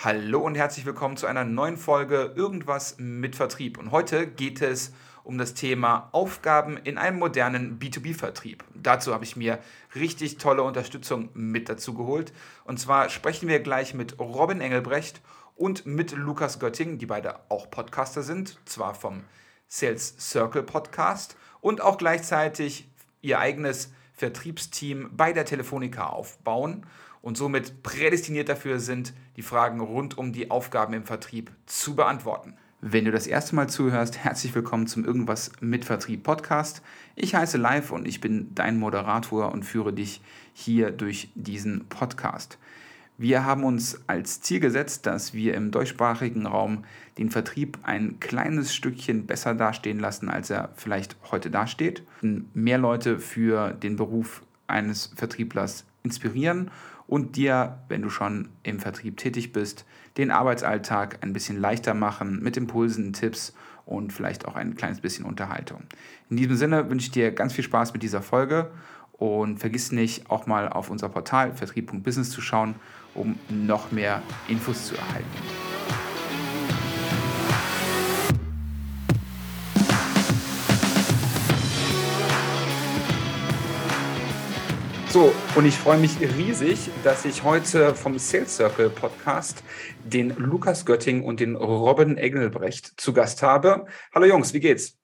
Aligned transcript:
Hallo 0.00 0.38
und 0.38 0.54
herzlich 0.54 0.86
willkommen 0.86 1.16
zu 1.16 1.26
einer 1.26 1.42
neuen 1.42 1.76
Folge 1.76 2.32
Irgendwas 2.36 2.94
mit 2.98 3.34
Vertrieb. 3.34 3.78
Und 3.78 3.90
heute 3.90 4.28
geht 4.28 4.62
es 4.62 4.92
um 5.24 5.38
das 5.38 5.54
Thema 5.54 6.08
Aufgaben 6.12 6.76
in 6.76 6.98
einem 6.98 7.18
modernen 7.18 7.80
B2B-Vertrieb. 7.80 8.62
Dazu 8.76 9.12
habe 9.12 9.24
ich 9.24 9.34
mir 9.34 9.58
richtig 9.96 10.38
tolle 10.38 10.62
Unterstützung 10.62 11.30
mit 11.34 11.68
dazu 11.68 11.94
geholt. 11.94 12.32
Und 12.62 12.78
zwar 12.78 13.08
sprechen 13.08 13.48
wir 13.48 13.58
gleich 13.58 13.92
mit 13.92 14.20
Robin 14.20 14.60
Engelbrecht 14.60 15.20
und 15.56 15.84
mit 15.84 16.12
Lukas 16.12 16.60
Götting, 16.60 16.98
die 16.98 17.06
beide 17.06 17.40
auch 17.48 17.68
Podcaster 17.68 18.22
sind, 18.22 18.56
zwar 18.66 18.94
vom 18.94 19.24
Sales 19.66 20.14
Circle 20.20 20.62
Podcast 20.62 21.36
und 21.60 21.80
auch 21.80 21.98
gleichzeitig 21.98 22.88
ihr 23.20 23.40
eigenes 23.40 23.92
Vertriebsteam 24.12 25.10
bei 25.16 25.32
der 25.32 25.44
Telefonica 25.44 26.06
aufbauen 26.06 26.86
und 27.22 27.36
somit 27.36 27.82
prädestiniert 27.82 28.48
dafür 28.48 28.78
sind, 28.80 29.12
die 29.36 29.42
Fragen 29.42 29.80
rund 29.80 30.16
um 30.18 30.32
die 30.32 30.50
Aufgaben 30.50 30.94
im 30.94 31.04
Vertrieb 31.04 31.50
zu 31.66 31.94
beantworten. 31.94 32.54
Wenn 32.80 33.04
du 33.04 33.10
das 33.10 33.26
erste 33.26 33.56
Mal 33.56 33.68
zuhörst, 33.68 34.18
herzlich 34.18 34.54
willkommen 34.54 34.86
zum 34.86 35.04
Irgendwas 35.04 35.50
mit 35.60 35.84
Vertrieb 35.84 36.22
Podcast. 36.22 36.80
Ich 37.16 37.34
heiße 37.34 37.58
Live 37.58 37.90
und 37.90 38.06
ich 38.06 38.20
bin 38.20 38.54
dein 38.54 38.78
Moderator 38.78 39.50
und 39.50 39.64
führe 39.64 39.92
dich 39.92 40.20
hier 40.52 40.92
durch 40.92 41.28
diesen 41.34 41.86
Podcast. 41.88 42.56
Wir 43.16 43.44
haben 43.44 43.64
uns 43.64 44.00
als 44.06 44.42
Ziel 44.42 44.60
gesetzt, 44.60 45.06
dass 45.06 45.34
wir 45.34 45.54
im 45.54 45.72
deutschsprachigen 45.72 46.46
Raum 46.46 46.84
den 47.18 47.30
Vertrieb 47.30 47.80
ein 47.82 48.20
kleines 48.20 48.72
Stückchen 48.72 49.26
besser 49.26 49.56
dastehen 49.56 49.98
lassen, 49.98 50.28
als 50.28 50.50
er 50.50 50.68
vielleicht 50.76 51.16
heute 51.32 51.50
dasteht. 51.50 52.04
Mehr 52.54 52.78
Leute 52.78 53.18
für 53.18 53.72
den 53.72 53.96
Beruf 53.96 54.42
eines 54.68 55.10
Vertrieblers 55.16 55.84
inspirieren 56.04 56.70
und 57.08 57.36
dir, 57.36 57.78
wenn 57.88 58.02
du 58.02 58.10
schon 58.10 58.50
im 58.62 58.78
Vertrieb 58.78 59.16
tätig 59.16 59.52
bist, 59.52 59.84
den 60.18 60.30
Arbeitsalltag 60.30 61.18
ein 61.22 61.32
bisschen 61.32 61.58
leichter 61.58 61.94
machen 61.94 62.40
mit 62.42 62.56
Impulsen, 62.56 63.12
Tipps 63.12 63.54
und 63.86 64.12
vielleicht 64.12 64.46
auch 64.46 64.54
ein 64.54 64.76
kleines 64.76 65.00
bisschen 65.00 65.24
Unterhaltung. 65.24 65.82
In 66.28 66.36
diesem 66.36 66.56
Sinne 66.56 66.88
wünsche 66.90 67.06
ich 67.06 67.10
dir 67.10 67.32
ganz 67.32 67.54
viel 67.54 67.64
Spaß 67.64 67.94
mit 67.94 68.02
dieser 68.02 68.22
Folge 68.22 68.70
und 69.12 69.58
vergiss 69.58 69.90
nicht, 69.90 70.30
auch 70.30 70.46
mal 70.46 70.68
auf 70.68 70.90
unser 70.90 71.08
Portal 71.08 71.54
vertrieb.business 71.54 72.30
zu 72.30 72.42
schauen, 72.42 72.74
um 73.14 73.38
noch 73.48 73.90
mehr 73.90 74.22
Infos 74.46 74.86
zu 74.86 74.94
erhalten. 74.94 75.67
So, 85.10 85.32
und 85.56 85.64
ich 85.64 85.74
freue 85.74 85.96
mich 85.96 86.20
riesig, 86.20 86.90
dass 87.02 87.24
ich 87.24 87.42
heute 87.42 87.94
vom 87.94 88.18
Sales 88.18 88.54
Circle 88.54 88.90
Podcast 88.90 89.64
den 90.04 90.36
Lukas 90.36 90.84
Götting 90.84 91.24
und 91.24 91.40
den 91.40 91.56
Robin 91.56 92.18
Engelbrecht 92.18 93.00
zu 93.00 93.14
Gast 93.14 93.42
habe. 93.42 93.86
Hallo 94.14 94.26
Jungs, 94.26 94.52
wie 94.52 94.60
geht's? 94.60 94.98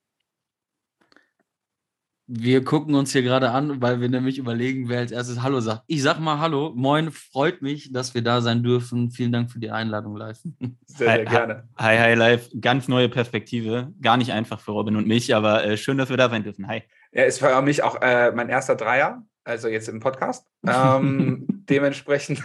Wir 2.27 2.63
gucken 2.65 2.95
uns 2.95 3.13
hier 3.13 3.23
gerade 3.23 3.51
an, 3.51 3.81
weil 3.81 4.03
wir 4.03 4.11
nämlich 4.11 4.37
überlegen, 4.37 4.91
wer 4.91 4.99
als 4.99 5.11
erstes 5.11 5.43
Hallo 5.43 5.61
sagt. 5.61 5.85
Ich 5.87 6.03
sag 6.03 6.21
mal 6.21 6.39
Hallo, 6.39 6.73
moin, 6.77 7.11
freut 7.11 7.63
mich, 7.63 7.91
dass 7.91 8.15
wir 8.15 8.23
da 8.23 8.43
sein 8.43 8.63
dürfen. 8.63 9.11
Vielen 9.11 9.33
Dank 9.33 9.51
für 9.51 9.59
die 9.59 9.71
Einladung 9.71 10.17
live. 10.17 10.39
Sehr, 10.85 11.17
sehr 11.17 11.25
gerne. 11.25 11.69
Hi, 11.79 11.97
hi, 11.97 12.15
live. 12.15 12.51
Ganz 12.61 12.89
neue 12.89 13.09
Perspektive. 13.09 13.93
Gar 14.03 14.19
nicht 14.19 14.33
einfach 14.33 14.61
für 14.61 14.73
Robin 14.73 14.97
und 14.97 15.07
mich, 15.07 15.35
aber 15.35 15.65
äh, 15.65 15.77
schön, 15.79 15.97
dass 15.97 16.11
wir 16.11 16.19
da 16.19 16.29
sein 16.29 16.43
dürfen. 16.45 16.69
Hi. 16.69 16.83
Ja, 17.13 17.25
es 17.25 17.41
war 17.41 17.57
für 17.57 17.63
mich 17.63 17.83
auch 17.83 18.01
äh, 18.03 18.33
mein 18.33 18.51
erster 18.51 18.77
Dreier 18.77 19.25
also 19.45 19.69
jetzt 19.69 19.89
im 19.89 20.01
Podcast. 20.01 20.47
Ähm, 20.67 21.47
dementsprechend, 21.69 22.43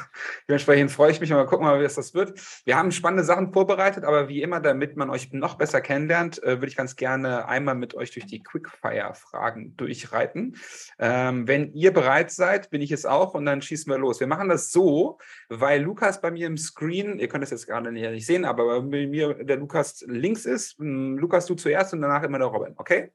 dementsprechend 0.48 0.92
freue 0.92 1.12
ich 1.12 1.22
mich 1.22 1.30
mal 1.30 1.46
gucken, 1.46 1.66
mal, 1.66 1.80
wie 1.80 1.86
es 1.86 1.96
das 1.96 2.14
wird. 2.14 2.38
Wir 2.66 2.76
haben 2.78 2.92
spannende 2.92 3.24
Sachen 3.24 3.54
vorbereitet, 3.54 4.04
aber 4.04 4.28
wie 4.28 4.42
immer, 4.42 4.60
damit 4.60 4.98
man 4.98 5.10
euch 5.10 5.32
noch 5.32 5.56
besser 5.56 5.80
kennenlernt, 5.80 6.44
äh, 6.44 6.58
würde 6.58 6.68
ich 6.68 6.76
ganz 6.76 6.98
gerne 6.98 7.48
einmal 7.48 7.76
mit 7.76 7.96
euch 7.96 8.12
durch 8.12 8.26
die 8.26 8.44
Quickfire-Fragen 8.44 9.78
durchreiten. 9.78 10.58
Ähm, 11.00 11.48
wenn 11.48 11.72
ihr 11.74 11.94
bereit 11.94 12.30
seid, 12.32 12.70
bin 12.72 12.82
ich 12.82 12.92
es 12.92 13.06
auch 13.06 13.34
und 13.36 13.46
dann 13.46 13.62
schießen 13.62 13.92
wir 13.92 13.98
los. 13.98 14.20
Wir 14.20 14.28
machen 14.28 14.50
das 14.50 14.70
so, 14.70 15.18
weil 15.48 15.82
Lukas 15.82 16.20
bei 16.20 16.32
mir 16.32 16.48
im 16.48 16.58
Screen, 16.58 17.20
ihr 17.20 17.30
könnt 17.30 17.46
es 17.46 17.52
jetzt 17.52 17.68
gerade 17.68 17.92
nicht 17.92 18.26
sehen, 18.26 18.44
aber 18.44 18.82
bei 18.82 19.08
mir 19.08 19.46
der 19.46 19.58
Lukas 19.58 20.04
links 20.08 20.46
ist. 20.46 20.78
Hm, 20.78 21.18
Lukas, 21.18 21.46
du 21.46 21.56
zuerst 21.56 21.94
und 21.94 22.02
danach 22.02 22.24
immer 22.24 22.38
der 22.38 22.48
Robin, 22.48 22.74
okay? 22.76 23.12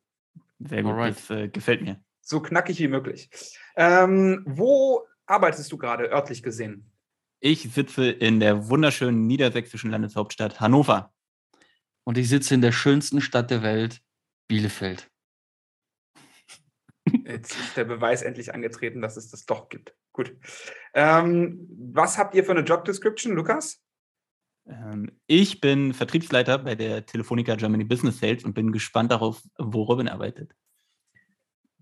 Sehr 0.60 0.82
gut, 0.82 0.92
Alright. 0.92 1.16
das 1.16 1.30
äh, 1.30 1.48
gefällt 1.48 1.82
mir 1.82 2.00
so 2.24 2.40
knackig 2.40 2.78
wie 2.78 2.88
möglich. 2.88 3.30
Ähm, 3.76 4.42
wo 4.46 5.06
arbeitest 5.26 5.70
du 5.70 5.78
gerade 5.78 6.10
örtlich 6.10 6.42
gesehen? 6.42 6.90
Ich 7.40 7.70
sitze 7.72 8.10
in 8.10 8.40
der 8.40 8.68
wunderschönen 8.68 9.26
niedersächsischen 9.26 9.90
Landeshauptstadt 9.90 10.60
Hannover. 10.60 11.12
Und 12.04 12.18
ich 12.18 12.28
sitze 12.28 12.54
in 12.54 12.62
der 12.62 12.72
schönsten 12.72 13.20
Stadt 13.20 13.50
der 13.50 13.62
Welt, 13.62 14.00
Bielefeld. 14.48 15.10
Jetzt 17.26 17.58
ist 17.58 17.76
der 17.76 17.84
Beweis 17.84 18.22
endlich 18.22 18.54
angetreten, 18.54 19.00
dass 19.02 19.16
es 19.16 19.30
das 19.30 19.44
doch 19.44 19.68
gibt. 19.68 19.94
Gut. 20.12 20.36
Ähm, 20.94 21.68
was 21.92 22.18
habt 22.18 22.34
ihr 22.34 22.44
für 22.44 22.52
eine 22.52 22.62
Job 22.62 22.84
Description, 22.84 23.34
Lukas? 23.34 23.82
Ähm, 24.66 25.10
ich 25.26 25.60
bin 25.60 25.92
Vertriebsleiter 25.92 26.58
bei 26.58 26.74
der 26.74 27.04
Telefonica 27.04 27.56
Germany 27.56 27.84
Business 27.84 28.18
Sales 28.18 28.44
und 28.44 28.54
bin 28.54 28.72
gespannt 28.72 29.10
darauf, 29.10 29.42
wo 29.58 29.82
Robin 29.82 30.08
arbeitet. 30.08 30.54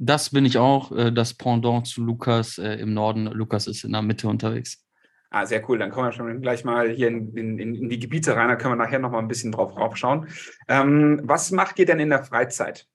Das 0.04 0.30
bin 0.30 0.44
ich 0.44 0.58
auch, 0.58 0.90
äh, 0.90 1.12
das 1.12 1.32
Pendant 1.34 1.86
zu 1.86 2.02
Lukas 2.02 2.58
äh, 2.58 2.74
im 2.74 2.92
Norden. 2.92 3.26
Lukas 3.26 3.68
ist 3.68 3.84
in 3.84 3.92
der 3.92 4.02
Mitte 4.02 4.26
unterwegs. 4.26 4.84
Ah, 5.30 5.46
sehr 5.46 5.68
cool. 5.68 5.78
Dann 5.78 5.90
kommen 5.90 6.08
wir 6.08 6.12
schon 6.12 6.42
gleich 6.42 6.64
mal 6.64 6.90
hier 6.90 7.06
in, 7.06 7.32
in, 7.36 7.58
in 7.58 7.88
die 7.88 8.00
Gebiete 8.00 8.34
rein. 8.34 8.48
Da 8.48 8.56
können 8.56 8.72
wir 8.72 8.84
nachher 8.84 8.98
noch 8.98 9.12
mal 9.12 9.20
ein 9.20 9.28
bisschen 9.28 9.52
drauf 9.52 9.76
raufschauen. 9.76 10.26
Ähm, 10.66 11.20
was 11.22 11.52
macht 11.52 11.78
ihr 11.78 11.86
denn 11.86 12.00
in 12.00 12.10
der 12.10 12.24
Freizeit? 12.24 12.88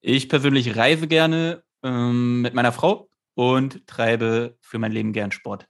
Ich 0.00 0.30
persönlich 0.30 0.76
reise 0.76 1.06
gerne 1.06 1.62
ähm, 1.82 2.40
mit 2.40 2.54
meiner 2.54 2.72
Frau 2.72 3.10
und 3.34 3.86
treibe 3.86 4.56
für 4.62 4.78
mein 4.78 4.92
Leben 4.92 5.12
gern 5.12 5.30
Sport. 5.30 5.68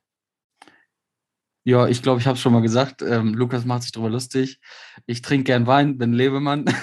Ja, 1.62 1.86
ich 1.86 2.02
glaube, 2.02 2.20
ich 2.20 2.26
habe 2.26 2.36
es 2.36 2.40
schon 2.40 2.54
mal 2.54 2.62
gesagt. 2.62 3.02
Ähm, 3.02 3.34
Lukas 3.34 3.66
macht 3.66 3.82
sich 3.82 3.92
darüber 3.92 4.10
lustig. 4.10 4.60
Ich 5.06 5.20
trinke 5.20 5.44
gern 5.44 5.66
Wein, 5.66 5.98
bin 5.98 6.14
Lebemann. 6.14 6.64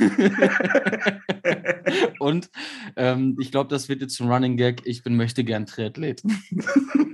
Und 2.19 2.49
ähm, 2.95 3.37
ich 3.39 3.51
glaube, 3.51 3.69
das 3.69 3.89
wird 3.89 4.01
jetzt 4.01 4.19
ein 4.19 4.31
Running 4.31 4.55
Gag. 4.55 4.81
Ich 4.85 5.03
bin 5.03 5.17
möchte 5.17 5.43
gern 5.43 5.65
Triathlet. 5.65 6.21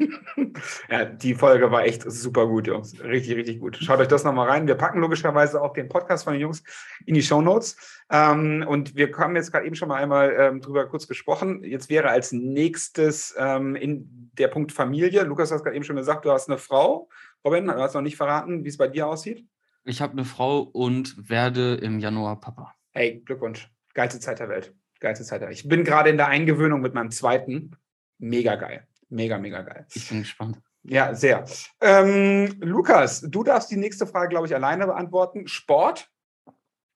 ja, 0.89 1.05
die 1.05 1.35
Folge 1.35 1.71
war 1.71 1.85
echt 1.85 2.03
super 2.09 2.47
gut, 2.47 2.67
Jungs. 2.67 3.01
Richtig, 3.01 3.35
richtig 3.35 3.59
gut. 3.59 3.77
Schaut 3.77 3.99
euch 3.99 4.07
das 4.07 4.23
nochmal 4.23 4.49
rein. 4.49 4.67
Wir 4.67 4.75
packen 4.75 4.99
logischerweise 4.99 5.61
auch 5.61 5.73
den 5.73 5.87
Podcast 5.87 6.23
von 6.25 6.33
den 6.33 6.41
Jungs 6.41 6.63
in 7.05 7.13
die 7.13 7.23
Show 7.23 7.41
Notes. 7.41 7.77
Ähm, 8.09 8.65
und 8.67 8.95
wir 8.95 9.11
haben 9.17 9.35
jetzt 9.35 9.51
gerade 9.51 9.65
eben 9.65 9.75
schon 9.75 9.89
mal 9.89 10.01
einmal 10.01 10.35
ähm, 10.37 10.61
drüber 10.61 10.85
kurz 10.87 11.07
gesprochen. 11.07 11.63
Jetzt 11.63 11.89
wäre 11.89 12.09
als 12.09 12.31
nächstes 12.31 13.33
ähm, 13.37 13.75
in 13.75 14.31
der 14.37 14.47
Punkt 14.47 14.71
Familie. 14.71 15.23
Lukas 15.23 15.51
hat 15.51 15.63
gerade 15.63 15.75
eben 15.75 15.85
schon 15.85 15.95
gesagt, 15.95 16.25
du 16.25 16.31
hast 16.31 16.49
eine 16.49 16.57
Frau. 16.57 17.09
Robin, 17.45 17.65
du 17.65 17.73
hast 17.73 17.93
noch 17.93 18.01
nicht 18.01 18.15
verraten, 18.15 18.63
wie 18.63 18.69
es 18.69 18.77
bei 18.77 18.87
dir 18.87 19.07
aussieht. 19.07 19.45
Ich 19.83 20.01
habe 20.01 20.13
eine 20.13 20.23
Frau 20.23 20.59
und 20.59 21.29
werde 21.29 21.75
im 21.75 21.99
Januar 21.99 22.39
Papa. 22.39 22.73
Hey, 22.91 23.21
Glückwunsch. 23.25 23.69
Geilste 23.93 24.19
Zeit 24.19 24.39
der 24.39 24.47
Welt. 24.47 24.73
Geilste 25.01 25.25
Zeit 25.25 25.41
der 25.41 25.49
Welt. 25.49 25.57
Ich 25.57 25.67
bin 25.67 25.83
gerade 25.83 26.09
in 26.09 26.17
der 26.17 26.27
Eingewöhnung 26.27 26.79
mit 26.79 26.93
meinem 26.93 27.11
zweiten. 27.11 27.71
Mega 28.17 28.55
geil. 28.55 28.87
Mega, 29.09 29.37
mega 29.37 29.61
geil. 29.61 29.85
Ich 29.93 30.07
bin 30.07 30.21
gespannt. 30.21 30.61
Ja, 30.83 31.13
sehr. 31.13 31.45
Ähm, 31.81 32.55
Lukas, 32.61 33.21
du 33.21 33.43
darfst 33.43 33.71
die 33.71 33.77
nächste 33.77 34.07
Frage, 34.07 34.29
glaube 34.29 34.47
ich, 34.47 34.55
alleine 34.55 34.85
beantworten. 34.85 35.47
Sport? 35.47 36.09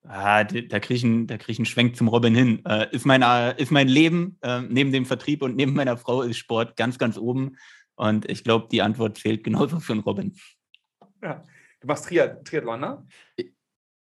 Ah, 0.04 0.46
da 0.46 0.80
kriege 0.80 0.94
ich, 0.94 1.04
einen, 1.04 1.28
krieg 1.28 1.50
ich 1.50 1.60
einen 1.60 1.66
Schwenk 1.66 1.98
zum 1.98 2.08
Robin 2.08 2.34
hin. 2.34 2.66
Äh, 2.66 2.88
ist, 2.92 3.06
mein, 3.06 3.22
äh, 3.22 3.62
ist 3.62 3.72
mein 3.72 3.90
Leben 3.90 4.38
äh, 4.42 4.62
neben 4.62 4.94
dem 4.94 5.06
Vertrieb 5.06 5.42
und 5.42 5.58
neben 5.58 5.74
meiner 5.74 5.98
Frau 5.98 6.22
ist 6.22 6.38
Sport 6.38 6.78
ganz, 6.78 6.98
ganz 6.98 7.18
oben. 7.18 7.58
Und 7.98 8.30
ich 8.30 8.44
glaube, 8.44 8.68
die 8.72 8.82
Antwort 8.82 9.18
fehlt 9.18 9.44
genauso 9.44 9.80
für 9.80 9.94
einen 9.94 10.02
Robin. 10.02 10.36
Ja. 11.22 11.44
Du 11.82 11.88
machst 11.88 12.06
Triathlon, 12.06 12.80
ne? 12.80 13.06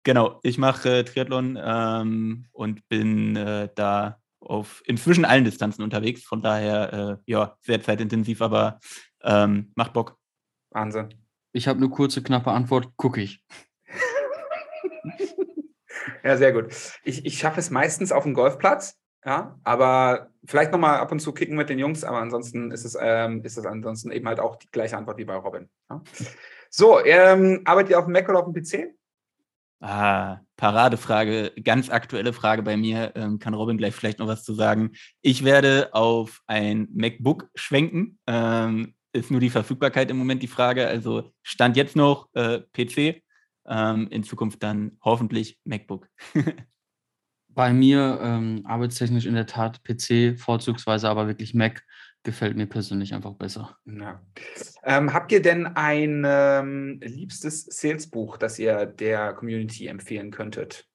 Genau, 0.03 0.39
ich 0.43 0.57
mache 0.57 0.99
äh, 0.99 1.03
Triathlon 1.03 1.59
ähm, 1.61 2.45
und 2.51 2.87
bin 2.87 3.35
äh, 3.35 3.69
da 3.75 4.21
auf 4.39 4.81
inzwischen 4.85 5.25
allen 5.25 5.43
Distanzen 5.43 5.83
unterwegs. 5.83 6.23
Von 6.23 6.41
daher, 6.41 6.93
äh, 6.93 7.31
ja, 7.31 7.57
sehr 7.61 7.81
zeitintensiv, 7.81 8.41
aber 8.41 8.79
ähm, 9.23 9.71
macht 9.75 9.93
Bock. 9.93 10.17
Wahnsinn. 10.69 11.13
Ich 11.51 11.67
habe 11.67 11.79
eine 11.79 11.89
kurze, 11.89 12.21
knappe 12.23 12.51
Antwort, 12.51 12.95
gucke 12.95 13.21
ich. 13.21 13.43
ja, 16.23 16.37
sehr 16.37 16.53
gut. 16.53 16.73
Ich, 17.03 17.25
ich 17.25 17.39
schaffe 17.39 17.59
es 17.59 17.69
meistens 17.69 18.11
auf 18.11 18.23
dem 18.23 18.33
Golfplatz, 18.33 18.97
ja, 19.25 19.59
aber 19.63 20.29
vielleicht 20.45 20.71
nochmal 20.71 20.99
ab 20.99 21.11
und 21.11 21.19
zu 21.19 21.33
kicken 21.33 21.57
mit 21.57 21.69
den 21.69 21.79
Jungs, 21.79 22.03
aber 22.03 22.19
ansonsten 22.19 22.71
ist 22.71 22.85
es, 22.85 22.97
ähm, 22.99 23.43
ist 23.43 23.57
es 23.57 23.65
ansonsten 23.65 24.11
eben 24.11 24.27
halt 24.27 24.39
auch 24.39 24.55
die 24.55 24.69
gleiche 24.71 24.97
Antwort 24.97 25.17
wie 25.17 25.25
bei 25.25 25.35
Robin. 25.35 25.69
Ja. 25.89 26.01
So, 26.69 27.03
ähm, 27.03 27.61
arbeitet 27.65 27.91
ihr 27.91 27.99
auf 27.99 28.05
dem 28.05 28.13
Mac 28.13 28.29
oder 28.29 28.39
auf 28.39 28.51
dem 28.51 28.53
PC? 28.53 28.93
Ah, 29.79 30.39
Paradefrage, 30.55 31.53
ganz 31.63 31.89
aktuelle 31.89 32.33
Frage 32.33 32.63
bei 32.63 32.77
mir. 32.77 33.11
Ähm, 33.15 33.37
kann 33.37 33.53
Robin 33.53 33.77
gleich 33.77 33.93
vielleicht 33.93 34.19
noch 34.19 34.27
was 34.27 34.43
zu 34.43 34.53
sagen? 34.53 34.93
Ich 35.21 35.43
werde 35.43 35.89
auf 35.93 36.41
ein 36.47 36.87
MacBook 36.93 37.49
schwenken. 37.53 38.17
Ähm, 38.25 38.95
ist 39.13 39.29
nur 39.29 39.39
die 39.39 39.49
Verfügbarkeit 39.49 40.09
im 40.09 40.17
Moment 40.17 40.41
die 40.41 40.47
Frage. 40.47 40.87
Also 40.87 41.31
stand 41.43 41.77
jetzt 41.77 41.95
noch 41.95 42.29
äh, 42.33 42.61
PC, 42.73 43.21
ähm, 43.67 44.07
in 44.09 44.23
Zukunft 44.23 44.63
dann 44.63 44.97
hoffentlich 45.03 45.59
MacBook. 45.63 46.07
Bei 47.57 47.73
mir 47.73 48.19
ähm, 48.21 48.61
arbeitstechnisch 48.65 49.25
in 49.25 49.33
der 49.33 49.47
Tat 49.47 49.83
PC, 49.83 50.39
vorzugsweise 50.39 51.09
aber 51.09 51.25
wirklich 51.25 51.55
Mac, 51.55 51.83
gefällt 52.21 52.55
mir 52.55 52.67
persönlich 52.67 53.15
einfach 53.15 53.33
besser. 53.33 53.75
Ja. 53.85 54.21
Ähm, 54.83 55.11
habt 55.11 55.31
ihr 55.31 55.41
denn 55.41 55.65
ein 55.65 56.23
ähm, 56.23 56.99
liebstes 57.01 57.65
Salesbuch, 57.65 58.37
das 58.37 58.59
ihr 58.59 58.85
der 58.85 59.33
Community 59.33 59.87
empfehlen 59.87 60.29
könntet? 60.29 60.85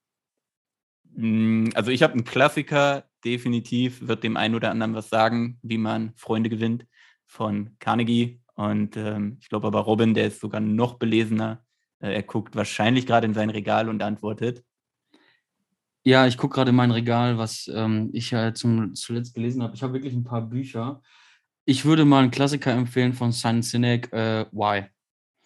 Mm, 1.16 1.70
also 1.74 1.90
ich 1.90 2.04
habe 2.04 2.12
einen 2.12 2.22
Klassiker, 2.22 3.06
definitiv, 3.24 4.06
wird 4.06 4.22
dem 4.22 4.36
einen 4.36 4.54
oder 4.54 4.70
anderen 4.70 4.94
was 4.94 5.08
sagen, 5.08 5.58
wie 5.62 5.78
man 5.78 6.12
Freunde 6.14 6.48
gewinnt 6.48 6.86
von 7.26 7.74
Carnegie. 7.80 8.40
Und 8.54 8.96
ähm, 8.96 9.38
ich 9.40 9.48
glaube 9.48 9.66
aber 9.66 9.80
Robin, 9.80 10.14
der 10.14 10.28
ist 10.28 10.38
sogar 10.38 10.60
noch 10.60 10.94
belesener. 10.94 11.64
Äh, 11.98 12.14
er 12.14 12.22
guckt 12.22 12.54
wahrscheinlich 12.54 13.04
gerade 13.04 13.26
in 13.26 13.34
sein 13.34 13.50
Regal 13.50 13.88
und 13.88 14.00
antwortet. 14.00 14.62
Ja, 16.04 16.26
ich 16.26 16.36
gucke 16.36 16.56
gerade 16.56 16.70
in 16.70 16.76
mein 16.76 16.90
Regal, 16.90 17.38
was 17.38 17.70
ähm, 17.72 18.10
ich 18.12 18.30
ja 18.32 18.52
zum, 18.54 18.94
zuletzt 18.94 19.34
gelesen 19.34 19.62
habe. 19.62 19.74
Ich 19.74 19.82
habe 19.82 19.92
wirklich 19.92 20.14
ein 20.14 20.24
paar 20.24 20.42
Bücher. 20.42 21.00
Ich 21.64 21.84
würde 21.84 22.04
mal 22.04 22.22
einen 22.22 22.32
Klassiker 22.32 22.72
empfehlen 22.72 23.12
von 23.12 23.30
Simon 23.30 23.62
Sinek, 23.62 24.12
äh, 24.12 24.46
Why. 24.50 24.86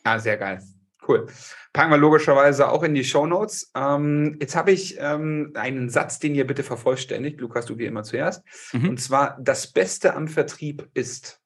Ah, 0.05 0.19
sehr 0.19 0.39
geil. 0.39 0.63
Cool. 1.07 1.27
Packen 1.73 1.91
wir 1.91 1.99
logischerweise 1.99 2.71
auch 2.71 2.83
in 2.83 2.95
die 2.95 3.05
Show 3.05 3.27
Notes. 3.27 3.71
Ähm, 3.77 4.39
jetzt 4.41 4.57
habe 4.57 4.73
ich 4.73 4.97
ähm, 4.99 5.53
einen 5.55 5.91
Satz, 5.91 6.19
den 6.19 6.35
ihr 6.35 6.47
bitte 6.47 6.63
vervollständigt. 6.63 7.41
Lukas, 7.41 7.67
du 7.67 7.79
wie 7.79 7.85
immer 7.85 8.03
zuerst. 8.03 8.43
Mhm. 8.73 8.91
Und 8.91 9.01
zwar: 9.01 9.39
Das 9.41 9.73
Beste 9.73 10.15
am 10.15 10.27
Vertrieb 10.27 10.89
ist 10.95 11.41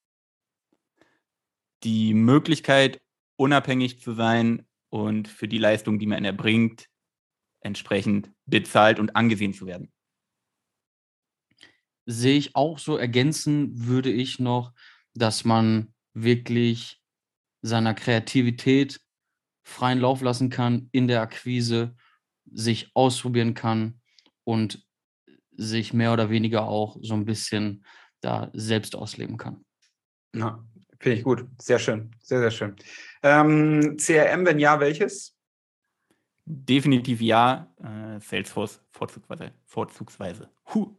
die 1.83 2.15
Möglichkeit, 2.15 3.01
unabhängig 3.37 4.01
zu 4.01 4.15
sein 4.15 4.67
und 4.89 5.29
für 5.29 5.49
die 5.49 5.59
Leistung, 5.59 5.99
die 5.99 6.07
man 6.07 6.25
erbringt, 6.25 6.90
entsprechend 7.61 8.31
bezahlt 8.47 8.99
und 8.99 9.17
angesehen 9.17 9.55
zu 9.55 9.67
werden. 9.67 9.93
Sehe 12.07 12.39
ich 12.39 12.57
auch 12.57 12.79
so. 12.79 12.97
Ergänzen 12.97 13.87
würde 13.87 14.11
ich 14.11 14.39
noch, 14.39 14.73
dass 15.15 15.45
man 15.45 15.95
wirklich 16.15 17.01
seiner 17.63 17.95
Kreativität 17.95 19.01
freien 19.63 20.01
Lauf 20.01 20.23
lassen 20.23 20.51
kann 20.51 20.89
in 20.93 21.07
der 21.07 21.21
Akquise, 21.21 21.95
sich 22.51 22.91
ausprobieren 22.95 23.55
kann 23.55 24.01
und 24.45 24.85
sich 25.57 25.93
mehr 25.93 26.13
oder 26.13 26.31
weniger 26.31 26.65
auch 26.65 26.97
so 27.03 27.15
ein 27.15 27.25
bisschen 27.25 27.85
da 28.21 28.51
selbst 28.55 28.97
ausleben 28.97 29.37
kann. 29.37 29.65
Ja, 30.35 30.65
finde 30.99 31.19
ich 31.19 31.25
gut. 31.25 31.47
Sehr 31.61 31.79
schön. 31.79 32.11
Sehr, 32.21 32.41
sehr 32.41 32.51
schön. 32.51 32.77
Ähm, 33.23 33.97
CRM, 33.99 34.47
wenn 34.47 34.59
ja, 34.59 34.81
welches? 34.81 35.37
Definitiv 36.53 37.21
ja. 37.21 37.73
Äh, 37.79 38.21
Salesforce 38.21 38.81
vorzugsweise. 38.91 39.53
vorzugsweise. 39.67 40.51
Huh. 40.75 40.97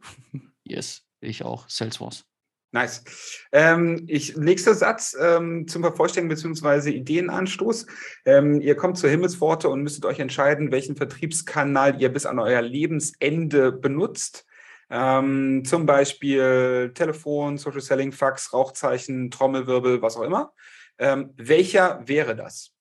Yes, 0.64 1.02
ich 1.20 1.44
auch. 1.44 1.68
Salesforce. 1.68 2.24
Nice. 2.70 3.04
Ähm, 3.52 4.04
ich, 4.06 4.34
nächster 4.38 4.74
Satz 4.74 5.14
ähm, 5.20 5.68
zum 5.68 5.82
Vervollständigen 5.82 6.34
bzw. 6.34 6.90
Ideenanstoß. 6.90 7.86
Ähm, 8.24 8.62
ihr 8.62 8.76
kommt 8.76 8.96
zur 8.96 9.10
Himmelspforte 9.10 9.68
und 9.68 9.82
müsstet 9.82 10.06
euch 10.06 10.20
entscheiden, 10.20 10.72
welchen 10.72 10.96
Vertriebskanal 10.96 12.00
ihr 12.00 12.10
bis 12.10 12.24
an 12.24 12.38
euer 12.38 12.62
Lebensende 12.62 13.72
benutzt. 13.72 14.46
Ähm, 14.88 15.64
zum 15.66 15.84
Beispiel 15.84 16.92
Telefon, 16.94 17.58
Social 17.58 17.82
Selling, 17.82 18.12
Fax, 18.12 18.54
Rauchzeichen, 18.54 19.30
Trommelwirbel, 19.30 20.00
was 20.00 20.16
auch 20.16 20.22
immer. 20.22 20.54
Ähm, 20.98 21.34
welcher 21.36 22.00
wäre 22.06 22.34
das? 22.34 22.71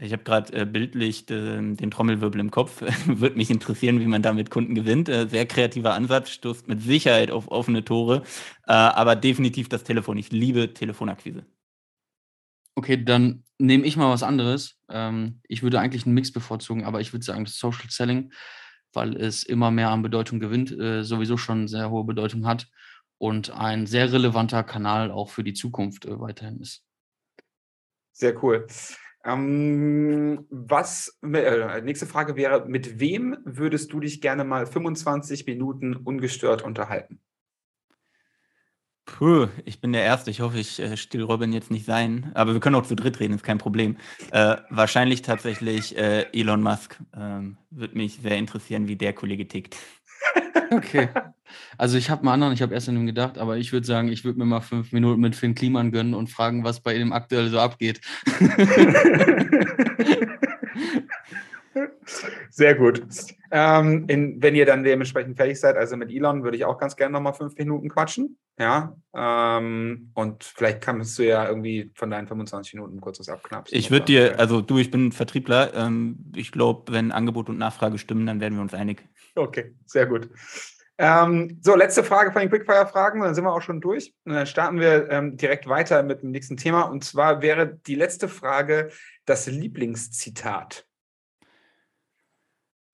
Ich 0.00 0.12
habe 0.12 0.24
gerade 0.24 0.52
äh, 0.52 0.64
bildlich 0.64 1.26
de, 1.26 1.74
den 1.74 1.90
Trommelwirbel 1.90 2.40
im 2.40 2.50
Kopf. 2.50 2.80
Würde 3.06 3.36
mich 3.36 3.50
interessieren, 3.50 4.00
wie 4.00 4.06
man 4.06 4.22
da 4.22 4.32
mit 4.32 4.50
Kunden 4.50 4.74
gewinnt. 4.74 5.08
Äh, 5.08 5.28
sehr 5.28 5.46
kreativer 5.46 5.94
Ansatz, 5.94 6.30
stoßt 6.30 6.66
mit 6.66 6.82
Sicherheit 6.82 7.30
auf 7.30 7.48
offene 7.48 7.84
Tore, 7.84 8.22
äh, 8.66 8.72
aber 8.72 9.14
definitiv 9.14 9.68
das 9.68 9.84
Telefon. 9.84 10.18
Ich 10.18 10.32
liebe 10.32 10.74
Telefonakquise. 10.74 11.46
Okay, 12.74 13.04
dann 13.04 13.44
nehme 13.58 13.86
ich 13.86 13.96
mal 13.96 14.10
was 14.10 14.24
anderes. 14.24 14.80
Ähm, 14.88 15.40
ich 15.46 15.62
würde 15.62 15.78
eigentlich 15.78 16.06
einen 16.06 16.14
Mix 16.14 16.32
bevorzugen, 16.32 16.84
aber 16.84 17.00
ich 17.00 17.12
würde 17.12 17.24
sagen, 17.24 17.44
das 17.44 17.56
Social 17.56 17.88
Selling, 17.88 18.32
weil 18.92 19.16
es 19.16 19.44
immer 19.44 19.70
mehr 19.70 19.90
an 19.90 20.02
Bedeutung 20.02 20.40
gewinnt, 20.40 20.72
äh, 20.72 21.04
sowieso 21.04 21.36
schon 21.36 21.68
sehr 21.68 21.90
hohe 21.90 22.04
Bedeutung 22.04 22.46
hat 22.46 22.68
und 23.18 23.50
ein 23.50 23.86
sehr 23.86 24.12
relevanter 24.12 24.64
Kanal 24.64 25.12
auch 25.12 25.30
für 25.30 25.44
die 25.44 25.54
Zukunft 25.54 26.04
äh, 26.04 26.18
weiterhin 26.18 26.60
ist. 26.60 26.84
Sehr 28.12 28.42
cool. 28.42 28.66
Ähm, 29.24 30.46
was, 30.50 31.18
äh, 31.22 31.80
nächste 31.80 32.06
Frage 32.06 32.36
wäre, 32.36 32.66
mit 32.66 33.00
wem 33.00 33.36
würdest 33.44 33.92
du 33.92 34.00
dich 34.00 34.20
gerne 34.20 34.44
mal 34.44 34.66
25 34.66 35.46
Minuten 35.46 35.96
ungestört 35.96 36.62
unterhalten? 36.62 37.20
Puh, 39.06 39.48
ich 39.64 39.80
bin 39.80 39.92
der 39.92 40.02
Erste. 40.02 40.30
Ich 40.30 40.40
hoffe, 40.40 40.58
ich 40.58 40.80
äh, 40.80 40.96
still 40.96 41.22
Robin 41.22 41.52
jetzt 41.52 41.70
nicht 41.70 41.84
sein. 41.84 42.30
Aber 42.34 42.54
wir 42.54 42.60
können 42.60 42.74
auch 42.74 42.86
zu 42.86 42.96
dritt 42.96 43.20
reden, 43.20 43.34
ist 43.34 43.44
kein 43.44 43.58
Problem. 43.58 43.96
Äh, 44.30 44.56
wahrscheinlich 44.70 45.22
tatsächlich 45.22 45.96
äh, 45.96 46.26
Elon 46.32 46.62
Musk. 46.62 46.98
Ähm, 47.16 47.58
Würde 47.70 47.96
mich 47.96 48.18
sehr 48.22 48.38
interessieren, 48.38 48.88
wie 48.88 48.96
der 48.96 49.12
Kollege 49.12 49.46
tickt. 49.46 49.76
Okay. 50.70 51.08
Also 51.78 51.98
ich 51.98 52.10
habe 52.10 52.22
einen 52.22 52.28
anderen, 52.28 52.52
ich 52.52 52.62
habe 52.62 52.74
erst 52.74 52.88
an 52.88 52.96
ihm 52.96 53.06
gedacht, 53.06 53.38
aber 53.38 53.56
ich 53.56 53.72
würde 53.72 53.86
sagen, 53.86 54.08
ich 54.08 54.24
würde 54.24 54.38
mir 54.38 54.44
mal 54.44 54.60
fünf 54.60 54.92
Minuten 54.92 55.20
mit 55.20 55.36
Finn 55.36 55.54
Kliman 55.54 55.92
gönnen 55.92 56.14
und 56.14 56.30
fragen, 56.30 56.64
was 56.64 56.80
bei 56.80 56.94
ihm 56.96 57.12
aktuell 57.12 57.48
so 57.48 57.58
abgeht. 57.58 58.00
Sehr 62.50 62.74
gut. 62.74 63.02
Ähm, 63.50 64.04
in, 64.08 64.42
wenn 64.42 64.54
ihr 64.54 64.66
dann 64.66 64.84
dementsprechend 64.84 65.36
fertig 65.36 65.58
seid, 65.58 65.76
also 65.76 65.96
mit 65.96 66.10
Elon, 66.10 66.44
würde 66.44 66.56
ich 66.56 66.64
auch 66.64 66.78
ganz 66.78 66.96
gerne 66.96 67.12
nochmal 67.12 67.34
fünf 67.34 67.56
Minuten 67.56 67.88
quatschen. 67.88 68.38
Ja. 68.58 68.96
Ähm, 69.14 70.10
und 70.14 70.44
vielleicht 70.44 70.80
kannst 70.80 71.18
du 71.18 71.24
ja 71.24 71.48
irgendwie 71.48 71.90
von 71.94 72.10
deinen 72.10 72.28
25 72.28 72.74
Minuten 72.74 73.00
kurz 73.00 73.18
was 73.18 73.28
abknapsen. 73.28 73.76
Ich 73.76 73.90
würde 73.90 74.06
dir, 74.06 74.38
also 74.38 74.60
du, 74.60 74.78
ich 74.78 74.90
bin 74.90 75.12
Vertriebler. 75.12 75.74
Ähm, 75.74 76.32
ich 76.34 76.52
glaube, 76.52 76.92
wenn 76.92 77.10
Angebot 77.12 77.48
und 77.48 77.58
Nachfrage 77.58 77.98
stimmen, 77.98 78.26
dann 78.26 78.40
werden 78.40 78.54
wir 78.54 78.62
uns 78.62 78.74
einig. 78.74 79.04
Okay, 79.34 79.74
sehr 79.86 80.06
gut. 80.06 80.28
Ähm, 80.96 81.58
so, 81.60 81.74
letzte 81.74 82.04
Frage 82.04 82.30
von 82.30 82.40
den 82.40 82.50
Quickfire-Fragen, 82.50 83.20
dann 83.20 83.34
sind 83.34 83.44
wir 83.44 83.52
auch 83.52 83.62
schon 83.62 83.80
durch. 83.80 84.14
Und 84.24 84.34
dann 84.34 84.46
starten 84.46 84.78
wir 84.78 85.10
ähm, 85.10 85.36
direkt 85.36 85.68
weiter 85.68 86.02
mit 86.02 86.22
dem 86.22 86.30
nächsten 86.30 86.56
Thema. 86.56 86.82
Und 86.82 87.04
zwar 87.04 87.42
wäre 87.42 87.80
die 87.86 87.96
letzte 87.96 88.28
Frage 88.28 88.90
das 89.24 89.46
Lieblingszitat. 89.46 90.86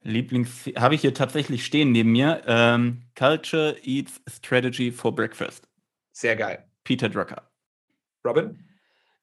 Lieblings 0.03 0.71
habe 0.77 0.95
ich 0.95 1.03
hier 1.03 1.13
tatsächlich 1.13 1.67
stehen 1.67 1.93
neben 1.93 2.11
mir. 2.11 2.43
Ähm, 2.47 3.03
Culture 3.15 3.77
eats 3.83 4.21
strategy 4.29 4.91
for 4.91 5.15
breakfast. 5.15 5.69
Sehr 6.13 6.37
geil. 6.37 6.65
Peter 6.85 7.11
Drucker. 7.11 7.51
Robin? 8.25 8.65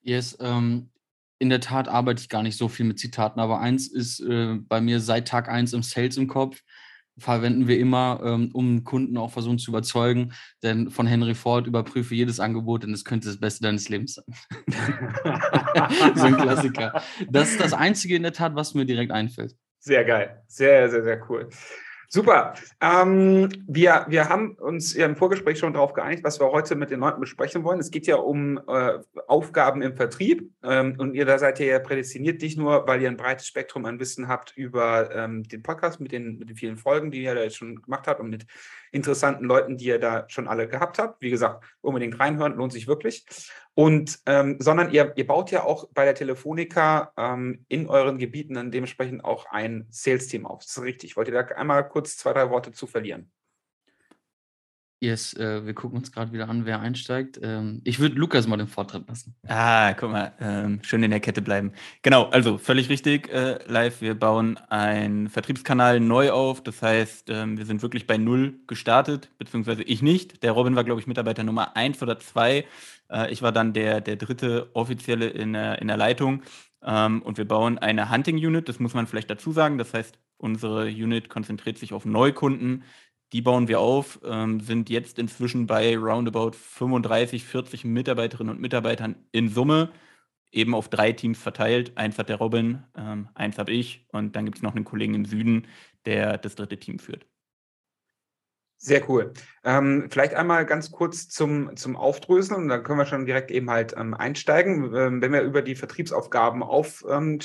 Yes, 0.01 0.37
ähm, 0.39 0.89
in 1.39 1.49
der 1.49 1.59
Tat 1.59 1.87
arbeite 1.87 2.21
ich 2.21 2.29
gar 2.29 2.43
nicht 2.43 2.57
so 2.57 2.67
viel 2.67 2.85
mit 2.85 2.99
Zitaten, 2.99 3.39
aber 3.39 3.59
eins 3.59 3.87
ist 3.87 4.19
äh, 4.19 4.55
bei 4.55 4.81
mir 4.81 4.99
seit 4.99 5.27
Tag 5.27 5.49
eins 5.49 5.73
im 5.73 5.83
Sales 5.83 6.17
im 6.17 6.27
Kopf. 6.27 6.61
Verwenden 7.17 7.67
wir 7.67 7.79
immer, 7.79 8.21
ähm, 8.23 8.49
um 8.53 8.83
Kunden 8.83 9.17
auch 9.17 9.31
versuchen 9.31 9.59
zu 9.59 9.71
überzeugen. 9.71 10.33
Denn 10.63 10.89
von 10.89 11.07
Henry 11.07 11.35
Ford 11.35 11.67
überprüfe 11.67 12.15
jedes 12.15 12.39
Angebot, 12.39 12.83
denn 12.83 12.93
es 12.93 13.05
könnte 13.05 13.27
das 13.27 13.39
Beste 13.39 13.63
deines 13.63 13.89
Lebens 13.89 14.15
sein. 14.15 14.25
so 16.15 16.25
ein 16.25 16.37
Klassiker. 16.37 17.01
Das 17.29 17.51
ist 17.51 17.59
das 17.59 17.73
Einzige 17.73 18.15
in 18.15 18.23
der 18.23 18.33
Tat, 18.33 18.55
was 18.55 18.73
mir 18.73 18.85
direkt 18.85 19.11
einfällt. 19.11 19.55
Sehr 19.79 20.03
geil. 20.05 20.43
Sehr, 20.47 20.89
sehr, 20.89 21.03
sehr 21.03 21.29
cool. 21.29 21.49
Super. 22.09 22.53
Ähm, 22.79 23.49
wir, 23.67 24.05
wir 24.07 24.29
haben 24.29 24.53
uns 24.53 24.95
im 24.95 25.17
Vorgespräch 25.17 25.59
schon 25.59 25.73
darauf 25.73 25.91
geeinigt, 25.91 26.23
was 26.23 26.39
wir 26.39 26.49
heute 26.51 26.75
mit 26.75 26.89
den 26.89 27.01
Leuten 27.01 27.19
besprechen 27.19 27.65
wollen. 27.65 27.81
Es 27.81 27.91
geht 27.91 28.07
ja 28.07 28.15
um 28.15 28.61
äh, 28.65 28.99
Aufgaben 29.27 29.81
im 29.81 29.93
Vertrieb. 29.97 30.49
Ähm, 30.63 30.95
und 30.97 31.15
ihr 31.15 31.25
da 31.25 31.37
seid 31.37 31.59
ihr 31.59 31.65
ja 31.65 31.79
prädestiniert, 31.79 32.41
nicht 32.41 32.57
nur, 32.57 32.87
weil 32.87 33.01
ihr 33.01 33.09
ein 33.09 33.17
breites 33.17 33.45
Spektrum 33.45 33.83
an 33.83 33.99
Wissen 33.99 34.29
habt 34.29 34.55
über 34.55 35.13
ähm, 35.13 35.43
den 35.43 35.63
Podcast 35.63 35.99
mit 35.99 36.13
den, 36.13 36.39
mit 36.39 36.49
den 36.49 36.55
vielen 36.55 36.77
Folgen, 36.77 37.11
die 37.11 37.23
ihr 37.23 37.35
da 37.35 37.41
jetzt 37.41 37.57
schon 37.57 37.81
gemacht 37.81 38.07
habt 38.07 38.21
und 38.21 38.29
mit 38.29 38.45
interessanten 38.91 39.43
Leuten, 39.43 39.75
die 39.75 39.87
ihr 39.87 39.99
da 39.99 40.23
schon 40.29 40.47
alle 40.47 40.69
gehabt 40.69 40.99
habt. 40.99 41.21
Wie 41.21 41.29
gesagt, 41.29 41.65
unbedingt 41.81 42.17
reinhören, 42.19 42.55
lohnt 42.55 42.71
sich 42.71 42.87
wirklich. 42.87 43.25
Und 43.77 44.21
ähm, 44.25 44.57
sondern 44.59 44.91
ihr, 44.91 45.13
ihr 45.17 45.27
baut 45.27 45.51
ja 45.51 45.63
auch 45.63 45.87
bei 45.93 46.03
der 46.03 46.15
Telefonica 46.15 47.11
ähm, 47.15 47.63
in 47.67 47.87
euren 47.87 48.17
Gebieten 48.17 48.55
dann 48.55 48.71
dementsprechend 48.71 49.23
auch 49.23 49.45
ein 49.51 49.85
Sales-Team 49.91 50.47
auf. 50.47 50.63
Das 50.63 50.77
ist 50.77 50.81
richtig. 50.83 51.15
Wollt 51.15 51.27
ihr 51.27 51.35
da 51.35 51.55
einmal 51.55 51.87
kurz 51.87 51.96
zwei, 52.03 52.33
drei 52.33 52.49
Worte 52.49 52.71
zu 52.71 52.87
verlieren? 52.87 53.31
Yes, 54.99 55.35
äh, 55.35 55.63
wir 55.63 55.75
gucken 55.75 55.99
uns 55.99 56.11
gerade 56.11 56.33
wieder 56.33 56.49
an, 56.49 56.65
wer 56.65 56.79
einsteigt. 56.79 57.39
Ähm, 57.43 57.81
ich 57.83 57.99
würde 57.99 58.15
Lukas 58.15 58.47
mal 58.47 58.57
den 58.57 58.67
Vortritt 58.67 59.07
lassen. 59.07 59.35
Ah, 59.47 59.93
guck 59.93 60.09
mal, 60.09 60.33
ähm, 60.39 60.79
schön 60.81 61.03
in 61.03 61.11
der 61.11 61.19
Kette 61.19 61.43
bleiben. 61.43 61.71
Genau, 62.01 62.23
also 62.29 62.57
völlig 62.57 62.89
richtig, 62.89 63.31
äh, 63.31 63.59
live. 63.67 64.01
Wir 64.01 64.15
bauen 64.15 64.57
einen 64.69 65.29
Vertriebskanal 65.29 65.99
neu 65.99 66.31
auf. 66.31 66.63
Das 66.63 66.81
heißt, 66.81 67.29
ähm, 67.29 67.59
wir 67.59 67.67
sind 67.67 67.83
wirklich 67.83 68.07
bei 68.07 68.17
Null 68.17 68.59
gestartet, 68.65 69.29
beziehungsweise 69.37 69.83
ich 69.83 70.01
nicht. 70.01 70.41
Der 70.41 70.53
Robin 70.53 70.75
war, 70.75 70.83
glaube 70.83 70.99
ich, 70.99 71.05
Mitarbeiter 71.05 71.43
Nummer 71.43 71.77
eins 71.77 72.01
oder 72.01 72.17
zwei. 72.17 72.65
Äh, 73.11 73.31
ich 73.31 73.43
war 73.43 73.51
dann 73.51 73.73
der, 73.73 74.01
der 74.01 74.15
dritte 74.15 74.71
offizielle 74.73 75.27
in 75.27 75.53
der, 75.53 75.79
in 75.79 75.89
der 75.89 75.97
Leitung. 75.97 76.41
Ähm, 76.83 77.21
und 77.21 77.37
wir 77.37 77.47
bauen 77.47 77.77
eine 77.77 78.09
Hunting 78.09 78.37
Unit, 78.37 78.67
das 78.67 78.79
muss 78.79 78.95
man 78.95 79.05
vielleicht 79.05 79.29
dazu 79.29 79.51
sagen. 79.51 79.77
Das 79.77 79.93
heißt, 79.93 80.17
unsere 80.37 80.85
Unit 80.85 81.29
konzentriert 81.29 81.77
sich 81.77 81.93
auf 81.93 82.05
Neukunden 82.05 82.83
die 83.33 83.41
bauen 83.41 83.67
wir 83.67 83.79
auf, 83.79 84.19
ähm, 84.23 84.59
sind 84.61 84.89
jetzt 84.89 85.19
inzwischen 85.19 85.67
bei 85.67 85.97
roundabout 85.97 86.51
35, 86.53 87.43
40 87.43 87.83
Mitarbeiterinnen 87.85 88.53
und 88.55 88.61
Mitarbeitern 88.61 89.15
in 89.31 89.49
Summe, 89.49 89.91
eben 90.51 90.73
auf 90.73 90.89
drei 90.89 91.11
Teams 91.11 91.39
verteilt. 91.39 91.97
Eins 91.97 92.17
hat 92.17 92.29
der 92.29 92.37
Robin, 92.37 92.83
ähm, 92.95 93.29
eins 93.33 93.57
habe 93.57 93.71
ich 93.73 94.05
und 94.11 94.35
dann 94.35 94.45
gibt 94.45 94.57
es 94.57 94.63
noch 94.63 94.75
einen 94.75 94.85
Kollegen 94.85 95.13
im 95.13 95.25
Süden, 95.25 95.67
der 96.05 96.37
das 96.37 96.55
dritte 96.55 96.79
Team 96.79 96.99
führt. 96.99 97.25
Sehr 98.79 99.09
cool. 99.09 99.33
Ähm, 99.63 100.07
vielleicht 100.09 100.35
einmal 100.35 100.65
ganz 100.65 100.91
kurz 100.91 101.27
zum, 101.29 101.75
zum 101.75 101.95
Aufdröseln 101.95 102.61
und 102.61 102.67
dann 102.67 102.83
können 102.83 102.99
wir 102.99 103.07
schon 103.07 103.25
direkt 103.25 103.49
eben 103.49 103.71
halt 103.71 103.95
ähm, 103.97 104.13
einsteigen, 104.13 104.93
ähm, 104.95 105.21
wenn 105.21 105.33
wir 105.33 105.41
über 105.41 105.63
die 105.63 105.75
Vertriebsaufgaben 105.75 106.61
auf 106.61 107.03
ähm, 107.09 107.39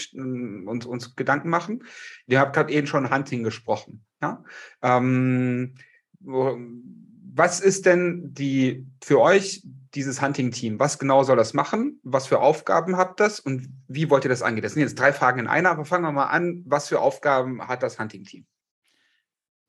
uns, 0.66 0.84
uns 0.84 1.16
Gedanken 1.16 1.48
machen. 1.48 1.84
Ihr 2.26 2.38
habt 2.38 2.54
gerade 2.54 2.72
eben 2.72 2.86
schon 2.86 3.10
Hunting 3.10 3.44
gesprochen. 3.44 4.04
Ja? 4.20 4.44
Ähm, 4.82 5.74
was 6.20 7.60
ist 7.60 7.86
denn 7.86 8.34
die 8.34 8.86
für 9.02 9.18
euch 9.18 9.66
dieses 9.94 10.20
Hunting-Team? 10.20 10.78
Was 10.78 10.98
genau 10.98 11.22
soll 11.22 11.36
das 11.36 11.54
machen? 11.54 11.98
Was 12.02 12.26
für 12.26 12.40
Aufgaben 12.40 12.98
habt 12.98 13.20
das 13.20 13.40
und 13.40 13.68
wie 13.88 14.10
wollt 14.10 14.24
ihr 14.26 14.30
das 14.30 14.42
angehen? 14.42 14.62
Das 14.62 14.74
sind 14.74 14.82
jetzt 14.82 14.98
drei 14.98 15.14
Fragen 15.14 15.40
in 15.40 15.46
einer, 15.46 15.70
aber 15.70 15.86
fangen 15.86 16.04
wir 16.04 16.12
mal 16.12 16.26
an. 16.26 16.62
Was 16.66 16.88
für 16.88 17.00
Aufgaben 17.00 17.66
hat 17.66 17.82
das 17.82 17.98
Hunting-Team? 17.98 18.44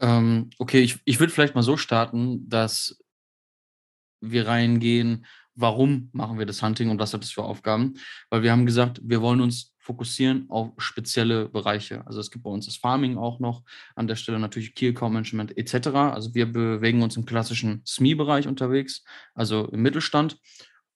Ähm, 0.03 0.49
okay, 0.59 0.81
ich, 0.81 0.99
ich 1.05 1.19
würde 1.21 1.31
vielleicht 1.31 1.55
mal 1.55 1.63
so 1.63 1.77
starten, 1.77 2.47
dass 2.49 3.01
wir 4.19 4.47
reingehen, 4.47 5.25
warum 5.55 6.09
machen 6.11 6.37
wir 6.37 6.45
das 6.45 6.61
Hunting 6.61 6.89
und 6.89 6.99
was 6.99 7.13
hat 7.13 7.23
das 7.23 7.31
für 7.31 7.43
Aufgaben? 7.43 7.93
Weil 8.29 8.43
wir 8.43 8.51
haben 8.51 8.65
gesagt, 8.65 8.99
wir 9.01 9.21
wollen 9.21 9.39
uns 9.39 9.73
fokussieren 9.77 10.45
auf 10.49 10.71
spezielle 10.77 11.47
Bereiche. 11.47 12.05
Also 12.05 12.19
es 12.19 12.31
gibt 12.31 12.43
bei 12.43 12.49
uns 12.49 12.65
das 12.65 12.75
Farming 12.75 13.17
auch 13.17 13.39
noch, 13.39 13.63
an 13.95 14.07
der 14.07 14.15
Stelle 14.17 14.39
natürlich 14.39 14.75
Key 14.75 14.89
Account 14.89 15.13
Management 15.13 15.57
etc. 15.57 15.87
Also 15.87 16.35
wir 16.35 16.51
bewegen 16.51 17.01
uns 17.01 17.15
im 17.15 17.25
klassischen 17.25 17.81
SME-Bereich 17.85 18.47
unterwegs, 18.47 19.03
also 19.33 19.67
im 19.67 19.81
Mittelstand 19.81 20.37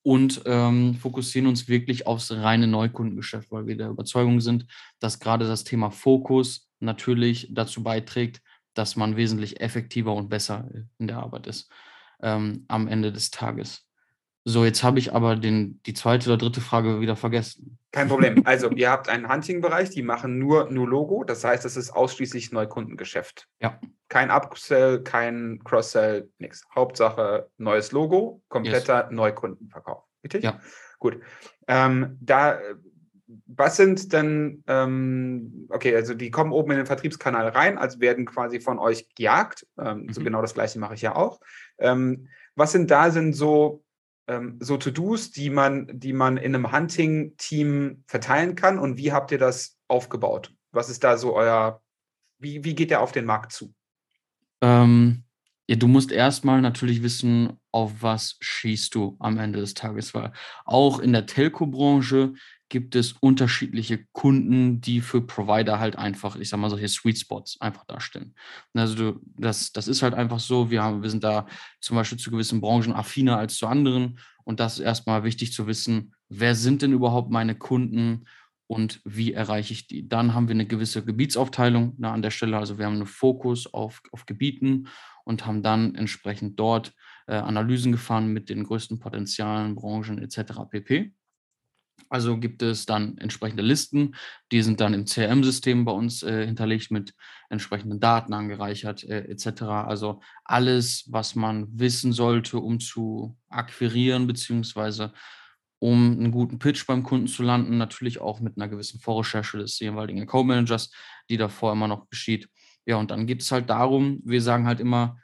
und 0.03 0.41
ähm, 0.45 0.95
fokussieren 0.95 1.47
uns 1.47 1.69
wirklich 1.69 2.07
aufs 2.07 2.31
reine 2.31 2.67
Neukundengeschäft, 2.67 3.51
weil 3.51 3.67
wir 3.67 3.77
der 3.77 3.89
Überzeugung 3.89 4.41
sind, 4.41 4.65
dass 4.99 5.19
gerade 5.19 5.47
das 5.47 5.63
Thema 5.63 5.91
Fokus 5.91 6.69
natürlich 6.79 7.49
dazu 7.51 7.83
beiträgt, 7.83 8.41
dass 8.77 8.95
man 8.95 9.15
wesentlich 9.15 9.61
effektiver 9.61 10.13
und 10.13 10.29
besser 10.29 10.69
in 10.97 11.07
der 11.07 11.17
Arbeit 11.17 11.47
ist 11.47 11.71
ähm, 12.21 12.65
am 12.67 12.87
Ende 12.87 13.11
des 13.11 13.31
Tages. 13.31 13.83
So, 14.49 14.63
jetzt 14.63 14.81
habe 14.81 14.97
ich 14.97 15.13
aber 15.13 15.35
den, 15.35 15.81
die 15.85 15.93
zweite 15.93 16.29
oder 16.29 16.37
dritte 16.37 16.61
Frage 16.61 17.01
wieder 17.01 17.17
vergessen. 17.17 17.77
Kein 17.91 18.07
Problem. 18.07 18.43
Also, 18.45 18.69
ihr 18.71 18.89
habt 18.89 19.09
einen 19.09 19.29
Hunting-Bereich, 19.29 19.89
die 19.89 20.03
machen 20.03 20.39
nur, 20.39 20.71
nur 20.71 20.87
Logo. 20.87 21.25
Das 21.25 21.43
heißt, 21.43 21.65
das 21.65 21.75
ist 21.75 21.91
ausschließlich 21.91 22.53
Neukundengeschäft. 22.53 23.49
Ja. 23.59 23.77
Kein 24.07 24.31
Upsell, 24.31 25.03
kein 25.03 25.59
Cross-Sell, 25.65 26.29
nichts. 26.37 26.65
Hauptsache 26.73 27.49
neues 27.57 27.91
Logo, 27.91 28.41
kompletter 28.47 29.05
yes. 29.05 29.11
Neukundenverkauf. 29.11 30.03
Richtig? 30.23 30.45
Ja. 30.45 30.61
Gut. 30.99 31.19
Ähm, 31.67 32.17
da 32.21 32.57
was 33.45 33.75
sind 33.75 34.13
denn, 34.13 34.63
ähm, 34.67 35.67
okay, 35.69 35.95
also 35.95 36.13
die 36.13 36.31
kommen 36.31 36.51
oben 36.51 36.71
in 36.71 36.77
den 36.77 36.85
Vertriebskanal 36.85 37.49
rein, 37.49 37.77
also 37.77 37.99
werden 37.99 38.25
quasi 38.25 38.61
von 38.61 38.79
euch 38.79 39.13
gejagt. 39.15 39.67
Ähm, 39.77 40.03
mhm. 40.03 40.13
So 40.13 40.21
genau 40.21 40.41
das 40.41 40.53
gleiche 40.53 40.79
mache 40.79 40.93
ich 40.95 41.01
ja 41.01 41.15
auch. 41.15 41.39
Ähm, 41.77 42.27
was 42.55 42.71
sind 42.71 42.89
da 42.89 43.11
sind 43.11 43.33
so, 43.33 43.83
ähm, 44.27 44.57
so 44.61 44.77
To-Dos, 44.77 45.31
die 45.31 45.49
man, 45.49 45.87
die 45.99 46.13
man 46.13 46.37
in 46.37 46.55
einem 46.55 46.71
Hunting-Team 46.71 48.03
verteilen 48.07 48.55
kann 48.55 48.79
und 48.79 48.97
wie 48.97 49.11
habt 49.11 49.31
ihr 49.31 49.39
das 49.39 49.77
aufgebaut? 49.87 50.53
Was 50.71 50.89
ist 50.89 51.03
da 51.03 51.17
so 51.17 51.35
euer, 51.35 51.81
wie, 52.39 52.63
wie 52.63 52.75
geht 52.75 52.91
der 52.91 53.01
auf 53.01 53.11
den 53.11 53.25
Markt 53.25 53.51
zu? 53.51 53.73
Ähm, 54.61 55.23
ja, 55.67 55.75
du 55.75 55.87
musst 55.87 56.11
erstmal 56.11 56.61
natürlich 56.61 57.03
wissen, 57.03 57.53
auf 57.71 58.01
was 58.01 58.37
schießt 58.39 58.95
du 58.95 59.17
am 59.19 59.37
Ende 59.37 59.59
des 59.59 59.73
Tages, 59.73 60.13
weil 60.13 60.31
auch 60.65 60.99
in 60.99 61.11
der 61.11 61.25
Telco-Branche 61.25 62.33
gibt 62.69 62.95
es 62.95 63.13
unterschiedliche 63.13 64.05
Kunden, 64.13 64.81
die 64.81 65.01
für 65.01 65.21
Provider 65.21 65.79
halt 65.79 65.97
einfach, 65.97 66.35
ich 66.37 66.49
sag 66.49 66.59
mal, 66.59 66.69
solche 66.69 66.87
Sweet 66.87 67.19
Spots 67.19 67.59
einfach 67.61 67.85
darstellen. 67.85 68.33
Also 68.73 68.95
du, 68.95 69.21
das, 69.37 69.71
das 69.71 69.87
ist 69.87 70.01
halt 70.01 70.13
einfach 70.13 70.39
so, 70.39 70.69
wir, 70.69 70.83
haben, 70.83 71.03
wir 71.03 71.09
sind 71.09 71.23
da 71.23 71.47
zum 71.81 71.95
Beispiel 71.97 72.17
zu 72.17 72.31
gewissen 72.31 72.61
Branchen 72.61 72.93
affiner 72.93 73.37
als 73.37 73.55
zu 73.55 73.67
anderen 73.67 74.19
und 74.43 74.59
das 74.59 74.79
ist 74.79 74.85
erstmal 74.85 75.23
wichtig 75.23 75.53
zu 75.53 75.67
wissen, 75.67 76.13
wer 76.29 76.55
sind 76.55 76.81
denn 76.81 76.93
überhaupt 76.93 77.29
meine 77.29 77.55
Kunden 77.55 78.25
und 78.67 79.01
wie 79.05 79.33
erreiche 79.33 79.73
ich 79.73 79.87
die. 79.87 80.07
Dann 80.07 80.33
haben 80.33 80.47
wir 80.47 80.55
eine 80.55 80.65
gewisse 80.65 81.03
Gebietsaufteilung 81.03 81.93
na, 81.97 82.13
an 82.13 82.21
der 82.21 82.31
Stelle, 82.31 82.57
also 82.57 82.77
wir 82.77 82.85
haben 82.85 82.95
einen 82.95 83.05
Fokus 83.05 83.73
auf, 83.73 84.01
auf 84.11 84.25
Gebieten 84.25 84.87
und 85.27 85.45
haben 85.45 85.61
dann 85.61 85.93
entsprechend 85.95 86.57
dort 86.57 86.93
äh, 87.27 87.35
Analysen 87.35 87.91
gefahren 87.91 88.31
mit 88.31 88.47
den 88.49 88.63
größten 88.63 88.99
Potenzialen, 88.99 89.75
Branchen 89.75 90.19
etc. 90.19 90.69
pp. 90.69 91.11
Also 92.09 92.37
gibt 92.37 92.61
es 92.61 92.85
dann 92.85 93.17
entsprechende 93.17 93.61
Listen, 93.61 94.15
die 94.53 94.61
sind 94.61 94.79
dann 94.79 94.93
im 94.93 95.03
CRM-System 95.03 95.83
bei 95.83 95.91
uns 95.91 96.23
äh, 96.23 96.45
hinterlegt 96.45 96.91
mit 96.91 97.13
entsprechenden 97.49 97.99
Daten 97.99 98.33
angereichert 98.33 99.03
äh, 99.03 99.25
etc. 99.25 99.63
Also 99.63 100.21
alles, 100.45 101.05
was 101.11 101.35
man 101.35 101.67
wissen 101.77 102.13
sollte, 102.13 102.59
um 102.59 102.79
zu 102.79 103.37
akquirieren 103.49 104.27
beziehungsweise 104.27 105.11
um 105.79 106.13
einen 106.13 106.31
guten 106.31 106.57
Pitch 106.57 106.87
beim 106.87 107.03
Kunden 107.03 107.27
zu 107.27 107.43
landen, 107.43 107.77
natürlich 107.77 108.21
auch 108.21 108.39
mit 108.39 108.55
einer 108.55 108.69
gewissen 108.69 109.01
Vorrecherche 109.01 109.57
des 109.57 109.77
jeweiligen 109.79 110.21
Account 110.21 110.47
Managers, 110.47 110.89
die 111.29 111.37
davor 111.37 111.73
immer 111.73 111.89
noch 111.89 112.09
geschieht. 112.09 112.49
Ja, 112.87 112.95
und 112.95 113.11
dann 113.11 113.27
geht 113.27 113.41
es 113.41 113.51
halt 113.51 113.69
darum, 113.69 114.21
wir 114.23 114.41
sagen 114.41 114.65
halt 114.65 114.79
immer, 114.79 115.19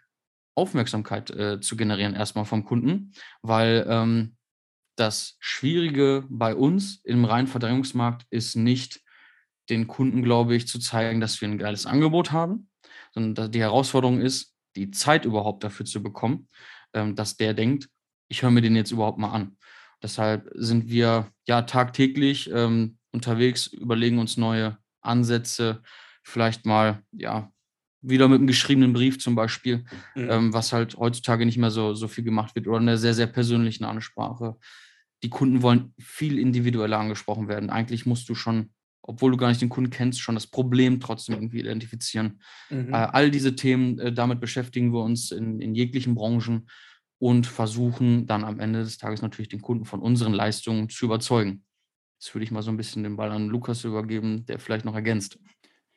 Aufmerksamkeit 0.56 1.32
äh, 1.32 1.60
zu 1.62 1.76
generieren 1.76 2.14
erstmal 2.14 2.46
vom 2.46 2.66
Kunden, 2.66 3.14
weil 3.42 3.86
ähm, 3.90 4.36
das 4.96 5.38
Schwierige 5.40 6.26
bei 6.30 6.54
uns 6.54 7.02
im 7.04 7.26
reinen 7.26 7.48
Verdrängungsmarkt 7.48 8.28
ist 8.30 8.56
nicht, 8.56 9.02
den 9.70 9.88
Kunden, 9.88 10.24
glaube 10.24 10.56
ich, 10.56 10.68
zu 10.68 10.78
zeigen, 10.78 11.22
dass 11.22 11.40
wir 11.40 11.48
ein 11.48 11.58
geiles 11.58 11.86
Angebot 11.86 12.32
haben, 12.32 12.70
sondern 13.14 13.52
die 13.52 13.62
Herausforderung 13.62 14.20
ist, 14.20 14.54
die 14.76 14.92
Zeit 14.92 15.26
überhaupt 15.26 15.64
dafür 15.64 15.86
zu 15.86 16.04
bekommen, 16.04 16.50
ähm, 16.94 17.16
dass 17.16 17.38
der 17.38 17.54
denkt, 17.54 17.90
ich 18.28 18.42
höre 18.42 18.52
mir 18.52 18.62
den 18.62 18.76
jetzt 18.76 18.92
überhaupt 18.92 19.20
mal 19.20 19.32
an. 19.32 19.58
Deshalb 20.02 20.50
sind 20.54 20.90
wir 20.90 21.32
ja 21.48 21.62
tagtäglich 21.62 22.52
ähm, 22.52 22.98
unterwegs, 23.12 23.68
überlegen 23.68 24.20
uns 24.20 24.36
neue 24.36 24.78
Ansätze, 25.02 25.82
vielleicht 26.24 26.66
mal 26.66 27.04
ja 27.12 27.52
wieder 28.02 28.28
mit 28.28 28.40
einem 28.40 28.48
geschriebenen 28.48 28.94
Brief 28.94 29.20
zum 29.20 29.36
Beispiel, 29.36 29.86
mhm. 30.16 30.30
ähm, 30.30 30.54
was 30.54 30.74
halt 30.74 30.98
heutzutage 30.98 31.46
nicht 31.46 31.58
mehr 31.58 31.72
so, 31.72 31.94
so 31.94 32.08
viel 32.08 32.24
gemacht 32.24 32.56
wird 32.56 32.68
oder 32.68 32.80
einer 32.80 32.98
sehr, 32.98 33.14
sehr 33.14 33.28
persönlichen 33.28 33.86
Ansprache 33.86 34.58
die 35.24 35.30
Kunden 35.30 35.62
wollen 35.62 35.94
viel 36.00 36.38
individueller 36.38 37.00
angesprochen 37.00 37.48
werden. 37.48 37.70
Eigentlich 37.70 38.06
musst 38.06 38.28
du 38.28 38.36
schon, 38.36 38.72
obwohl 39.02 39.32
du 39.32 39.38
gar 39.38 39.48
nicht 39.48 39.62
den 39.62 39.70
Kunden 39.70 39.90
kennst, 39.90 40.20
schon 40.20 40.36
das 40.36 40.48
Problem 40.48 41.00
trotzdem 41.00 41.36
irgendwie 41.36 41.62
identifizieren. 41.62 42.42
Mhm. 42.70 42.94
Äh, 42.94 42.98
all 42.98 43.32
diese 43.32 43.56
Themen, 43.56 43.98
äh, 44.00 44.14
damit 44.14 44.42
beschäftigen 44.42 44.94
wir 44.94 45.02
uns 45.02 45.32
in, 45.32 45.62
in 45.62 45.74
jeglichen 45.74 46.14
Branchen 46.14 46.70
und 47.20 47.48
versuchen 47.48 48.28
dann 48.28 48.44
am 48.44 48.60
Ende 48.60 48.84
des 48.84 48.98
Tages 48.98 49.22
natürlich 49.22 49.50
den 49.50 49.62
Kunden 49.62 49.86
von 49.86 50.02
unseren 50.02 50.34
Leistungen 50.34 50.90
zu 50.90 51.06
überzeugen. 51.06 51.64
Jetzt 52.20 52.36
würde 52.36 52.44
ich 52.44 52.52
mal 52.52 52.62
so 52.62 52.72
ein 52.72 52.78
bisschen 52.78 53.04
den 53.04 53.16
Ball 53.16 53.32
an 53.32 53.48
Lukas 53.48 53.86
übergeben, 53.86 54.46
der 54.46 54.60
vielleicht 54.60 54.86
noch 54.86 54.96
ergänzt 54.96 55.40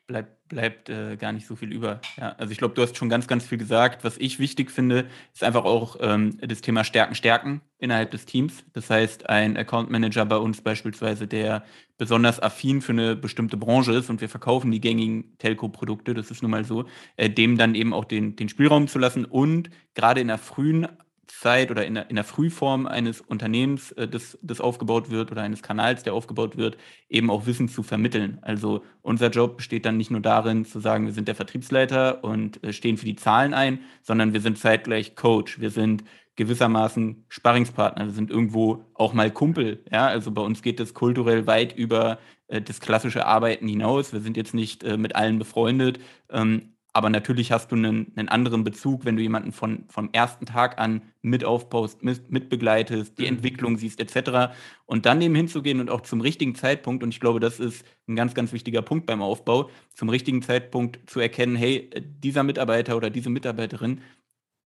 bleibt, 0.06 0.48
bleibt 0.48 0.88
äh, 0.88 1.16
gar 1.16 1.32
nicht 1.32 1.46
so 1.46 1.56
viel 1.56 1.72
über. 1.72 2.00
Ja, 2.16 2.34
also 2.38 2.52
ich 2.52 2.58
glaube, 2.58 2.74
du 2.74 2.82
hast 2.82 2.96
schon 2.96 3.08
ganz, 3.08 3.26
ganz 3.26 3.46
viel 3.46 3.58
gesagt. 3.58 4.04
Was 4.04 4.18
ich 4.18 4.38
wichtig 4.38 4.70
finde, 4.70 5.06
ist 5.34 5.42
einfach 5.42 5.64
auch 5.64 5.96
ähm, 6.00 6.38
das 6.40 6.60
Thema 6.60 6.84
Stärken, 6.84 7.14
Stärken 7.14 7.60
innerhalb 7.78 8.10
des 8.12 8.24
Teams. 8.24 8.64
Das 8.72 8.88
heißt, 8.88 9.28
ein 9.28 9.56
Account 9.56 9.90
Manager 9.90 10.24
bei 10.24 10.36
uns 10.36 10.60
beispielsweise, 10.60 11.26
der 11.26 11.64
besonders 11.98 12.40
affin 12.40 12.82
für 12.82 12.92
eine 12.92 13.16
bestimmte 13.16 13.56
Branche 13.56 13.92
ist 13.92 14.10
und 14.10 14.20
wir 14.20 14.28
verkaufen 14.28 14.70
die 14.70 14.80
gängigen 14.80 15.36
Telco-Produkte, 15.38 16.14
das 16.14 16.30
ist 16.30 16.42
nun 16.42 16.50
mal 16.50 16.64
so, 16.64 16.84
äh, 17.16 17.28
dem 17.28 17.58
dann 17.58 17.74
eben 17.74 17.92
auch 17.92 18.04
den, 18.04 18.36
den 18.36 18.48
Spielraum 18.48 18.88
zu 18.88 18.98
lassen 18.98 19.24
und 19.24 19.70
gerade 19.94 20.20
in 20.20 20.28
der 20.28 20.38
frühen 20.38 20.88
Zeit 21.26 21.70
oder 21.70 21.84
in 21.86 21.94
der, 21.94 22.10
in 22.10 22.16
der 22.16 22.24
Frühform 22.24 22.86
eines 22.86 23.20
Unternehmens, 23.20 23.92
äh, 23.92 24.08
das, 24.08 24.38
das 24.42 24.60
aufgebaut 24.60 25.10
wird 25.10 25.30
oder 25.30 25.42
eines 25.42 25.62
Kanals, 25.62 26.02
der 26.02 26.14
aufgebaut 26.14 26.56
wird, 26.56 26.76
eben 27.08 27.30
auch 27.30 27.46
Wissen 27.46 27.68
zu 27.68 27.82
vermitteln. 27.82 28.38
Also 28.42 28.84
unser 29.02 29.30
Job 29.30 29.56
besteht 29.56 29.86
dann 29.86 29.96
nicht 29.96 30.10
nur 30.10 30.20
darin 30.20 30.64
zu 30.64 30.80
sagen, 30.80 31.06
wir 31.06 31.12
sind 31.12 31.28
der 31.28 31.34
Vertriebsleiter 31.34 32.24
und 32.24 32.62
äh, 32.64 32.72
stehen 32.72 32.96
für 32.96 33.06
die 33.06 33.16
Zahlen 33.16 33.54
ein, 33.54 33.80
sondern 34.02 34.32
wir 34.32 34.40
sind 34.40 34.58
zeitgleich 34.58 35.16
Coach, 35.16 35.60
wir 35.60 35.70
sind 35.70 36.04
gewissermaßen 36.36 37.24
Sparringspartner, 37.28 38.06
wir 38.06 38.12
sind 38.12 38.30
irgendwo 38.30 38.84
auch 38.94 39.14
mal 39.14 39.30
Kumpel. 39.30 39.82
Ja? 39.90 40.06
Also 40.06 40.30
bei 40.30 40.42
uns 40.42 40.62
geht 40.62 40.80
es 40.80 40.94
kulturell 40.94 41.46
weit 41.46 41.74
über 41.74 42.18
äh, 42.48 42.60
das 42.60 42.80
klassische 42.80 43.26
Arbeiten 43.26 43.66
hinaus. 43.66 44.12
Wir 44.12 44.20
sind 44.20 44.36
jetzt 44.36 44.54
nicht 44.54 44.84
äh, 44.84 44.96
mit 44.96 45.16
allen 45.16 45.38
befreundet, 45.38 45.98
ähm, 46.30 46.75
aber 46.96 47.10
natürlich 47.10 47.52
hast 47.52 47.70
du 47.70 47.76
einen, 47.76 48.10
einen, 48.16 48.30
anderen 48.30 48.64
Bezug, 48.64 49.04
wenn 49.04 49.16
du 49.16 49.22
jemanden 49.22 49.52
von, 49.52 49.84
vom 49.90 50.08
ersten 50.14 50.46
Tag 50.46 50.78
an 50.78 51.02
mit 51.20 51.44
aufbaust, 51.44 52.02
mit, 52.02 52.30
mitbegleitest, 52.30 53.18
die 53.18 53.24
mhm. 53.24 53.36
Entwicklung 53.36 53.76
siehst, 53.76 54.00
etc. 54.00 54.54
Und 54.86 55.04
dann 55.04 55.20
eben 55.20 55.34
hinzugehen 55.34 55.80
und 55.80 55.90
auch 55.90 56.00
zum 56.00 56.22
richtigen 56.22 56.54
Zeitpunkt, 56.54 57.04
und 57.04 57.10
ich 57.10 57.20
glaube, 57.20 57.38
das 57.38 57.60
ist 57.60 57.84
ein 58.08 58.16
ganz, 58.16 58.32
ganz 58.32 58.54
wichtiger 58.54 58.80
Punkt 58.80 59.04
beim 59.04 59.20
Aufbau, 59.20 59.68
zum 59.92 60.08
richtigen 60.08 60.40
Zeitpunkt 60.40 60.98
zu 61.04 61.20
erkennen, 61.20 61.54
hey, 61.54 61.90
dieser 61.94 62.44
Mitarbeiter 62.44 62.96
oder 62.96 63.10
diese 63.10 63.28
Mitarbeiterin 63.28 64.00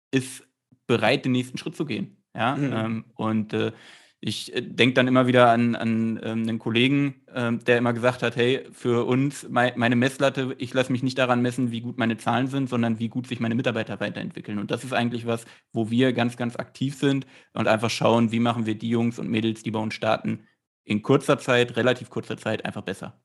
ist 0.09 0.47
bereit, 0.87 1.25
den 1.25 1.33
nächsten 1.33 1.59
Schritt 1.59 1.75
zu 1.75 1.85
gehen. 1.85 2.17
Ja, 2.35 2.55
mhm. 2.55 2.73
ähm, 2.73 3.05
und 3.13 3.53
äh, 3.53 3.71
ich 4.19 4.55
äh, 4.55 4.61
denke 4.61 4.93
dann 4.95 5.07
immer 5.07 5.27
wieder 5.27 5.49
an, 5.49 5.75
an 5.75 6.19
ähm, 6.23 6.43
einen 6.43 6.59
Kollegen, 6.59 7.21
ähm, 7.33 7.63
der 7.63 7.77
immer 7.77 7.93
gesagt 7.93 8.23
hat, 8.23 8.35
hey, 8.35 8.67
für 8.71 9.05
uns, 9.05 9.47
mein, 9.49 9.73
meine 9.75 9.95
Messlatte, 9.95 10.55
ich 10.57 10.73
lasse 10.73 10.91
mich 10.91 11.03
nicht 11.03 11.17
daran 11.17 11.41
messen, 11.41 11.71
wie 11.71 11.81
gut 11.81 11.97
meine 11.97 12.17
Zahlen 12.17 12.47
sind, 12.47 12.69
sondern 12.69 12.99
wie 12.99 13.09
gut 13.09 13.27
sich 13.27 13.39
meine 13.39 13.55
Mitarbeiter 13.55 13.99
weiterentwickeln. 13.99 14.59
Und 14.59 14.71
das 14.71 14.83
ist 14.83 14.93
eigentlich 14.93 15.25
was, 15.25 15.45
wo 15.71 15.89
wir 15.89 16.13
ganz, 16.13 16.37
ganz 16.37 16.55
aktiv 16.55 16.95
sind 16.97 17.27
und 17.53 17.67
einfach 17.67 17.89
schauen, 17.89 18.31
wie 18.31 18.39
machen 18.39 18.65
wir 18.65 18.75
die 18.75 18.89
Jungs 18.89 19.19
und 19.19 19.29
Mädels, 19.29 19.63
die 19.63 19.71
bei 19.71 19.79
uns 19.79 19.93
starten, 19.93 20.47
in 20.83 21.01
kurzer 21.01 21.37
Zeit, 21.39 21.75
relativ 21.77 22.09
kurzer 22.09 22.37
Zeit 22.37 22.63
einfach 22.65 22.83
besser. 22.83 23.19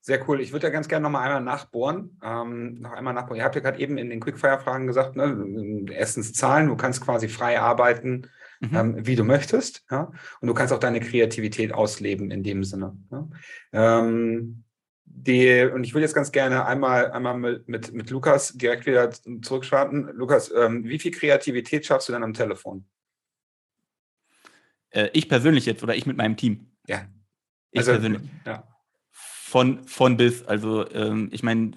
Sehr 0.00 0.28
cool. 0.28 0.40
Ich 0.40 0.52
würde 0.52 0.68
ja 0.68 0.72
ganz 0.72 0.86
gerne 0.86 1.02
noch 1.02 1.10
mal 1.10 1.22
einmal 1.22 1.42
nachbohren. 1.42 2.16
Ähm, 2.22 2.74
noch 2.80 2.92
einmal 2.92 3.12
nachbohren. 3.12 3.38
Ihr 3.38 3.44
habt 3.44 3.56
ja 3.56 3.60
gerade 3.60 3.80
eben 3.80 3.98
in 3.98 4.08
den 4.08 4.20
Quickfire-Fragen 4.20 4.86
gesagt, 4.86 5.16
ne, 5.16 5.84
erstens 5.90 6.32
Zahlen, 6.32 6.68
du 6.68 6.76
kannst 6.76 7.00
quasi 7.00 7.26
frei 7.26 7.58
arbeiten, 7.60 8.30
mhm. 8.60 8.76
ähm, 8.76 9.06
wie 9.06 9.16
du 9.16 9.24
möchtest. 9.24 9.84
Ja? 9.90 10.12
Und 10.40 10.48
du 10.48 10.54
kannst 10.54 10.72
auch 10.72 10.78
deine 10.78 11.00
Kreativität 11.00 11.72
ausleben 11.72 12.30
in 12.30 12.42
dem 12.42 12.64
Sinne. 12.64 12.96
Ja? 13.10 13.28
Ähm, 13.72 14.64
die, 15.04 15.62
und 15.72 15.84
ich 15.84 15.94
will 15.94 16.02
jetzt 16.02 16.14
ganz 16.14 16.32
gerne 16.32 16.66
einmal, 16.66 17.10
einmal 17.12 17.38
mit, 17.38 17.68
mit, 17.68 17.92
mit 17.92 18.10
Lukas 18.10 18.52
direkt 18.54 18.86
wieder 18.86 19.10
zurückstarten. 19.42 20.10
Lukas, 20.14 20.52
ähm, 20.54 20.84
wie 20.84 20.98
viel 20.98 21.12
Kreativität 21.12 21.86
schaffst 21.86 22.08
du 22.08 22.12
denn 22.12 22.22
am 22.22 22.34
Telefon? 22.34 22.86
Äh, 24.90 25.10
ich 25.12 25.28
persönlich 25.28 25.66
jetzt 25.66 25.82
oder 25.82 25.94
ich 25.94 26.06
mit 26.06 26.16
meinem 26.16 26.36
Team? 26.36 26.72
Ja. 26.86 27.06
Ich 27.70 27.80
also, 27.80 27.92
persönlich. 27.92 28.22
Ja 28.44 28.75
von, 29.56 29.82
von 29.86 30.18
bis. 30.18 30.42
Also 30.46 30.86
ähm, 30.90 31.30
ich 31.32 31.42
meine, 31.42 31.70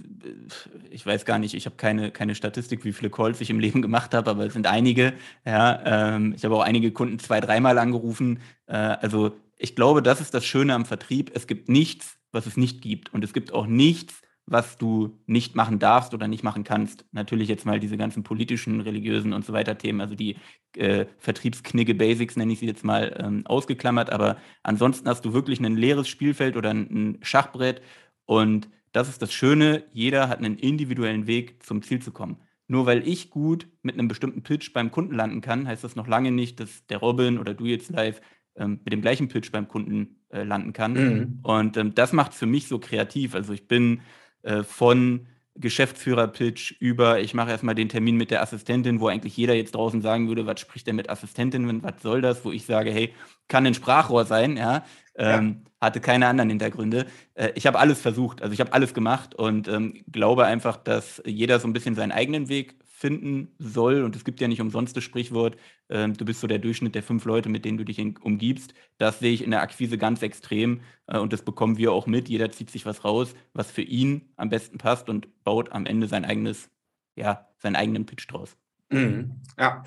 ich 0.91 1.05
weiß 1.05 1.23
gar 1.23 1.39
nicht, 1.39 1.53
ich 1.53 1.65
habe 1.65 1.77
keine, 1.77 2.11
keine 2.11 2.35
Statistik, 2.35 2.83
wie 2.83 2.91
viele 2.91 3.09
Calls 3.09 3.39
ich 3.39 3.49
im 3.49 3.59
Leben 3.65 3.81
gemacht 3.81 4.13
habe, 4.13 4.29
aber 4.29 4.45
es 4.45 4.51
sind 4.51 4.67
einige. 4.67 5.13
Ja, 5.45 6.15
ähm, 6.17 6.33
ich 6.35 6.43
habe 6.43 6.57
auch 6.57 6.63
einige 6.63 6.91
Kunden 6.91 7.19
zwei, 7.19 7.39
dreimal 7.39 7.77
angerufen. 7.77 8.41
Äh, 8.67 8.75
also 8.75 9.31
ich 9.57 9.77
glaube, 9.77 10.03
das 10.03 10.19
ist 10.19 10.33
das 10.33 10.45
Schöne 10.45 10.73
am 10.73 10.83
Vertrieb. 10.83 11.31
Es 11.33 11.47
gibt 11.47 11.69
nichts, 11.69 12.17
was 12.33 12.47
es 12.47 12.57
nicht 12.57 12.81
gibt. 12.81 13.13
Und 13.13 13.23
es 13.23 13.31
gibt 13.31 13.53
auch 13.53 13.65
nichts, 13.65 14.23
was 14.51 14.77
du 14.77 15.19
nicht 15.27 15.55
machen 15.55 15.79
darfst 15.79 16.13
oder 16.13 16.27
nicht 16.27 16.43
machen 16.43 16.63
kannst. 16.63 17.05
Natürlich 17.11 17.47
jetzt 17.47 17.65
mal 17.65 17.79
diese 17.79 17.97
ganzen 17.97 18.23
politischen, 18.23 18.81
religiösen 18.81 19.31
und 19.33 19.45
so 19.45 19.53
weiter 19.53 19.77
Themen, 19.77 20.01
also 20.01 20.15
die 20.15 20.37
äh, 20.75 21.05
Vertriebsknigge 21.19 21.93
Basics 21.93 22.35
nenne 22.35 22.53
ich 22.53 22.59
sie 22.59 22.65
jetzt 22.65 22.83
mal 22.83 23.15
ähm, 23.19 23.45
ausgeklammert, 23.45 24.11
aber 24.11 24.37
ansonsten 24.63 25.07
hast 25.07 25.23
du 25.23 25.33
wirklich 25.33 25.59
ein 25.59 25.77
leeres 25.77 26.07
Spielfeld 26.07 26.57
oder 26.57 26.71
ein, 26.71 26.89
ein 26.89 27.17
Schachbrett 27.21 27.81
und 28.25 28.69
das 28.91 29.07
ist 29.07 29.21
das 29.21 29.31
Schöne, 29.31 29.83
jeder 29.93 30.29
hat 30.29 30.39
einen 30.39 30.57
individuellen 30.57 31.27
Weg 31.27 31.63
zum 31.63 31.83
Ziel 31.83 32.01
zu 32.01 32.11
kommen. 32.11 32.37
Nur 32.67 32.85
weil 32.85 33.07
ich 33.07 33.29
gut 33.29 33.67
mit 33.81 33.95
einem 33.95 34.07
bestimmten 34.07 34.43
Pitch 34.43 34.73
beim 34.73 34.91
Kunden 34.91 35.15
landen 35.15 35.41
kann, 35.41 35.67
heißt 35.67 35.83
das 35.83 35.95
noch 35.95 36.07
lange 36.07 36.31
nicht, 36.31 36.59
dass 36.59 36.85
der 36.87 36.97
Robin 36.97 37.37
oder 37.37 37.53
du 37.53 37.65
jetzt 37.65 37.91
live 37.91 38.21
ähm, 38.55 38.79
mit 38.83 38.93
dem 38.93 39.01
gleichen 39.01 39.27
Pitch 39.27 39.51
beim 39.51 39.67
Kunden 39.67 40.23
äh, 40.29 40.43
landen 40.43 40.73
kann. 40.73 40.93
Mhm. 40.93 41.39
Und 41.43 41.77
ähm, 41.77 41.95
das 41.95 42.13
macht 42.13 42.33
es 42.33 42.39
für 42.39 42.45
mich 42.45 42.67
so 42.67 42.77
kreativ. 42.77 43.33
Also 43.33 43.53
ich 43.53 43.67
bin 43.67 44.01
äh, 44.43 44.63
von 44.63 45.27
Geschäftsführer-Pitch 45.55 46.75
über, 46.79 47.19
ich 47.19 47.33
mache 47.33 47.51
erstmal 47.51 47.75
den 47.75 47.89
Termin 47.89 48.15
mit 48.15 48.31
der 48.31 48.41
Assistentin, 48.41 49.01
wo 49.01 49.07
eigentlich 49.07 49.35
jeder 49.35 49.53
jetzt 49.53 49.75
draußen 49.75 50.01
sagen 50.01 50.27
würde, 50.27 50.45
was 50.45 50.59
spricht 50.59 50.87
der 50.87 50.93
mit 50.93 51.09
Assistentin, 51.09 51.83
was 51.83 52.01
soll 52.01 52.21
das, 52.21 52.45
wo 52.45 52.51
ich 52.51 52.65
sage, 52.65 52.91
hey, 52.91 53.13
kann 53.47 53.65
ein 53.65 53.73
Sprachrohr 53.73 54.25
sein, 54.25 54.55
ja, 54.55 54.85
ähm, 55.15 55.63
ja. 55.81 55.87
hatte 55.87 55.99
keine 55.99 56.27
anderen 56.27 56.49
Hintergründe. 56.49 57.05
Äh, 57.33 57.51
ich 57.55 57.67
habe 57.67 57.77
alles 57.77 57.99
versucht, 57.99 58.41
also 58.41 58.53
ich 58.53 58.61
habe 58.61 58.71
alles 58.73 58.93
gemacht 58.93 59.35
und 59.35 59.67
ähm, 59.67 60.01
glaube 60.09 60.45
einfach, 60.45 60.77
dass 60.77 61.21
jeder 61.25 61.59
so 61.59 61.67
ein 61.67 61.73
bisschen 61.73 61.95
seinen 61.95 62.13
eigenen 62.13 62.47
Weg 62.47 62.75
finden 62.99 63.55
soll. 63.59 64.03
Und 64.03 64.15
es 64.17 64.25
gibt 64.25 64.41
ja 64.41 64.49
nicht 64.49 64.59
umsonst 64.59 64.95
das 64.97 65.05
Sprichwort, 65.05 65.55
äh, 65.87 66.09
du 66.09 66.25
bist 66.25 66.41
so 66.41 66.47
der 66.47 66.59
Durchschnitt 66.59 66.95
der 66.95 67.03
fünf 67.03 67.23
Leute, 67.23 67.47
mit 67.47 67.63
denen 67.63 67.77
du 67.77 67.85
dich 67.85 67.97
in, 67.97 68.17
umgibst. 68.17 68.73
Das 68.97 69.19
sehe 69.19 69.31
ich 69.31 69.41
in 69.41 69.51
der 69.51 69.61
Akquise 69.61 69.97
ganz 69.97 70.21
extrem 70.21 70.81
äh, 71.07 71.17
und 71.17 71.31
das 71.31 71.41
bekommen 71.43 71.77
wir 71.77 71.93
auch 71.93 72.07
mit. 72.07 72.27
Jeder 72.27 72.51
zieht 72.51 72.69
sich 72.69 72.85
was 72.85 73.05
raus, 73.05 73.33
was 73.53 73.71
für 73.71 73.83
ihn 73.83 74.33
am 74.35 74.49
besten 74.49 74.77
passt 74.77 75.07
und 75.07 75.43
baut 75.45 75.71
am 75.71 75.85
Ende 75.85 76.07
sein 76.07 76.25
eigenes, 76.25 76.69
ja, 77.15 77.47
seinen 77.57 77.77
eigenen 77.77 78.05
Pitch 78.05 78.29
draus. 78.29 78.57
Mhm. 78.89 79.41
Ja, 79.57 79.83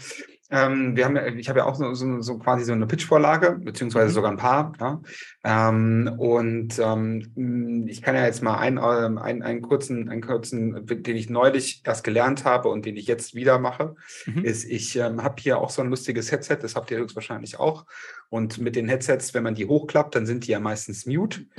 ähm, 0.53 0.95
wir 0.95 1.07
haben, 1.07 1.39
ich 1.39 1.49
habe 1.49 1.61
ja 1.61 1.65
auch 1.65 1.75
so, 1.75 1.95
so, 1.95 2.21
so, 2.21 2.39
quasi 2.39 2.65
so 2.65 2.73
eine 2.73 2.87
Pitch-Vorlage, 2.87 3.59
beziehungsweise 3.59 4.09
mhm. 4.09 4.13
sogar 4.13 4.31
ein 4.31 4.37
paar. 4.37 4.73
Ja? 4.79 5.01
Ähm, 5.45 6.15
und 6.19 6.79
ähm, 6.79 7.87
ich 7.89 8.03
kann 8.03 8.15
ja 8.15 8.27
jetzt 8.27 8.43
mal 8.43 8.59
einen, 8.59 8.77
ähm, 8.77 9.17
einen, 9.17 9.43
einen, 9.43 9.63
kurzen, 9.63 10.11
einen 10.11 10.21
kurzen, 10.21 10.87
den 10.87 11.17
ich 11.17 11.31
neulich 11.31 11.81
erst 11.87 12.05
gelernt 12.05 12.45
habe 12.45 12.69
und 12.69 12.85
den 12.85 12.99
ich 12.99 13.07
jetzt 13.07 13.35
wieder 13.35 13.59
mache, 13.59 13.95
mhm. 14.27 14.45
ist, 14.45 14.65
ich 14.65 14.95
ähm, 14.97 15.23
habe 15.23 15.41
hier 15.41 15.57
auch 15.57 15.71
so 15.71 15.81
ein 15.81 15.89
lustiges 15.89 16.31
Headset, 16.31 16.59
das 16.61 16.77
habt 16.77 16.91
ihr 16.91 16.99
höchstwahrscheinlich 16.99 17.59
auch. 17.59 17.87
Und 18.29 18.59
mit 18.59 18.77
den 18.77 18.89
Headsets, 18.89 19.33
wenn 19.33 19.45
man 19.45 19.55
die 19.55 19.67
hochklappt, 19.67 20.15
dann 20.15 20.27
sind 20.27 20.47
die 20.47 20.53
ja 20.53 20.61
meistens 20.61 21.07
mute. 21.07 21.47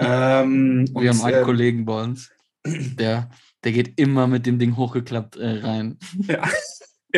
Ähm, 0.00 0.86
wir 0.92 1.10
und, 1.10 1.18
haben 1.18 1.24
einen 1.24 1.44
Kollegen 1.44 1.84
bei 1.84 2.02
uns, 2.02 2.30
der, 2.64 3.30
der 3.64 3.72
geht 3.72 3.98
immer 3.98 4.26
mit 4.26 4.46
dem 4.46 4.58
Ding 4.58 4.76
hochgeklappt 4.76 5.36
äh, 5.36 5.58
rein. 5.58 5.98
Ja. 6.28 6.48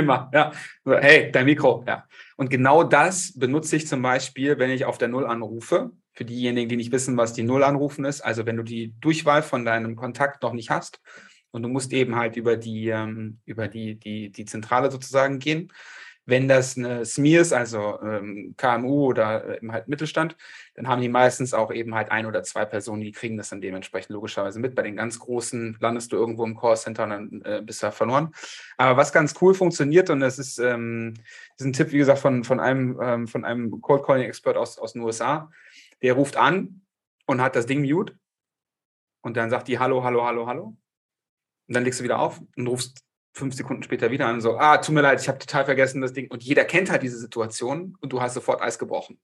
Immer, 0.01 0.31
ja. 0.33 0.53
Hey, 0.85 1.31
dein 1.31 1.45
Mikro, 1.45 1.85
ja. 1.87 2.07
Und 2.37 2.49
genau 2.49 2.85
das 2.85 3.39
benutze 3.39 3.77
ich 3.77 3.87
zum 3.87 4.01
Beispiel, 4.01 4.59
wenn 4.59 4.71
ich 4.71 4.87
auf 4.87 4.97
der 4.99 5.09
Null 5.09 5.27
anrufe. 5.27 5.91
Für 6.13 6.25
diejenigen, 6.25 6.69
die 6.69 6.77
nicht 6.77 6.91
wissen, 6.91 7.17
was 7.17 7.35
die 7.35 7.43
Null 7.43 7.63
anrufen 7.63 8.05
ist. 8.05 8.23
Also 8.23 8.47
wenn 8.47 8.57
du 8.57 8.63
die 8.63 8.95
Durchwahl 9.01 9.43
von 9.43 9.65
deinem 9.65 9.95
Kontakt 9.95 10.43
noch 10.43 10.53
nicht 10.53 10.71
hast 10.71 11.01
und 11.51 11.63
du 11.63 11.69
musst 11.69 11.93
eben 11.93 12.17
halt 12.17 12.37
über 12.37 12.57
die, 12.57 12.89
ähm, 12.89 13.41
über 13.45 13.69
die, 13.69 13.99
die, 13.99 14.31
die 14.31 14.45
Zentrale 14.45 14.91
sozusagen 14.91 15.39
gehen, 15.39 15.73
wenn 16.27 16.49
das 16.49 16.77
eine 16.77 17.05
SME 17.05 17.39
ist, 17.39 17.53
also 17.53 18.01
ähm, 18.03 18.55
KMU 18.57 19.07
oder 19.07 19.45
äh, 19.45 19.57
eben 19.57 19.73
halt 19.73 19.89
Mittelstand, 19.89 20.37
dann 20.75 20.87
haben 20.87 21.03
die 21.03 21.09
meistens 21.09 21.55
auch 21.55 21.73
eben 21.73 21.95
halt 21.95 22.11
ein 22.11 22.27
oder 22.27 22.43
zwei 22.43 22.65
Personen, 22.65 23.03
die 23.03 23.13
kriegen 23.13 23.37
das 23.37 23.49
dann 23.49 23.61
dementsprechend 23.61 24.11
logischerweise 24.11 24.61
mit. 24.61 24.75
Bei 24.75 24.83
den 24.83 24.97
ganz 24.97 25.19
großen 25.19 25.79
landest 25.81 26.13
du 26.13 26.17
irgendwo 26.17 26.45
im 26.45 26.57
Callcenter 26.57 27.05
und 27.05 27.11
dann 27.11 27.43
äh, 27.45 27.63
bist 27.63 27.83
du 27.83 27.87
da 27.87 27.91
verloren. 27.91 28.33
Aber 28.77 28.97
was 28.97 29.13
ganz 29.13 29.35
cool 29.41 29.55
funktioniert, 29.55 30.11
und 30.11 30.21
das 30.21 30.39
ist, 30.39 30.59
ähm, 30.59 31.15
das 31.57 31.61
ist 31.61 31.67
ein 31.67 31.73
Tipp, 31.73 31.93
wie 31.93 31.99
gesagt, 31.99 32.21
von, 32.21 32.45
von 32.45 32.61
einem, 32.61 32.99
ähm, 33.03 33.27
von 33.27 33.45
einem 33.45 33.81
Cold 33.81 34.05
Calling 34.05 34.25
Expert 34.25 34.57
aus, 34.57 34.79
aus 34.79 34.93
den 34.93 35.03
USA, 35.03 35.51
der 36.03 36.15
ruft 36.15 36.37
an 36.37 36.83
und 37.27 37.41
hat 37.41 37.57
das 37.57 37.67
Ding 37.67 37.83
mute 37.83 38.15
und 39.23 39.37
dann 39.37 39.51
sagt 39.51 39.69
die 39.69 39.79
Hallo, 39.79 40.05
Hallo, 40.05 40.25
Hallo, 40.25 40.47
Hallo. 40.47 40.77
Und 41.69 41.75
dann 41.77 41.85
legst 41.85 42.01
du 42.01 42.05
wieder 42.05 42.19
auf 42.19 42.41
und 42.57 42.67
rufst 42.67 43.05
fünf 43.33 43.55
Sekunden 43.55 43.83
später 43.83 44.11
wieder 44.11 44.27
an, 44.27 44.41
so, 44.41 44.59
ah, 44.59 44.79
tut 44.79 44.95
mir 44.95 45.03
leid, 45.03 45.21
ich 45.21 45.29
habe 45.29 45.39
total 45.39 45.65
vergessen 45.65 46.01
das 46.01 46.13
Ding. 46.13 46.31
Und 46.31 46.43
jeder 46.43 46.65
kennt 46.65 46.91
halt 46.91 47.03
diese 47.03 47.19
Situation 47.19 47.97
und 48.01 48.13
du 48.13 48.21
hast 48.21 48.35
sofort 48.35 48.61
Eis 48.63 48.79
gebrochen. 48.79 49.19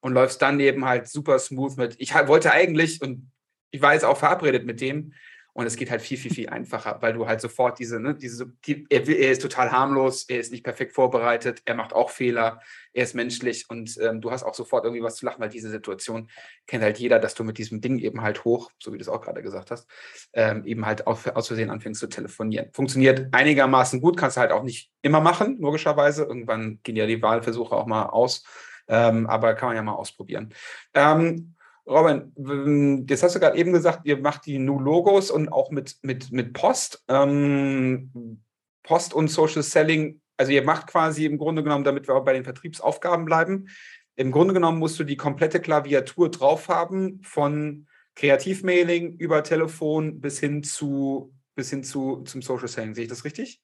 Und 0.00 0.12
läufst 0.12 0.42
dann 0.42 0.60
eben 0.60 0.84
halt 0.84 1.08
super 1.08 1.38
smooth 1.38 1.76
mit, 1.76 1.96
ich 1.98 2.14
wollte 2.14 2.52
eigentlich, 2.52 3.00
und 3.02 3.30
ich 3.70 3.82
war 3.82 3.94
jetzt 3.94 4.04
auch 4.04 4.16
verabredet 4.16 4.64
mit 4.64 4.80
dem, 4.80 5.12
und 5.56 5.64
es 5.64 5.76
geht 5.76 5.90
halt 5.90 6.02
viel, 6.02 6.18
viel, 6.18 6.34
viel 6.34 6.50
einfacher, 6.50 6.98
weil 7.00 7.14
du 7.14 7.26
halt 7.26 7.40
sofort 7.40 7.78
diese, 7.78 7.98
ne, 7.98 8.14
diese, 8.14 8.52
die, 8.66 8.86
er, 8.90 9.08
er, 9.08 9.32
ist 9.32 9.40
total 9.40 9.72
harmlos, 9.72 10.24
er 10.28 10.38
ist 10.38 10.52
nicht 10.52 10.62
perfekt 10.62 10.92
vorbereitet, 10.92 11.62
er 11.64 11.74
macht 11.74 11.94
auch 11.94 12.10
Fehler, 12.10 12.60
er 12.92 13.04
ist 13.04 13.14
menschlich 13.14 13.64
und 13.70 13.96
ähm, 14.02 14.20
du 14.20 14.30
hast 14.30 14.42
auch 14.42 14.52
sofort 14.52 14.84
irgendwie 14.84 15.02
was 15.02 15.16
zu 15.16 15.24
lachen, 15.24 15.40
weil 15.40 15.48
diese 15.48 15.70
Situation 15.70 16.28
kennt 16.66 16.84
halt 16.84 16.98
jeder, 16.98 17.18
dass 17.18 17.34
du 17.34 17.42
mit 17.42 17.56
diesem 17.56 17.80
Ding 17.80 17.98
eben 18.00 18.20
halt 18.20 18.44
hoch, 18.44 18.70
so 18.78 18.92
wie 18.92 18.98
du 18.98 19.02
es 19.02 19.08
auch 19.08 19.22
gerade 19.22 19.40
gesagt 19.40 19.70
hast, 19.70 19.88
ähm, 20.34 20.62
eben 20.66 20.84
halt 20.84 21.06
auf, 21.06 21.26
aus 21.28 21.46
Versehen 21.46 21.70
anfängst 21.70 22.00
zu 22.00 22.08
telefonieren. 22.08 22.68
Funktioniert 22.74 23.28
einigermaßen 23.32 24.02
gut, 24.02 24.18
kannst 24.18 24.36
du 24.36 24.42
halt 24.42 24.52
auch 24.52 24.62
nicht 24.62 24.90
immer 25.00 25.22
machen, 25.22 25.56
logischerweise. 25.58 26.24
Irgendwann 26.24 26.80
gehen 26.82 26.96
ja 26.96 27.06
die 27.06 27.22
Wahlversuche 27.22 27.74
auch 27.74 27.86
mal 27.86 28.04
aus. 28.04 28.44
Ähm, 28.88 29.26
aber 29.26 29.54
kann 29.54 29.70
man 29.70 29.76
ja 29.76 29.82
mal 29.82 29.94
ausprobieren. 29.94 30.54
Ähm, 30.94 31.55
Robin, 31.86 33.06
jetzt 33.08 33.22
hast 33.22 33.36
du 33.36 33.40
gerade 33.40 33.56
eben 33.56 33.72
gesagt, 33.72 34.00
ihr 34.04 34.18
macht 34.18 34.46
die 34.46 34.58
New 34.58 34.80
Logos 34.80 35.30
und 35.30 35.50
auch 35.50 35.70
mit, 35.70 35.96
mit, 36.02 36.32
mit 36.32 36.52
Post. 36.52 37.04
Ähm, 37.08 38.40
Post 38.82 39.14
und 39.14 39.28
Social 39.28 39.62
Selling 39.62 40.20
also 40.36 40.52
ihr 40.52 40.62
macht 40.62 40.86
quasi 40.86 41.24
im 41.24 41.38
Grunde 41.38 41.62
genommen, 41.62 41.84
damit 41.84 42.08
wir 42.08 42.14
auch 42.14 42.24
bei 42.24 42.32
den 42.32 42.44
Vertriebsaufgaben 42.44 43.24
bleiben, 43.24 43.68
im 44.16 44.32
Grunde 44.32 44.54
genommen 44.54 44.78
musst 44.78 44.98
du 44.98 45.04
die 45.04 45.16
komplette 45.16 45.60
Klaviatur 45.60 46.30
drauf 46.30 46.68
haben, 46.68 47.20
von 47.22 47.86
Kreativmailing 48.14 49.18
über 49.18 49.42
Telefon 49.42 50.20
bis 50.20 50.40
hin 50.40 50.62
zu 50.62 51.34
bis 51.54 51.70
hin 51.70 51.84
zu 51.84 52.22
zum 52.24 52.42
Social 52.42 52.68
Selling. 52.68 52.94
Sehe 52.94 53.04
ich 53.04 53.10
das 53.10 53.24
richtig? 53.24 53.60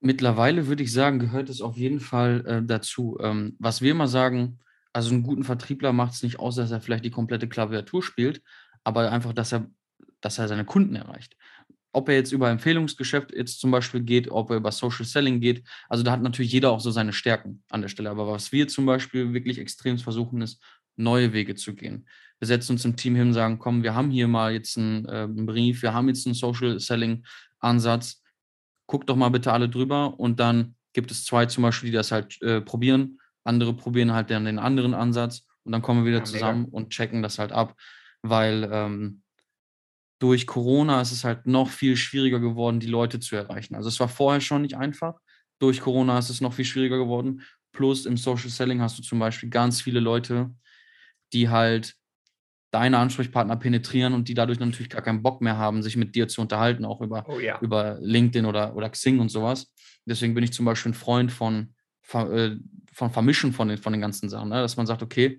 Mittlerweile 0.00 0.66
würde 0.66 0.82
ich 0.82 0.92
sagen, 0.92 1.18
gehört 1.18 1.48
es 1.48 1.62
auf 1.62 1.76
jeden 1.76 2.00
Fall 2.00 2.44
äh, 2.46 2.62
dazu. 2.62 3.18
Ähm, 3.22 3.56
was 3.58 3.80
wir 3.80 3.90
immer 3.90 4.08
sagen, 4.08 4.58
also 4.94 5.10
einen 5.10 5.24
guten 5.24 5.44
Vertriebler 5.44 5.92
macht 5.92 6.14
es 6.14 6.22
nicht 6.22 6.38
aus, 6.38 6.54
dass 6.54 6.70
er 6.70 6.80
vielleicht 6.80 7.04
die 7.04 7.10
komplette 7.10 7.48
Klaviatur 7.48 8.02
spielt, 8.02 8.42
aber 8.84 9.10
einfach, 9.10 9.32
dass 9.32 9.52
er, 9.52 9.68
dass 10.20 10.38
er 10.38 10.48
seine 10.48 10.64
Kunden 10.64 10.94
erreicht. 10.94 11.36
Ob 11.92 12.08
er 12.08 12.14
jetzt 12.14 12.32
über 12.32 12.48
Empfehlungsgeschäft 12.48 13.32
jetzt 13.32 13.60
zum 13.60 13.70
Beispiel 13.70 14.00
geht, 14.00 14.30
ob 14.30 14.50
er 14.50 14.56
über 14.56 14.72
Social 14.72 15.04
Selling 15.04 15.40
geht, 15.40 15.66
also 15.88 16.02
da 16.04 16.12
hat 16.12 16.22
natürlich 16.22 16.52
jeder 16.52 16.70
auch 16.70 16.80
so 16.80 16.90
seine 16.90 17.12
Stärken 17.12 17.62
an 17.70 17.82
der 17.82 17.88
Stelle. 17.88 18.10
Aber 18.10 18.28
was 18.28 18.52
wir 18.52 18.68
zum 18.68 18.86
Beispiel 18.86 19.32
wirklich 19.34 19.58
extrem 19.58 19.98
versuchen, 19.98 20.40
ist, 20.42 20.62
neue 20.96 21.32
Wege 21.32 21.56
zu 21.56 21.74
gehen. 21.74 22.08
Wir 22.38 22.46
setzen 22.46 22.72
uns 22.72 22.84
im 22.84 22.96
Team 22.96 23.16
hin 23.16 23.28
und 23.28 23.34
sagen, 23.34 23.58
komm, 23.58 23.82
wir 23.82 23.94
haben 23.94 24.10
hier 24.10 24.28
mal 24.28 24.52
jetzt 24.52 24.78
einen, 24.78 25.06
äh, 25.06 25.22
einen 25.22 25.46
Brief, 25.46 25.82
wir 25.82 25.92
haben 25.92 26.08
jetzt 26.08 26.26
einen 26.26 26.34
Social 26.34 26.78
Selling 26.78 27.24
Ansatz, 27.58 28.22
guckt 28.86 29.08
doch 29.08 29.16
mal 29.16 29.30
bitte 29.30 29.52
alle 29.52 29.68
drüber 29.68 30.18
und 30.20 30.38
dann 30.38 30.76
gibt 30.92 31.10
es 31.10 31.24
zwei 31.24 31.46
zum 31.46 31.62
Beispiel, 31.62 31.90
die 31.90 31.96
das 31.96 32.12
halt 32.12 32.40
äh, 32.42 32.60
probieren, 32.60 33.18
andere 33.44 33.74
probieren 33.74 34.12
halt 34.12 34.30
dann 34.30 34.44
den 34.44 34.58
anderen 34.58 34.94
Ansatz 34.94 35.46
und 35.64 35.72
dann 35.72 35.82
kommen 35.82 36.04
wir 36.04 36.08
wieder 36.08 36.18
ja, 36.18 36.24
zusammen 36.24 36.66
und 36.66 36.90
checken 36.90 37.22
das 37.22 37.38
halt 37.38 37.52
ab, 37.52 37.74
weil 38.22 38.68
ähm, 38.72 39.22
durch 40.18 40.46
Corona 40.46 41.00
ist 41.00 41.12
es 41.12 41.24
halt 41.24 41.46
noch 41.46 41.68
viel 41.68 41.96
schwieriger 41.96 42.40
geworden, 42.40 42.80
die 42.80 42.86
Leute 42.86 43.20
zu 43.20 43.36
erreichen. 43.36 43.74
Also 43.74 43.88
es 43.88 44.00
war 44.00 44.08
vorher 44.08 44.40
schon 44.40 44.62
nicht 44.62 44.76
einfach. 44.76 45.18
Durch 45.58 45.80
Corona 45.80 46.18
ist 46.18 46.30
es 46.30 46.40
noch 46.40 46.54
viel 46.54 46.64
schwieriger 46.64 46.98
geworden. 46.98 47.42
Plus 47.72 48.06
im 48.06 48.16
Social 48.16 48.48
Selling 48.48 48.80
hast 48.80 48.98
du 48.98 49.02
zum 49.02 49.18
Beispiel 49.18 49.50
ganz 49.50 49.80
viele 49.80 50.00
Leute, 50.00 50.50
die 51.32 51.48
halt 51.48 51.94
deine 52.70 52.98
Ansprechpartner 52.98 53.56
penetrieren 53.56 54.14
und 54.14 54.28
die 54.28 54.34
dadurch 54.34 54.58
natürlich 54.58 54.90
gar 54.90 55.02
keinen 55.02 55.22
Bock 55.22 55.40
mehr 55.40 55.58
haben, 55.58 55.82
sich 55.82 55.96
mit 55.96 56.14
dir 56.14 56.26
zu 56.26 56.40
unterhalten, 56.40 56.84
auch 56.84 57.00
über, 57.00 57.24
oh, 57.28 57.38
ja. 57.38 57.60
über 57.60 57.98
LinkedIn 58.00 58.46
oder, 58.46 58.74
oder 58.74 58.90
Xing 58.90 59.20
und 59.20 59.28
sowas. 59.28 59.72
Deswegen 60.06 60.34
bin 60.34 60.42
ich 60.42 60.52
zum 60.52 60.64
Beispiel 60.64 60.90
ein 60.90 60.94
Freund 60.94 61.30
von, 61.30 61.74
von 62.04 63.10
Vermischen 63.10 63.52
von 63.52 63.68
den, 63.68 63.78
von 63.78 63.92
den 63.92 64.00
ganzen 64.00 64.28
Sachen, 64.28 64.50
ne? 64.50 64.60
dass 64.60 64.76
man 64.76 64.86
sagt, 64.86 65.02
okay, 65.02 65.38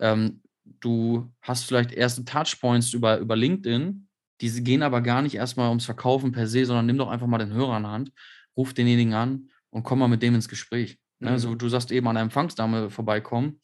ähm, 0.00 0.42
du 0.80 1.32
hast 1.40 1.64
vielleicht 1.64 1.92
erste 1.92 2.24
Touchpoints 2.24 2.92
über, 2.92 3.18
über 3.18 3.36
LinkedIn, 3.36 4.08
die 4.40 4.64
gehen 4.64 4.82
aber 4.82 5.00
gar 5.00 5.22
nicht 5.22 5.34
erstmal 5.34 5.68
ums 5.68 5.84
Verkaufen 5.84 6.32
per 6.32 6.46
se, 6.46 6.64
sondern 6.64 6.86
nimm 6.86 6.98
doch 6.98 7.08
einfach 7.08 7.26
mal 7.26 7.38
den 7.38 7.52
Hörer 7.52 7.74
an 7.74 7.82
der 7.82 7.92
Hand, 7.92 8.12
ruf 8.56 8.74
denjenigen 8.74 9.14
an 9.14 9.50
und 9.70 9.82
komm 9.82 9.98
mal 9.98 10.08
mit 10.08 10.22
dem 10.22 10.34
ins 10.34 10.48
Gespräch. 10.48 10.98
Ne? 11.18 11.28
Mhm. 11.28 11.34
Also 11.34 11.54
du 11.54 11.68
sagst 11.68 11.92
eben 11.92 12.08
an 12.08 12.14
der 12.14 12.22
Empfangsdame 12.22 12.90
vorbeikommen 12.90 13.60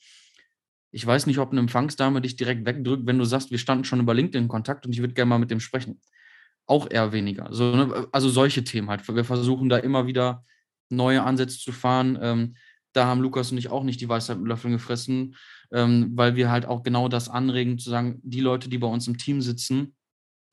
ich 0.95 1.05
weiß 1.05 1.27
nicht, 1.27 1.39
ob 1.39 1.51
eine 1.51 1.59
Empfangsdame 1.59 2.21
dich 2.21 2.37
direkt 2.37 2.65
wegdrückt, 2.65 3.05
wenn 3.05 3.19
du 3.19 3.25
sagst, 3.25 3.51
wir 3.51 3.59
standen 3.59 3.83
schon 3.83 3.99
über 3.99 4.15
LinkedIn 4.15 4.45
in 4.45 4.49
Kontakt 4.49 4.87
und 4.87 4.93
ich 4.93 5.01
würde 5.01 5.13
gerne 5.13 5.29
mal 5.29 5.41
mit 5.41 5.51
dem 5.51 5.59
sprechen. 5.59 6.01
Auch 6.67 6.89
eher 6.89 7.13
weniger. 7.13 7.49
So, 7.51 7.75
ne? 7.75 8.07
Also 8.13 8.29
solche 8.29 8.63
Themen 8.63 8.89
halt. 8.89 9.07
Wir 9.09 9.25
versuchen 9.25 9.69
da 9.69 9.79
immer 9.79 10.07
wieder 10.07 10.45
neue 10.89 11.23
Ansätze 11.23 11.59
zu 11.59 11.73
fahren. 11.73 12.19
Ähm, 12.21 12.55
da 12.95 13.07
haben 13.07 13.21
Lukas 13.21 13.51
und 13.51 13.59
ich 13.59 13.71
auch 13.71 13.83
nicht 13.83 14.01
die 14.01 14.09
Weisheit 14.09 14.39
mit 14.39 14.49
Löffeln 14.49 14.73
gefressen, 14.73 15.37
ähm, 15.73 16.13
weil 16.15 16.37
wir 16.37 16.51
halt 16.51 16.67
auch 16.67 16.83
genau 16.83 17.09
das 17.09 17.29
anregen, 17.29 17.79
zu 17.79 17.91
sagen, 17.91 18.21
die 18.23 18.41
Leute, 18.41 18.69
die 18.69 18.79
bei 18.79 18.87
uns 18.87 19.07
im 19.09 19.19
Team 19.19 19.43
sitzen, 19.43 19.95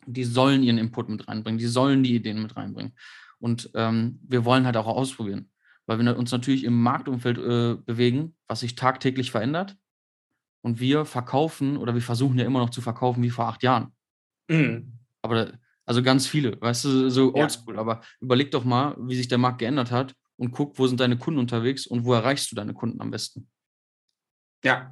die 0.07 0.23
sollen 0.23 0.63
ihren 0.63 0.79
Input 0.79 1.09
mit 1.09 1.27
reinbringen, 1.27 1.59
die 1.59 1.67
sollen 1.67 2.03
die 2.03 2.15
Ideen 2.15 2.41
mit 2.41 2.57
reinbringen. 2.57 2.93
Und 3.39 3.69
ähm, 3.75 4.19
wir 4.27 4.43
wollen 4.43 4.65
halt 4.65 4.77
auch 4.77 4.87
ausprobieren, 4.87 5.49
weil 5.85 5.99
wir 5.99 6.17
uns 6.17 6.31
natürlich 6.31 6.63
im 6.63 6.81
Marktumfeld 6.81 7.37
äh, 7.37 7.81
bewegen, 7.85 8.35
was 8.47 8.61
sich 8.61 8.75
tagtäglich 8.75 9.29
verändert 9.29 9.77
und 10.61 10.79
wir 10.79 11.05
verkaufen 11.05 11.77
oder 11.77 11.93
wir 11.93 12.01
versuchen 12.01 12.39
ja 12.39 12.45
immer 12.45 12.59
noch 12.59 12.71
zu 12.71 12.81
verkaufen 12.81 13.21
wie 13.23 13.29
vor 13.29 13.47
acht 13.47 13.61
Jahren. 13.63 13.93
Mhm. 14.47 14.93
Aber 15.21 15.53
also 15.85 16.01
ganz 16.01 16.27
viele, 16.27 16.59
weißt 16.59 16.85
du, 16.85 17.09
so 17.09 17.33
oldschool. 17.35 17.75
Ja. 17.75 17.81
Aber 17.81 18.01
überleg 18.19 18.51
doch 18.51 18.63
mal, 18.63 18.95
wie 18.99 19.15
sich 19.15 19.27
der 19.27 19.37
Markt 19.37 19.59
geändert 19.59 19.91
hat 19.91 20.15
und 20.41 20.51
guck, 20.53 20.79
wo 20.79 20.87
sind 20.87 20.99
deine 20.99 21.19
Kunden 21.19 21.39
unterwegs 21.39 21.85
und 21.85 22.03
wo 22.03 22.13
erreichst 22.13 22.51
du 22.51 22.55
deine 22.55 22.73
Kunden 22.73 22.99
am 22.99 23.11
besten. 23.11 23.47
Ja, 24.63 24.91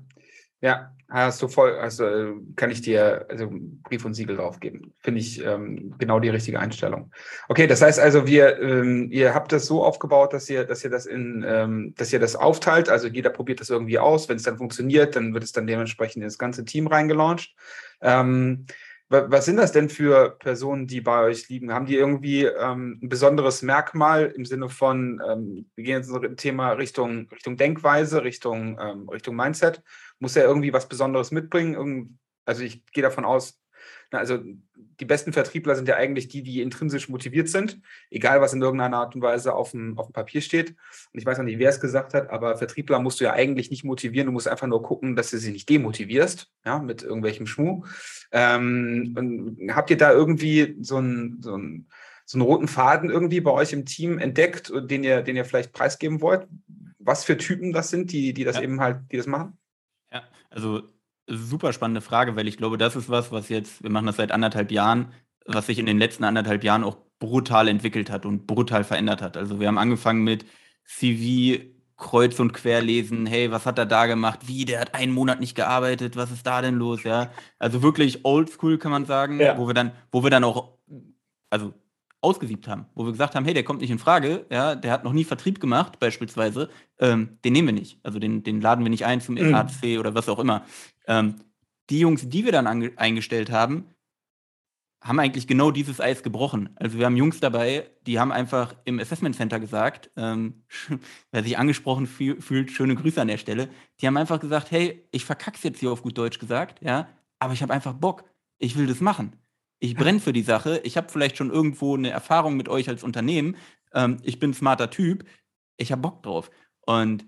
ja, 0.62 0.92
hast 1.10 1.42
du 1.42 1.48
voll, 1.48 1.74
also 1.74 2.40
kann 2.56 2.70
ich 2.70 2.82
dir 2.82 3.26
also 3.30 3.50
Brief 3.84 4.06
und 4.06 4.14
Siegel 4.14 4.36
drauf 4.36 4.60
geben. 4.60 4.94
Finde 5.00 5.22
ich 5.22 5.44
ähm, 5.44 5.96
genau 5.98 6.20
die 6.20 6.30
richtige 6.30 6.60
Einstellung. 6.60 7.12
Okay, 7.48 7.66
das 7.66 7.82
heißt 7.82 8.00
also, 8.00 8.28
wir, 8.28 8.62
ähm, 8.62 9.10
ihr 9.12 9.34
habt 9.34 9.52
das 9.52 9.66
so 9.66 9.84
aufgebaut, 9.84 10.34
dass 10.34 10.48
ihr, 10.52 10.66
dass 10.66 10.84
ihr 10.84 10.92
das 10.92 11.08
in, 11.08 11.44
ähm, 11.48 11.96
dass 11.98 12.14
ihr 12.14 12.20
das 12.20 12.36
aufteilt. 12.36 12.88
Also 12.88 13.08
jeder 13.08 13.32
probiert 13.32 13.60
das 13.60 13.72
irgendwie 13.72 13.98
aus. 13.98 14.30
Wenn 14.30 14.38
es 14.38 14.44
dann 14.44 14.60
funktioniert, 14.60 15.16
dann 15.16 15.34
wird 15.34 15.46
es 15.46 15.52
dann 15.52 15.66
dementsprechend 15.66 16.24
ins 16.24 16.38
ganze 16.38 16.64
Team 16.64 16.86
reingelauncht. 16.86 17.56
Ähm, 18.02 18.68
was 19.10 19.45
sind 19.45 19.58
das 19.58 19.72
denn 19.72 19.89
für 19.89 20.38
Personen, 20.38 20.86
die 20.86 21.02
bei 21.02 21.24
euch 21.24 21.50
liegen? 21.50 21.74
Haben 21.74 21.88
die 21.88 21.95
irgendwie 21.95 22.45
ähm, 22.45 23.00
ein 23.02 23.10
besonderes 23.10 23.63
Merkmal 23.63 24.28
im 24.36 24.45
Sinne 24.45 24.69
von, 24.69 25.22
ähm, 25.28 25.69
wir 25.76 25.84
gehen 25.84 25.98
jetzt 25.98 26.12
ein 26.12 26.38
Thema 26.38 26.74
Richtung, 26.74 27.28
Richtung 27.32 27.58
Denkweise, 27.58 28.24
Richtung, 28.24 28.78
ähm, 28.80 29.10
Richtung 29.10 29.36
Mindset? 29.36 29.82
Muss 30.19 30.36
er 30.36 30.43
irgendwie 30.43 30.74
was 30.74 30.88
Besonderes 30.88 31.32
mitbringen? 31.32 32.19
Also 32.45 32.63
ich 32.63 32.86
gehe 32.91 33.04
davon 33.04 33.26
aus, 33.26 33.59
also 34.12 34.39
die 35.00 35.06
besten 35.06 35.34
Vertriebler 35.34 35.76
sind 35.76 35.88
ja 35.88 35.96
eigentlich 35.96 36.28
die, 36.28 36.42
die 36.42 36.62
intrinsisch 36.62 37.10
motiviert 37.10 37.48
sind, 37.48 37.80
egal 38.10 38.42
was 38.42 38.54
in 38.54 38.62
irgendeiner 38.62 38.98
Art 38.98 39.15
und 39.15 39.22
Weise 39.22 39.54
auf 39.54 39.72
dem, 39.72 39.98
auf 39.98 40.08
dem 40.08 40.13
Papier 40.13 40.42
steht. 40.42 40.72
Und 41.13 41.20
ich 41.20 41.26
weiß 41.26 41.38
noch 41.38 41.46
nicht, 41.46 41.60
wer 41.60 41.70
es 41.70 41.80
gesagt 41.80 42.13
hat, 42.13 42.30
aber 42.30 42.58
Vertriebler 42.58 43.00
musst 43.00 43.20
du 43.20 43.26
ja 43.26 43.34
eigentlich 43.34 43.70
nicht 43.70 43.84
motivieren, 43.84 44.28
du 44.28 44.32
musst 44.32 44.48
einfach 44.48 44.68
nur 44.68 44.82
gucken, 44.82 45.15
dass 45.15 45.32
du 45.32 45.38
sie 45.38 45.52
nicht 45.52 45.70
demotivierst, 45.70 46.52
ja, 46.65 46.80
mit 46.80 47.04
irgendwelchem 47.04 47.48
Schmuh. 47.48 47.84
Ähm, 48.32 49.58
habt 49.72 49.89
ihr 49.89 49.98
da 49.98 50.12
irgendwie 50.12 50.76
so 50.82 50.98
einen, 50.98 51.42
so, 51.42 51.54
einen, 51.54 51.88
so 52.26 52.38
einen 52.38 52.48
roten 52.48 52.68
Faden 52.68 53.10
irgendwie 53.10 53.42
bei 53.42 53.52
euch 53.52 53.74
im 53.74 53.86
Team 53.86 54.18
entdeckt, 54.18 54.72
den 54.76 55.04
ihr, 55.04 55.22
den 55.22 55.36
ihr 55.36 55.46
vielleicht 55.46 55.72
preisgeben 55.72 56.22
wollt? 56.22 56.48
Was 57.00 57.24
für 57.24 57.38
Typen 57.38 57.72
das 57.72 57.89
sind, 57.89 58.12
die, 58.12 58.34
die 58.34 58.44
das 58.44 58.58
ja. 58.58 58.63
eben 58.63 58.82
halt, 58.82 59.00
die 59.12 59.18
das 59.18 59.28
machen? 59.28 59.58
Ja, 60.12 60.24
also 60.50 60.84
super 61.30 61.74
spannende 61.74 62.02
Frage, 62.02 62.36
weil 62.36 62.48
ich 62.48 62.58
glaube, 62.58 62.78
das 62.78 62.96
ist 62.96 63.10
was, 63.10 63.32
was 63.32 63.50
jetzt, 63.50 63.84
wir 63.84 63.89
machen 63.89 64.08
das 64.08 64.18
seit 64.18 64.32
anderthalb 64.32 64.72
Jahren, 64.72 65.13
was 65.46 65.68
sich 65.68 65.80
in 65.80 65.86
den 65.86 66.00
letzten 66.00 66.24
anderthalb 66.24 66.63
Jahren 66.63 66.84
auch 66.84 66.98
brutal 67.20 67.68
entwickelt 67.68 68.10
hat 68.10 68.26
und 68.26 68.48
brutal 68.48 68.84
verändert 68.84 69.22
hat. 69.22 69.38
Also 69.38 69.60
wir 69.60 69.68
haben 69.68 69.78
angefangen 69.78 70.24
mit 70.24 70.46
CV 70.86 71.63
kreuz 71.98 72.39
und 72.39 72.54
quer 72.54 72.82
lesen, 72.82 73.26
hey, 73.26 73.52
was 73.52 73.65
hat 73.65 73.78
er 73.78 73.86
da 73.86 74.06
gemacht? 74.06 74.48
Wie, 74.48 74.65
der 74.65 74.80
hat 74.80 74.96
einen 74.96 75.12
Monat 75.12 75.39
nicht 75.39 75.56
gearbeitet, 75.56 76.15
was 76.15 76.32
ist 76.32 76.48
da 76.48 76.62
denn 76.62 76.76
los? 76.76 77.04
Ja, 77.04 77.32
also 77.60 77.84
wirklich 77.84 78.26
oldschool 78.26 78.78
kann 78.78 78.92
man 78.92 79.06
sagen, 79.06 79.39
ja. 79.39 79.58
wo 79.58 79.68
wir 79.68 79.74
dann, 79.74 79.92
wo 80.12 80.24
wir 80.24 80.30
dann 80.30 80.46
auch, 80.46 80.78
also 81.50 81.74
ausgesiebt 82.21 82.67
haben, 82.67 82.86
wo 82.95 83.05
wir 83.05 83.12
gesagt 83.12 83.36
haben, 83.36 83.45
hey, 83.45 83.53
der 83.53 83.63
kommt 83.63 83.82
nicht 83.82 83.91
in 83.91 83.99
Frage, 83.99 84.45
ja, 84.49 84.75
der 84.75 84.91
hat 84.91 85.03
noch 85.03 85.13
nie 85.13 85.23
Vertrieb 85.23 85.60
gemacht, 85.60 85.99
beispielsweise, 85.99 86.69
ähm, 86.99 87.38
den 87.45 87.53
nehmen 87.53 87.69
wir 87.69 87.73
nicht. 87.73 87.99
Also 88.03 88.19
den, 88.19 88.43
den 88.43 88.62
laden 88.62 88.84
wir 88.84 88.89
nicht 88.89 89.05
ein 89.05 89.21
zum 89.21 89.36
mhm. 89.36 89.53
ADC 89.53 89.99
oder 89.99 90.15
was 90.15 90.27
auch 90.27 90.39
immer. 90.39 90.65
Ähm, 91.08 91.36
die 91.89 91.99
Jungs, 91.99 92.27
die 92.27 92.45
wir 92.45 92.51
dann 92.51 92.67
eingestellt 92.67 93.51
haben, 93.51 93.86
haben 95.01 95.19
eigentlich 95.19 95.47
genau 95.47 95.71
dieses 95.71 96.01
Eis 96.01 96.23
gebrochen. 96.23 96.71
Also 96.75 96.97
wir 96.97 97.05
haben 97.05 97.15
Jungs 97.15 97.39
dabei, 97.39 97.89
die 98.05 98.19
haben 98.19 98.34
einfach 98.34 98.75
im 98.84 98.99
Assessment 98.99 99.34
Center 99.34 99.62
gesagt, 99.62 100.12
ähm, 100.17 100.65
wer 101.32 101.43
sich 101.43 101.58
angesprochen 101.58 102.05
fühlt, 102.05 102.71
schöne 102.71 102.95
Grüße 102.95 103.21
an 103.21 103.29
der 103.29 103.38
Stelle, 103.38 103.69
die 104.01 104.08
haben 104.08 104.17
einfach 104.17 104.41
gesagt, 104.41 104.71
hey, 104.71 105.08
ich 105.12 105.23
verkack's 105.23 105.63
jetzt 105.63 105.79
hier 105.79 105.91
auf 105.91 106.01
gut 106.01 106.17
Deutsch 106.17 106.38
gesagt, 106.38 106.82
ja, 106.82 107.08
aber 107.39 107.53
ich 107.53 107.62
habe 107.62 107.73
einfach 107.73 107.93
Bock. 107.93 108.25
Ich 108.58 108.77
will 108.77 108.88
das 108.88 108.99
machen 108.99 109.39
ich 109.80 109.96
brenne 109.96 110.20
für 110.20 110.34
die 110.34 110.42
Sache, 110.42 110.82
ich 110.84 110.98
habe 110.98 111.10
vielleicht 111.10 111.38
schon 111.38 111.52
irgendwo 111.52 111.96
eine 111.96 112.10
Erfahrung 112.10 112.58
mit 112.58 112.70
euch 112.70 112.89
als 112.89 113.04
Unternehmen, 113.04 113.56
ähm, 113.94 114.18
ich 114.24 114.39
bin 114.39 114.52
ein 114.52 114.54
smarter 114.54 114.89
Typ, 114.89 115.26
ich 115.78 115.92
habe 115.92 116.02
Bock 116.02 116.24
drauf. 116.24 116.52
Und 116.86 117.26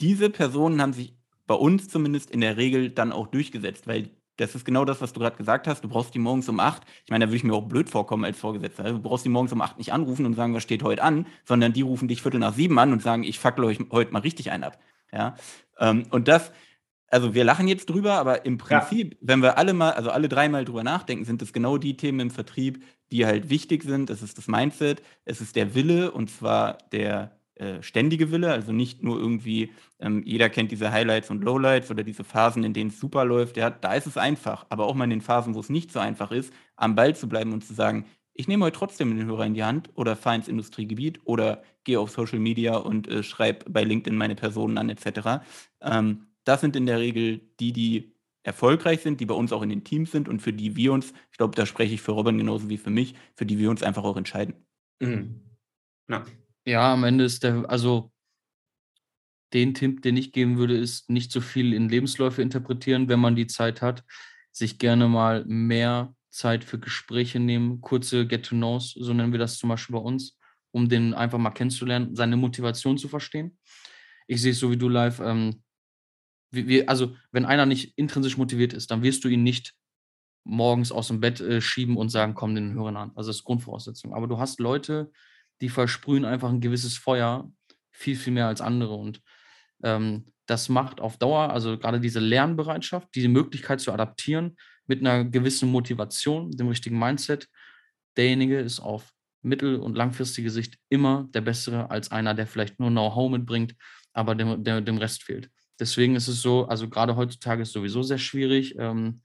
diese 0.00 0.30
Personen 0.30 0.80
haben 0.80 0.92
sich 0.92 1.14
bei 1.46 1.54
uns 1.54 1.88
zumindest 1.88 2.30
in 2.30 2.40
der 2.40 2.56
Regel 2.56 2.90
dann 2.90 3.12
auch 3.12 3.26
durchgesetzt, 3.26 3.86
weil 3.86 4.10
das 4.36 4.54
ist 4.54 4.64
genau 4.64 4.84
das, 4.84 5.00
was 5.00 5.12
du 5.12 5.20
gerade 5.20 5.36
gesagt 5.36 5.66
hast. 5.66 5.84
Du 5.84 5.88
brauchst 5.88 6.14
die 6.14 6.18
morgens 6.18 6.48
um 6.48 6.58
acht. 6.58 6.82
Ich 7.04 7.10
meine, 7.10 7.24
da 7.24 7.28
würde 7.28 7.36
ich 7.36 7.44
mir 7.44 7.54
auch 7.54 7.68
blöd 7.68 7.90
vorkommen 7.90 8.24
als 8.24 8.38
Vorgesetzter. 8.38 8.84
Du 8.84 8.98
brauchst 8.98 9.24
die 9.24 9.28
morgens 9.28 9.52
um 9.52 9.60
acht 9.60 9.78
nicht 9.78 9.92
anrufen 9.92 10.24
und 10.24 10.34
sagen, 10.34 10.54
was 10.54 10.62
steht 10.62 10.82
heute 10.82 11.02
an, 11.02 11.26
sondern 11.44 11.72
die 11.72 11.82
rufen 11.82 12.08
dich 12.08 12.22
viertel 12.22 12.40
nach 12.40 12.54
sieben 12.54 12.78
an 12.78 12.92
und 12.92 13.02
sagen, 13.02 13.24
ich 13.24 13.38
fackle 13.38 13.66
euch 13.66 13.78
heute 13.90 14.12
mal 14.12 14.20
richtig 14.20 14.50
ein 14.50 14.64
ab. 14.64 14.78
Ja? 15.12 15.36
Ähm, 15.78 16.04
und 16.10 16.28
das, 16.28 16.50
also 17.12 17.34
wir 17.34 17.44
lachen 17.44 17.68
jetzt 17.68 17.90
drüber, 17.90 18.14
aber 18.14 18.46
im 18.46 18.56
Prinzip, 18.56 19.12
ja. 19.12 19.18
wenn 19.20 19.42
wir 19.42 19.58
alle 19.58 19.74
mal, 19.74 19.92
also 19.92 20.10
alle 20.10 20.28
dreimal 20.28 20.64
drüber 20.64 20.82
nachdenken, 20.82 21.24
sind 21.24 21.42
es 21.42 21.52
genau 21.52 21.76
die 21.76 21.96
Themen 21.96 22.20
im 22.20 22.30
Vertrieb, 22.30 22.82
die 23.12 23.26
halt 23.26 23.50
wichtig 23.50 23.82
sind. 23.82 24.08
Es 24.08 24.22
ist 24.22 24.38
das 24.38 24.48
Mindset, 24.48 25.02
es 25.26 25.42
ist 25.42 25.54
der 25.54 25.74
Wille 25.74 26.10
und 26.10 26.30
zwar 26.30 26.78
der 26.90 27.36
äh, 27.56 27.82
ständige 27.82 28.30
Wille, 28.30 28.50
also 28.50 28.72
nicht 28.72 29.02
nur 29.02 29.20
irgendwie, 29.20 29.72
ähm, 30.00 30.22
jeder 30.24 30.48
kennt 30.48 30.72
diese 30.72 30.90
Highlights 30.90 31.28
und 31.28 31.44
Lowlights 31.44 31.90
oder 31.90 32.02
diese 32.02 32.24
Phasen, 32.24 32.64
in 32.64 32.72
denen 32.72 32.88
es 32.88 32.98
super 32.98 33.26
läuft. 33.26 33.58
Ja, 33.58 33.68
da 33.68 33.92
ist 33.92 34.06
es 34.06 34.16
einfach, 34.16 34.64
aber 34.70 34.86
auch 34.86 34.94
mal 34.94 35.04
in 35.04 35.10
den 35.10 35.20
Phasen, 35.20 35.54
wo 35.54 35.60
es 35.60 35.68
nicht 35.68 35.92
so 35.92 36.00
einfach 36.00 36.32
ist, 36.32 36.50
am 36.76 36.94
Ball 36.94 37.14
zu 37.14 37.28
bleiben 37.28 37.52
und 37.52 37.62
zu 37.62 37.74
sagen, 37.74 38.06
ich 38.32 38.48
nehme 38.48 38.64
heute 38.64 38.78
trotzdem 38.78 39.14
den 39.14 39.26
Hörer 39.26 39.44
in 39.44 39.52
die 39.52 39.64
Hand 39.64 39.90
oder 39.94 40.16
fahre 40.16 40.36
ins 40.36 40.48
Industriegebiet 40.48 41.20
oder 41.24 41.62
gehe 41.84 42.00
auf 42.00 42.10
Social 42.10 42.38
Media 42.38 42.76
und 42.76 43.06
äh, 43.06 43.22
schreibe 43.22 43.68
bei 43.68 43.84
LinkedIn 43.84 44.16
meine 44.16 44.34
Personen 44.34 44.78
an 44.78 44.88
etc. 44.88 45.44
Ähm, 45.82 46.28
das 46.44 46.60
sind 46.60 46.76
in 46.76 46.86
der 46.86 46.98
Regel 46.98 47.40
die, 47.60 47.72
die 47.72 48.12
erfolgreich 48.42 49.00
sind, 49.00 49.20
die 49.20 49.26
bei 49.26 49.34
uns 49.34 49.52
auch 49.52 49.62
in 49.62 49.68
den 49.68 49.84
Teams 49.84 50.10
sind 50.10 50.28
und 50.28 50.40
für 50.40 50.52
die 50.52 50.74
wir 50.76 50.92
uns, 50.92 51.12
ich 51.30 51.38
glaube, 51.38 51.54
da 51.54 51.66
spreche 51.66 51.94
ich 51.94 52.02
für 52.02 52.12
Robin 52.12 52.38
genauso 52.38 52.68
wie 52.68 52.78
für 52.78 52.90
mich, 52.90 53.14
für 53.34 53.46
die 53.46 53.58
wir 53.58 53.70
uns 53.70 53.82
einfach 53.82 54.04
auch 54.04 54.16
entscheiden. 54.16 54.66
Mhm. 55.00 55.40
Ja. 56.08 56.24
ja, 56.66 56.92
am 56.92 57.04
Ende 57.04 57.24
ist 57.24 57.44
der, 57.44 57.68
also 57.70 58.12
den 59.52 59.74
Tipp, 59.74 60.02
den 60.02 60.16
ich 60.16 60.32
geben 60.32 60.58
würde, 60.58 60.76
ist 60.76 61.08
nicht 61.10 61.30
so 61.30 61.40
viel 61.40 61.72
in 61.72 61.88
Lebensläufe 61.88 62.42
interpretieren, 62.42 63.08
wenn 63.08 63.20
man 63.20 63.36
die 63.36 63.46
Zeit 63.46 63.82
hat, 63.82 64.04
sich 64.50 64.78
gerne 64.78 65.08
mal 65.08 65.44
mehr 65.44 66.14
Zeit 66.30 66.64
für 66.64 66.78
Gespräche 66.78 67.38
nehmen, 67.38 67.80
kurze 67.80 68.26
Get-to-Knows, 68.26 68.92
so 68.92 69.12
nennen 69.12 69.32
wir 69.32 69.38
das 69.38 69.58
zum 69.58 69.68
Beispiel 69.68 69.94
bei 69.94 70.02
uns, 70.02 70.38
um 70.70 70.88
den 70.88 71.14
einfach 71.14 71.38
mal 71.38 71.50
kennenzulernen, 71.50 72.16
seine 72.16 72.36
Motivation 72.36 72.98
zu 72.98 73.08
verstehen. 73.08 73.58
Ich 74.26 74.40
sehe 74.40 74.52
es 74.52 74.58
so 74.58 74.70
wie 74.70 74.78
du 74.78 74.88
live, 74.88 75.20
ähm, 75.20 75.61
wie, 76.52 76.68
wie, 76.68 76.88
also 76.88 77.16
wenn 77.32 77.44
einer 77.44 77.66
nicht 77.66 77.96
intrinsisch 77.96 78.36
motiviert 78.36 78.72
ist, 78.72 78.90
dann 78.90 79.02
wirst 79.02 79.24
du 79.24 79.28
ihn 79.28 79.42
nicht 79.42 79.74
morgens 80.44 80.92
aus 80.92 81.08
dem 81.08 81.20
Bett 81.20 81.40
äh, 81.40 81.60
schieben 81.60 81.96
und 81.96 82.10
sagen, 82.10 82.34
komm 82.34 82.54
den 82.54 82.74
Hörern 82.74 82.96
an. 82.96 83.12
Also 83.14 83.30
das 83.30 83.38
ist 83.38 83.44
Grundvoraussetzung. 83.44 84.14
Aber 84.14 84.26
du 84.26 84.38
hast 84.38 84.60
Leute, 84.60 85.10
die 85.60 85.68
versprühen 85.68 86.24
einfach 86.24 86.50
ein 86.50 86.60
gewisses 86.60 86.96
Feuer 86.96 87.50
viel, 87.90 88.16
viel 88.16 88.32
mehr 88.32 88.48
als 88.48 88.60
andere. 88.60 88.94
Und 88.94 89.22
ähm, 89.82 90.26
das 90.46 90.68
macht 90.68 91.00
auf 91.00 91.16
Dauer, 91.16 91.50
also 91.50 91.78
gerade 91.78 92.00
diese 92.00 92.20
Lernbereitschaft, 92.20 93.08
diese 93.14 93.28
Möglichkeit 93.28 93.80
zu 93.80 93.92
adaptieren 93.92 94.56
mit 94.86 95.00
einer 95.00 95.24
gewissen 95.24 95.70
Motivation, 95.70 96.50
dem 96.50 96.68
richtigen 96.68 96.98
Mindset, 96.98 97.48
derjenige 98.16 98.58
ist 98.58 98.80
auf 98.80 99.12
mittel- 99.42 99.80
und 99.80 99.96
langfristige 99.96 100.50
Sicht 100.50 100.78
immer 100.88 101.28
der 101.32 101.40
Bessere 101.40 101.90
als 101.90 102.10
einer, 102.10 102.34
der 102.34 102.46
vielleicht 102.46 102.78
nur 102.80 102.90
Know-how 102.90 103.30
mitbringt, 103.30 103.74
aber 104.12 104.34
dem, 104.34 104.62
der, 104.62 104.80
dem 104.80 104.98
Rest 104.98 105.22
fehlt. 105.22 105.50
Deswegen 105.82 106.14
ist 106.14 106.28
es 106.28 106.40
so, 106.40 106.68
also 106.68 106.88
gerade 106.88 107.16
heutzutage 107.16 107.62
ist 107.62 107.70
es 107.70 107.74
sowieso 107.74 108.04
sehr 108.04 108.18
schwierig, 108.18 108.78
ähm, 108.78 109.20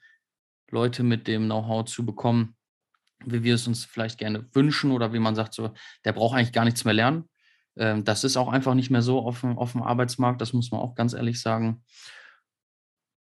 Leute 0.72 1.04
mit 1.04 1.28
dem 1.28 1.46
Know-how 1.46 1.86
zu 1.86 2.04
bekommen, 2.04 2.56
wie 3.24 3.44
wir 3.44 3.54
es 3.54 3.68
uns 3.68 3.86
vielleicht 3.86 4.18
gerne 4.18 4.50
wünschen 4.56 4.90
oder 4.90 5.14
wie 5.14 5.20
man 5.20 5.36
sagt, 5.36 5.54
so, 5.54 5.70
der 6.04 6.14
braucht 6.14 6.36
eigentlich 6.36 6.54
gar 6.54 6.66
nichts 6.66 6.84
mehr 6.84 6.96
lernen. 6.96 7.30
Ähm, 7.76 8.04
das 8.06 8.24
ist 8.24 8.38
auch 8.38 8.48
einfach 8.48 8.74
nicht 8.74 8.90
mehr 8.90 9.04
so 9.04 9.20
auf 9.20 9.42
dem, 9.42 9.56
auf 9.56 9.74
dem 9.74 9.84
Arbeitsmarkt, 9.84 10.42
das 10.42 10.52
muss 10.52 10.72
man 10.72 10.82
auch 10.82 10.96
ganz 10.96 11.14
ehrlich 11.14 11.40
sagen. 11.40 11.86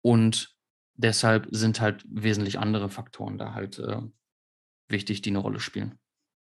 Und 0.00 0.54
deshalb 0.94 1.48
sind 1.50 1.80
halt 1.80 2.04
wesentlich 2.08 2.60
andere 2.60 2.88
Faktoren 2.88 3.36
da 3.36 3.52
halt 3.52 3.80
äh, 3.80 4.00
wichtig, 4.88 5.22
die 5.22 5.30
eine 5.30 5.40
Rolle 5.40 5.58
spielen. 5.58 5.98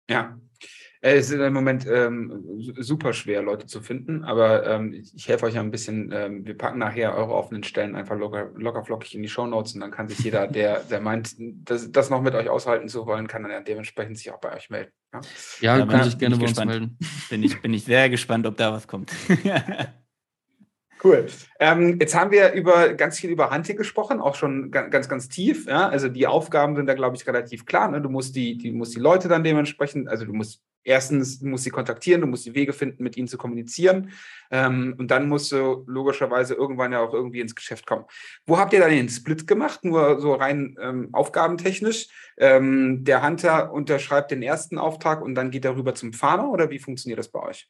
Ja, 0.08 0.38
äh, 1.02 1.16
es 1.16 1.30
ist 1.30 1.38
im 1.38 1.52
Moment 1.52 1.84
ähm, 1.86 2.44
super 2.78 3.12
schwer, 3.12 3.42
Leute 3.42 3.66
zu 3.66 3.80
finden, 3.80 4.24
aber 4.24 4.64
ähm, 4.66 4.92
ich 4.92 5.28
helfe 5.28 5.46
euch 5.46 5.54
ja 5.54 5.60
ein 5.60 5.72
bisschen. 5.72 6.12
Ähm, 6.12 6.46
wir 6.46 6.56
packen 6.56 6.78
nachher 6.78 7.16
eure 7.16 7.34
offenen 7.34 7.64
Stellen 7.64 7.96
einfach 7.96 8.16
locker, 8.16 8.50
locker 8.54 8.84
flockig 8.84 9.14
in 9.16 9.22
die 9.22 9.28
Shownotes 9.28 9.74
und 9.74 9.80
dann 9.80 9.90
kann 9.90 10.08
sich 10.08 10.20
jeder, 10.20 10.46
der, 10.48 10.80
der 10.84 11.00
meint, 11.00 11.34
das, 11.38 11.90
das 11.90 12.08
noch 12.08 12.22
mit 12.22 12.34
euch 12.34 12.48
aushalten 12.48 12.88
zu 12.88 13.04
wollen, 13.06 13.26
kann 13.26 13.42
dann 13.42 13.50
ja 13.50 13.60
dementsprechend 13.60 14.16
sich 14.16 14.30
auch 14.30 14.40
bei 14.40 14.54
euch 14.54 14.70
melden. 14.70 14.92
Ja, 15.12 15.20
ja, 15.60 15.78
ja 15.78 15.86
kann 15.86 16.04
sich 16.04 16.18
gerne 16.18 16.36
bei 16.36 16.46
uns 16.46 16.64
melden. 16.64 16.96
Bin 17.28 17.42
ich, 17.42 17.60
bin 17.60 17.74
ich 17.74 17.84
sehr 17.84 18.08
gespannt, 18.08 18.46
ob 18.46 18.56
da 18.56 18.72
was 18.72 18.86
kommt. 18.86 19.12
Cool. 21.02 21.26
Ähm, 21.58 21.98
jetzt 22.00 22.14
haben 22.14 22.30
wir 22.30 22.52
über 22.52 22.94
ganz 22.94 23.18
viel 23.18 23.30
über 23.30 23.50
Hunting 23.50 23.76
gesprochen, 23.76 24.20
auch 24.20 24.36
schon 24.36 24.70
ganz, 24.70 25.08
ganz 25.08 25.28
tief. 25.28 25.66
Ja? 25.66 25.88
Also 25.88 26.08
die 26.08 26.26
Aufgaben 26.26 26.76
sind 26.76 26.86
da, 26.86 26.94
glaube 26.94 27.16
ich, 27.16 27.26
relativ 27.26 27.66
klar. 27.66 27.90
Ne? 27.90 28.00
Du 28.00 28.08
musst 28.08 28.36
die, 28.36 28.56
die 28.56 28.70
musst 28.70 28.94
die 28.94 29.00
Leute 29.00 29.28
dann 29.28 29.42
dementsprechend, 29.42 30.08
also 30.08 30.24
du 30.24 30.32
musst 30.32 30.62
erstens 30.84 31.38
du 31.38 31.46
musst 31.46 31.64
sie 31.64 31.70
kontaktieren, 31.70 32.20
du 32.20 32.26
musst 32.26 32.46
die 32.46 32.54
Wege 32.54 32.72
finden, 32.72 33.02
mit 33.02 33.16
ihnen 33.16 33.28
zu 33.28 33.38
kommunizieren. 33.38 34.10
Ähm, 34.50 34.94
und 34.98 35.10
dann 35.10 35.28
musst 35.28 35.52
du 35.52 35.84
logischerweise 35.86 36.54
irgendwann 36.54 36.92
ja 36.92 37.00
auch 37.00 37.14
irgendwie 37.14 37.40
ins 37.40 37.54
Geschäft 37.54 37.86
kommen. 37.86 38.04
Wo 38.46 38.58
habt 38.58 38.72
ihr 38.72 38.80
dann 38.80 38.90
den 38.90 39.08
Split 39.08 39.46
gemacht? 39.46 39.84
Nur 39.84 40.20
so 40.20 40.34
rein 40.34 40.76
ähm, 40.80 41.08
aufgabentechnisch. 41.12 42.08
Ähm, 42.38 43.04
der 43.04 43.26
Hunter 43.26 43.72
unterschreibt 43.72 44.30
den 44.30 44.42
ersten 44.42 44.78
Auftrag 44.78 45.22
und 45.22 45.34
dann 45.34 45.50
geht 45.50 45.64
er 45.64 45.76
rüber 45.76 45.94
zum 45.94 46.12
Farmer 46.12 46.50
oder 46.50 46.70
wie 46.70 46.78
funktioniert 46.78 47.18
das 47.18 47.28
bei 47.28 47.40
euch? 47.40 47.68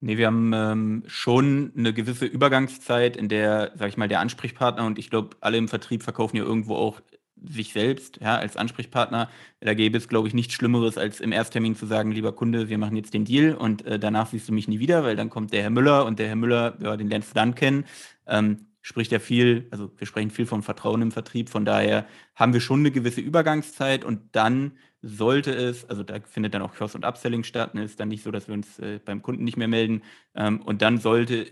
Nee, 0.00 0.18
wir 0.18 0.26
haben 0.26 0.52
ähm, 0.54 1.02
schon 1.06 1.72
eine 1.76 1.92
gewisse 1.94 2.26
Übergangszeit, 2.26 3.16
in 3.16 3.28
der, 3.28 3.72
sag 3.76 3.88
ich 3.88 3.96
mal, 3.96 4.08
der 4.08 4.20
Ansprechpartner 4.20 4.84
und 4.84 4.98
ich 4.98 5.08
glaube, 5.10 5.36
alle 5.40 5.56
im 5.56 5.68
Vertrieb 5.68 6.02
verkaufen 6.02 6.36
ja 6.36 6.44
irgendwo 6.44 6.76
auch 6.76 7.00
sich 7.42 7.72
selbst, 7.72 8.18
ja, 8.20 8.36
als 8.36 8.56
Ansprechpartner. 8.56 9.30
Da 9.60 9.74
gäbe 9.74 9.98
es, 9.98 10.08
glaube 10.08 10.28
ich, 10.28 10.34
nichts 10.34 10.54
Schlimmeres, 10.54 10.98
als 10.98 11.20
im 11.20 11.32
Ersttermin 11.32 11.76
zu 11.76 11.86
sagen, 11.86 12.12
lieber 12.12 12.32
Kunde, 12.32 12.68
wir 12.68 12.78
machen 12.78 12.96
jetzt 12.96 13.14
den 13.14 13.24
Deal 13.24 13.54
und 13.54 13.84
äh, 13.86 13.98
danach 13.98 14.28
siehst 14.28 14.48
du 14.48 14.52
mich 14.52 14.68
nie 14.68 14.80
wieder, 14.80 15.04
weil 15.04 15.16
dann 15.16 15.30
kommt 15.30 15.52
der 15.52 15.62
Herr 15.62 15.70
Müller 15.70 16.06
und 16.06 16.18
der 16.18 16.28
Herr 16.28 16.36
Müller, 16.36 16.76
ja, 16.80 16.96
den 16.96 17.08
lernst 17.08 17.30
du 17.30 17.34
dann 17.34 17.54
kennen. 17.54 17.84
Ähm, 18.26 18.66
spricht 18.82 19.12
ja 19.12 19.18
viel, 19.18 19.66
also 19.70 19.90
wir 19.96 20.06
sprechen 20.06 20.30
viel 20.30 20.46
vom 20.46 20.62
Vertrauen 20.62 21.02
im 21.02 21.10
Vertrieb, 21.10 21.48
von 21.50 21.64
daher 21.64 22.06
haben 22.34 22.52
wir 22.52 22.60
schon 22.60 22.80
eine 22.80 22.90
gewisse 22.90 23.20
Übergangszeit 23.20 24.04
und 24.04 24.20
dann 24.32 24.72
sollte 25.06 25.52
es, 25.54 25.88
also 25.88 26.02
da 26.02 26.20
findet 26.20 26.54
dann 26.54 26.62
auch 26.62 26.74
Cross- 26.74 26.94
und 26.94 27.04
Upselling 27.04 27.44
statt, 27.44 27.74
ne, 27.74 27.84
ist 27.84 28.00
dann 28.00 28.08
nicht 28.08 28.22
so, 28.22 28.30
dass 28.30 28.48
wir 28.48 28.54
uns 28.54 28.78
äh, 28.78 28.98
beim 29.04 29.22
Kunden 29.22 29.44
nicht 29.44 29.56
mehr 29.56 29.68
melden 29.68 30.02
ähm, 30.34 30.60
und 30.62 30.82
dann 30.82 30.98
sollte 30.98 31.46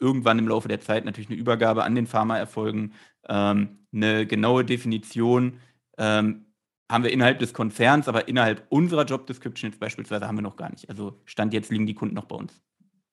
irgendwann 0.00 0.38
im 0.38 0.48
Laufe 0.48 0.68
der 0.68 0.80
Zeit 0.80 1.04
natürlich 1.04 1.30
eine 1.30 1.38
Übergabe 1.38 1.84
an 1.84 1.94
den 1.94 2.06
Pharma 2.06 2.38
erfolgen. 2.38 2.94
Ähm, 3.28 3.86
eine 3.92 4.26
genaue 4.26 4.64
Definition 4.64 5.60
ähm, 5.98 6.46
haben 6.90 7.04
wir 7.04 7.12
innerhalb 7.12 7.38
des 7.38 7.52
Konzerns, 7.52 8.08
aber 8.08 8.26
innerhalb 8.26 8.66
unserer 8.70 9.04
Job 9.04 9.26
Description 9.26 9.70
jetzt 9.70 9.78
beispielsweise 9.78 10.26
haben 10.26 10.36
wir 10.36 10.42
noch 10.42 10.56
gar 10.56 10.70
nicht. 10.70 10.88
Also 10.88 11.20
Stand 11.26 11.52
jetzt 11.52 11.70
liegen 11.70 11.86
die 11.86 11.94
Kunden 11.94 12.14
noch 12.14 12.24
bei 12.24 12.36
uns. 12.36 12.60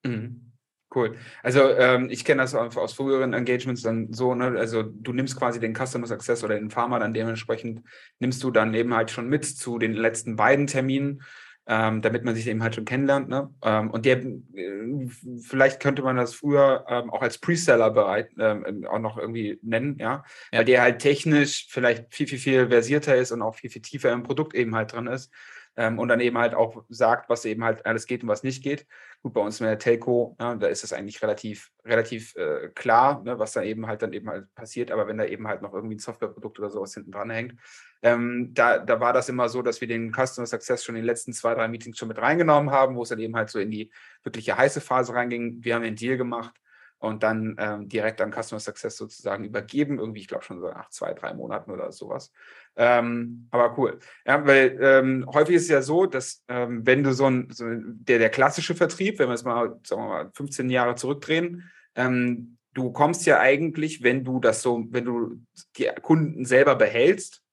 Mhm. 0.04 0.54
Cool. 0.94 1.18
Also 1.44 1.70
ähm, 1.72 2.10
ich 2.10 2.24
kenne 2.24 2.42
das 2.42 2.56
aus 2.56 2.94
früheren 2.94 3.34
Engagements 3.34 3.82
dann 3.82 4.14
so, 4.14 4.34
ne? 4.34 4.58
also 4.58 4.84
du 4.84 5.12
nimmst 5.12 5.38
quasi 5.38 5.60
den 5.60 5.76
Customer 5.76 6.08
Success 6.08 6.46
oder 6.46 6.56
den 6.56 6.70
Pharma 6.70 6.98
dann 7.00 7.14
dementsprechend, 7.14 7.82
nimmst 8.20 8.42
du 8.42 8.52
dann 8.52 8.74
eben 8.74 8.94
halt 8.94 9.12
schon 9.12 9.28
mit 9.28 9.44
zu 9.44 9.80
den 9.80 9.94
letzten 9.94 10.38
beiden 10.38 10.66
Terminen, 10.66 11.24
ähm, 11.68 12.02
damit 12.02 12.24
man 12.24 12.36
sich 12.36 12.48
eben 12.48 12.64
halt 12.64 12.76
schon 12.76 12.86
kennenlernt. 12.86 13.28
Ne? 13.28 13.54
Ähm, 13.64 13.92
und 13.92 14.06
der, 14.06 14.20
äh, 14.24 15.10
vielleicht 15.42 15.82
könnte 15.82 16.04
man 16.04 16.16
das 16.16 16.34
früher 16.34 16.86
ähm, 16.88 17.10
auch 17.10 17.22
als 17.22 17.38
Preseller 17.38 17.92
bereit 17.92 18.30
ähm, 18.40 18.88
auch 18.90 19.00
noch 19.00 19.18
irgendwie 19.18 19.60
nennen, 19.62 19.98
ja? 20.00 20.24
ja, 20.54 20.60
weil 20.60 20.66
der 20.66 20.82
halt 20.82 21.00
technisch 21.00 21.68
vielleicht 21.70 22.14
viel, 22.16 22.28
viel, 22.28 22.40
viel 22.40 22.70
versierter 22.70 23.18
ist 23.18 23.34
und 23.34 23.42
auch 23.42 23.56
viel, 23.56 23.70
viel 23.70 23.82
tiefer 23.82 24.14
im 24.14 24.24
Produkt 24.24 24.56
eben 24.56 24.74
halt 24.74 24.94
drin 24.94 25.08
ist 25.08 25.34
ähm, 25.78 26.00
und 26.00 26.10
dann 26.10 26.20
eben 26.20 26.38
halt 26.38 26.56
auch 26.56 26.84
sagt, 26.90 27.30
was 27.30 27.46
eben 27.46 27.64
halt 27.64 27.86
alles 27.86 28.08
geht 28.08 28.24
und 28.24 28.30
was 28.30 28.44
nicht 28.44 28.64
geht. 28.64 28.88
Gut, 29.22 29.34
bei 29.34 29.42
uns 29.42 29.60
in 29.62 29.68
der 29.68 29.78
Telco, 29.78 30.36
ja, 30.40 30.56
da 30.56 30.68
ist 30.68 30.84
es 30.84 30.92
eigentlich 30.92 31.22
relativ, 31.22 31.72
relativ 31.86 32.36
äh, 32.36 32.70
klar, 32.74 33.24
ne, 33.24 33.38
was 33.38 33.54
da 33.54 33.62
eben 33.62 33.88
halt 33.88 34.02
dann 34.02 34.12
eben 34.12 34.28
halt 34.30 34.54
passiert, 34.56 34.92
aber 34.92 35.08
wenn 35.08 35.18
da 35.18 35.26
eben 35.26 35.48
halt 35.48 35.62
noch 35.62 35.74
irgendwie 35.74 35.96
ein 35.96 36.00
Softwareprodukt 36.00 36.60
oder 36.60 36.72
sowas 36.72 36.96
hinten 36.96 37.12
dran 37.12 37.30
hängt, 37.30 37.56
ähm, 38.02 38.54
da, 38.54 38.80
da 38.80 39.00
war 39.00 39.14
das 39.14 39.30
immer 39.30 39.50
so, 39.50 39.62
dass 39.62 39.80
wir 39.80 39.88
den 39.88 40.12
Customer 40.12 40.48
Success 40.48 40.84
schon 40.84 40.96
in 40.96 41.02
den 41.02 41.08
letzten 41.08 41.32
zwei, 41.34 41.54
drei 41.54 41.68
Meetings 41.68 41.98
schon 41.98 42.08
mit 42.08 42.18
reingenommen 42.18 42.72
haben, 42.72 42.96
wo 42.96 43.04
es 43.04 43.10
dann 43.10 43.20
eben 43.20 43.36
halt 43.36 43.50
so 43.50 43.60
in 43.60 43.72
die 43.72 43.92
wirkliche 44.24 44.58
heiße 44.58 44.82
Phase 44.82 45.14
reinging. 45.14 45.64
Wir 45.64 45.76
haben 45.76 45.84
den 45.84 45.96
Deal 45.96 46.18
gemacht 46.18 46.54
und 47.00 47.24
dann 47.24 47.56
ähm, 47.60 47.88
direkt 47.88 48.22
an 48.22 48.32
Customer 48.32 48.60
Success 48.60 48.98
sozusagen 48.98 49.44
übergeben. 49.44 50.00
Irgendwie, 50.00 50.22
ich 50.22 50.28
glaube 50.28 50.44
schon 50.44 50.60
so 50.60 50.68
nach 50.68 50.90
zwei, 50.90 51.14
drei 51.14 51.34
Monaten 51.34 51.72
oder 51.72 51.92
sowas. 51.92 52.32
Ähm, 52.76 53.48
aber 53.52 53.78
cool. 53.78 54.00
Ja, 54.26 54.46
weil 54.46 54.78
ähm, 54.82 55.26
häufig 55.34 55.56
ist 55.56 55.64
es 55.64 55.70
ja 55.70 55.82
so, 55.82 56.06
dass 56.06 56.44
ähm, 56.48 56.86
wenn 56.86 57.04
du 57.04 57.14
so 57.14 57.26
ein, 57.26 57.50
so 57.52 57.66
der, 57.68 58.20
der 58.20 58.30
klassische 58.30 58.76
Vertrieb, 58.76 59.20
wenn 59.20 59.30
wir 59.30 59.36
es 59.36 59.44
mal, 59.44 59.80
sagen 59.84 60.02
wir 60.02 60.08
mal, 60.08 60.32
15 60.34 60.70
Jahre 60.70 60.96
zurückdrehen, 60.96 61.70
ähm, 61.96 62.58
du 62.74 62.92
kommst 62.92 63.26
ja 63.26 63.40
eigentlich, 63.40 64.04
wenn 64.04 64.24
du 64.24 64.40
das 64.40 64.62
so, 64.62 64.86
wenn 64.90 65.06
du 65.06 65.42
die 65.78 65.90
Kunden 66.02 66.46
selber 66.46 66.76
behältst, 66.76 67.44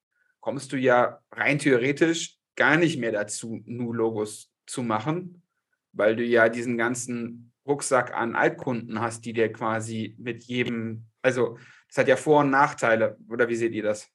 kommst 0.40 0.72
du 0.72 0.76
ja 0.76 1.20
rein 1.32 1.58
theoretisch 1.58 2.38
gar 2.56 2.76
nicht 2.76 2.98
mehr 2.98 3.12
dazu, 3.12 3.62
Nu-Logos 3.64 4.50
zu 4.66 4.82
machen, 4.82 5.42
weil 5.92 6.16
du 6.16 6.22
ja 6.22 6.48
diesen 6.48 6.76
ganzen 6.76 7.53
Rucksack 7.66 8.14
an 8.14 8.36
Altkunden 8.36 9.00
hast, 9.00 9.24
die 9.24 9.32
dir 9.32 9.52
quasi 9.52 10.14
mit 10.18 10.44
jedem, 10.44 11.06
also 11.22 11.58
das 11.88 11.98
hat 11.98 12.08
ja 12.08 12.16
Vor- 12.16 12.40
und 12.40 12.50
Nachteile, 12.50 13.16
oder 13.28 13.48
wie 13.48 13.56
seht 13.56 13.72
ihr 13.72 13.82
das? 13.82 14.08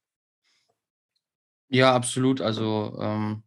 Ja, 1.69 1.93
absolut. 1.93 2.41
Also 2.41 2.97
ähm, 3.01 3.43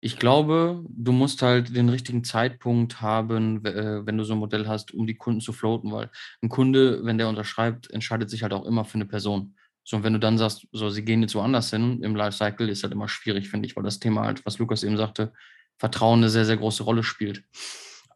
ich 0.00 0.18
glaube, 0.18 0.84
du 0.88 1.12
musst 1.12 1.42
halt 1.42 1.74
den 1.74 1.88
richtigen 1.88 2.22
Zeitpunkt 2.24 3.00
haben, 3.00 3.64
äh, 3.64 4.04
wenn 4.06 4.18
du 4.18 4.24
so 4.24 4.34
ein 4.34 4.38
Modell 4.38 4.68
hast, 4.68 4.92
um 4.92 5.06
die 5.06 5.16
Kunden 5.16 5.40
zu 5.40 5.52
floaten, 5.52 5.90
weil 5.92 6.10
ein 6.42 6.48
Kunde, 6.48 7.04
wenn 7.04 7.18
der 7.18 7.28
unterschreibt, 7.28 7.90
entscheidet 7.90 8.30
sich 8.30 8.42
halt 8.42 8.52
auch 8.52 8.66
immer 8.66 8.84
für 8.84 8.96
eine 8.96 9.06
Person. 9.06 9.56
So, 9.82 9.96
und 9.96 10.02
wenn 10.04 10.12
du 10.12 10.18
dann 10.18 10.36
sagst, 10.36 10.66
so, 10.72 10.90
sie 10.90 11.04
gehen 11.04 11.22
jetzt 11.22 11.34
woanders 11.34 11.70
hin 11.70 12.02
im 12.02 12.16
Lifecycle, 12.16 12.68
ist 12.68 12.82
halt 12.82 12.92
immer 12.92 13.08
schwierig, 13.08 13.48
finde 13.48 13.66
ich, 13.66 13.76
weil 13.76 13.84
das 13.84 14.00
Thema 14.00 14.24
halt, 14.24 14.44
was 14.44 14.58
Lukas 14.58 14.82
eben 14.82 14.96
sagte, 14.96 15.32
Vertrauen 15.78 16.20
eine 16.20 16.28
sehr, 16.28 16.44
sehr 16.44 16.56
große 16.56 16.82
Rolle 16.82 17.02
spielt. 17.02 17.44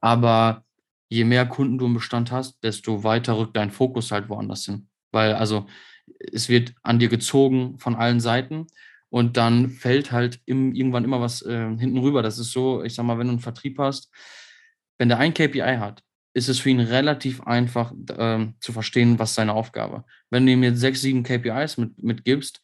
Aber 0.01 0.65
je 1.09 1.25
mehr 1.25 1.47
Kunden 1.47 1.79
du 1.79 1.87
im 1.87 1.95
Bestand 1.95 2.33
hast, 2.33 2.63
desto 2.63 3.05
weiter 3.05 3.37
rückt 3.39 3.57
dein 3.57 3.71
Fokus 3.71 4.13
halt 4.13 4.29
woanders 4.29 4.65
hin. 4.67 4.89
Weil 5.13 5.35
also 5.35 5.67
es 6.33 6.49
wird 6.49 6.75
an 6.83 6.99
dir 6.99 7.09
gezogen 7.09 7.79
von 7.79 7.97
allen 7.97 8.21
Seiten 8.21 8.67
Und 9.11 9.37
dann 9.37 9.71
fällt 9.71 10.13
halt 10.13 10.41
im, 10.47 10.75
irgendwann 10.75 11.05
immer 11.05 11.21
was 11.21 11.43
äh, 11.43 11.77
hinten 11.77 11.99
rüber. 11.99 12.23
Das 12.23 12.39
ist 12.39 12.53
so, 12.53 12.83
ich 12.85 12.95
sag 12.95 13.05
mal, 13.05 13.19
wenn 13.19 13.27
du 13.27 13.33
einen 13.33 13.41
Vertrieb 13.41 13.79
hast, 13.79 14.11
wenn 14.99 15.09
der 15.09 15.19
ein 15.19 15.35
KPI 15.35 15.79
hat, 15.79 16.03
ist 16.33 16.49
es 16.49 16.61
für 16.61 16.71
ihn 16.71 16.81
relativ 16.81 17.43
einfach 17.43 17.93
äh, 18.17 18.47
zu 18.61 18.73
verstehen, 18.73 19.19
was 19.19 19.35
seine 19.35 19.55
Aufgabe. 19.55 20.05
Wenn 20.31 20.47
du 20.47 20.53
ihm 20.53 20.63
jetzt 20.63 20.79
sechs, 20.81 21.01
sieben 21.01 21.25
KPIs 21.25 21.77
mit, 21.77 22.01
mitgibst, 22.03 22.63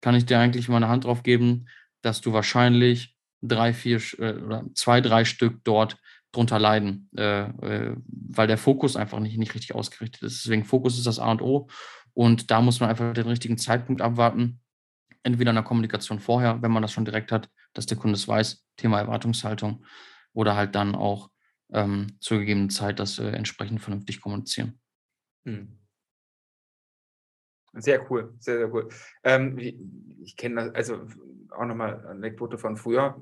kann 0.00 0.16
ich 0.16 0.26
dir 0.26 0.38
eigentlich 0.40 0.68
mal 0.68 0.78
eine 0.78 0.88
Hand 0.88 1.04
drauf 1.04 1.22
geben, 1.22 1.68
dass 2.02 2.20
du 2.20 2.32
wahrscheinlich 2.32 3.16
drei, 3.40 3.72
vier 3.72 4.00
äh, 4.18 4.32
oder 4.34 4.64
zwei, 4.74 5.00
drei 5.00 5.24
Stück 5.24 5.60
dort 5.62 5.98
drunter 6.32 6.58
leiden, 6.58 7.08
äh, 7.16 7.42
äh, 7.42 7.96
weil 8.06 8.46
der 8.46 8.58
Fokus 8.58 8.96
einfach 8.96 9.20
nicht, 9.20 9.38
nicht 9.38 9.54
richtig 9.54 9.74
ausgerichtet 9.74 10.22
ist. 10.22 10.44
Deswegen 10.44 10.64
Fokus 10.64 10.98
ist 10.98 11.06
das 11.06 11.18
A 11.18 11.30
und 11.30 11.42
O 11.42 11.68
und 12.14 12.50
da 12.50 12.60
muss 12.60 12.80
man 12.80 12.90
einfach 12.90 13.12
den 13.12 13.28
richtigen 13.28 13.58
Zeitpunkt 13.58 14.02
abwarten. 14.02 14.60
Entweder 15.22 15.50
in 15.50 15.56
der 15.56 15.64
Kommunikation 15.64 16.18
vorher, 16.18 16.60
wenn 16.62 16.72
man 16.72 16.82
das 16.82 16.92
schon 16.92 17.04
direkt 17.04 17.30
hat, 17.30 17.48
dass 17.74 17.86
der 17.86 17.96
Kunde 17.96 18.16
es 18.16 18.26
weiß, 18.26 18.66
Thema 18.76 18.98
Erwartungshaltung, 18.98 19.84
oder 20.32 20.56
halt 20.56 20.74
dann 20.74 20.94
auch 20.94 21.30
ähm, 21.72 22.16
zur 22.20 22.38
gegebenen 22.38 22.70
Zeit 22.70 22.98
das 22.98 23.18
äh, 23.18 23.28
entsprechend 23.28 23.80
vernünftig 23.80 24.20
kommunizieren. 24.20 24.80
Hm. 25.44 25.78
Sehr 27.74 28.10
cool, 28.10 28.34
sehr, 28.38 28.58
sehr 28.58 28.72
cool. 28.72 28.88
Ähm, 29.24 29.58
ich 29.58 30.36
kenne 30.36 30.56
das, 30.56 30.74
also 30.74 31.06
auch 31.50 31.64
nochmal 31.64 32.06
Anekdote 32.06 32.58
von 32.58 32.76
früher 32.76 33.18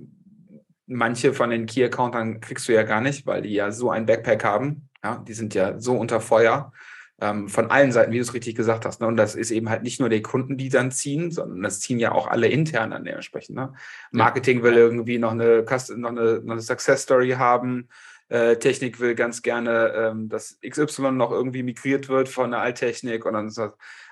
manche 0.91 1.33
von 1.33 1.51
den 1.51 1.67
Key-Accountern 1.67 2.41
kriegst 2.41 2.69
du 2.69 2.73
ja 2.73 2.83
gar 2.83 3.01
nicht, 3.01 3.27
weil 3.27 3.43
die 3.43 3.55
ja 3.55 3.71
so 3.71 3.91
ein 3.91 4.07
Backpack 4.07 4.45
haben. 4.45 4.89
Ja, 5.03 5.25
die 5.27 5.33
sind 5.33 5.55
ja 5.55 5.79
so 5.79 5.97
unter 5.97 6.21
Feuer 6.21 6.73
ähm, 7.21 7.49
von 7.49 7.71
allen 7.71 7.93
Seiten, 7.93 8.13
wie 8.13 8.17
du 8.17 8.23
es 8.23 8.35
richtig 8.35 8.55
gesagt 8.55 8.85
hast. 8.85 9.01
Ne? 9.01 9.07
Und 9.07 9.17
das 9.17 9.35
ist 9.35 9.51
eben 9.51 9.71
halt 9.71 9.83
nicht 9.83 10.01
nur 10.01 10.09
die 10.09 10.23
Kunden, 10.23 10.57
die 10.57 10.69
dann 10.69 10.91
ziehen, 10.91 11.31
sondern 11.31 11.63
das 11.63 11.81
ziehen 11.81 11.99
ja 11.99 12.13
auch 12.13 12.27
alle 12.27 12.49
intern 12.49 12.91
dann 12.91 13.05
dementsprechend. 13.05 13.57
Ne? 13.57 13.73
Marketing 14.11 14.63
will 14.63 14.75
irgendwie 14.75 15.19
noch 15.19 15.33
eine, 15.33 15.65
noch 15.97 16.11
eine, 16.11 16.41
noch 16.43 16.53
eine 16.53 16.61
Success 16.61 17.03
Story 17.03 17.31
haben. 17.31 17.89
Äh, 18.29 18.57
Technik 18.57 19.01
will 19.01 19.15
ganz 19.15 19.43
gerne, 19.43 19.93
ähm, 19.97 20.29
dass 20.29 20.59
XY 20.67 21.13
noch 21.13 21.31
irgendwie 21.31 21.63
migriert 21.63 22.09
wird 22.09 22.29
von 22.29 22.51
der 22.51 22.61
Alttechnik 22.61 23.25
und 23.27 23.35
dann 23.35 23.51
so. 23.51 23.71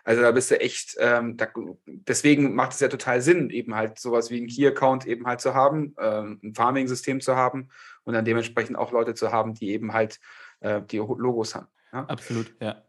Also 0.09 0.23
da 0.23 0.31
bist 0.31 0.51
du 0.51 0.59
echt, 0.59 0.97
ähm, 1.01 1.37
da, 1.37 1.49
deswegen 1.85 2.55
macht 2.55 2.73
es 2.73 2.81
ja 2.81 2.88
total 2.88 3.21
Sinn, 3.21 3.51
eben 3.51 3.75
halt 3.75 3.99
sowas 3.99 4.31
wie 4.31 4.40
ein 4.40 4.47
Key-Account 4.47 5.07
eben 5.07 5.27
halt 5.27 5.42
zu 5.42 5.53
haben, 5.53 5.94
ähm, 6.01 6.40
ein 6.42 6.55
Farming-System 6.55 7.21
zu 7.21 7.37
haben 7.37 7.68
und 8.05 8.14
dann 8.14 8.25
dementsprechend 8.25 8.79
auch 8.79 8.90
Leute 8.90 9.12
zu 9.12 9.33
haben, 9.33 9.53
die 9.53 9.68
eben 9.68 9.92
halt 9.92 10.18
äh, 10.61 10.81
die 10.81 10.97
Logos 10.97 11.55
haben. 11.55 11.66
Ja? 11.92 12.07
Absolut, 12.07 12.55
ja. 12.59 12.83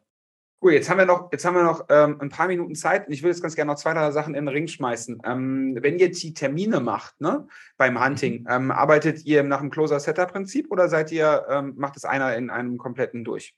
Gut, 0.62 0.72
jetzt 0.72 0.90
haben 0.90 0.98
wir 0.98 1.06
noch, 1.06 1.30
jetzt 1.34 1.44
haben 1.44 1.58
wir 1.58 1.64
noch 1.64 1.88
ähm, 1.90 2.22
ein 2.22 2.30
paar 2.30 2.48
Minuten 2.48 2.76
Zeit 2.76 3.08
und 3.08 3.12
ich 3.12 3.22
würde 3.22 3.32
jetzt 3.32 3.42
ganz 3.42 3.58
gerne 3.58 3.74
noch 3.74 3.78
zwei, 3.78 3.94
drei 3.94 4.12
Sachen 4.12 4.34
in 4.34 4.46
den 4.46 4.54
Ring 4.54 4.70
schmeißen. 4.70 5.22
Ähm, 5.26 5.78
wenn 5.82 6.00
ihr 6.00 6.12
die 6.12 6.34
Termine 6.34 6.80
macht, 6.80 7.20
ne, 7.20 7.50
beim 7.76 8.02
Hunting, 8.02 8.44
mhm. 8.44 8.48
ähm, 8.50 8.72
arbeitet 8.72 9.26
ihr 9.26 9.44
nach 9.44 9.60
dem 9.60 9.72
Closer-Setter-Prinzip 9.72 10.72
oder 10.72 10.88
seid 10.88 11.12
ihr, 11.12 11.46
ähm, 11.50 11.74
macht 11.76 11.98
es 11.98 12.06
einer 12.06 12.34
in 12.38 12.50
einem 12.50 12.78
kompletten 12.78 13.26
durch? 13.26 13.54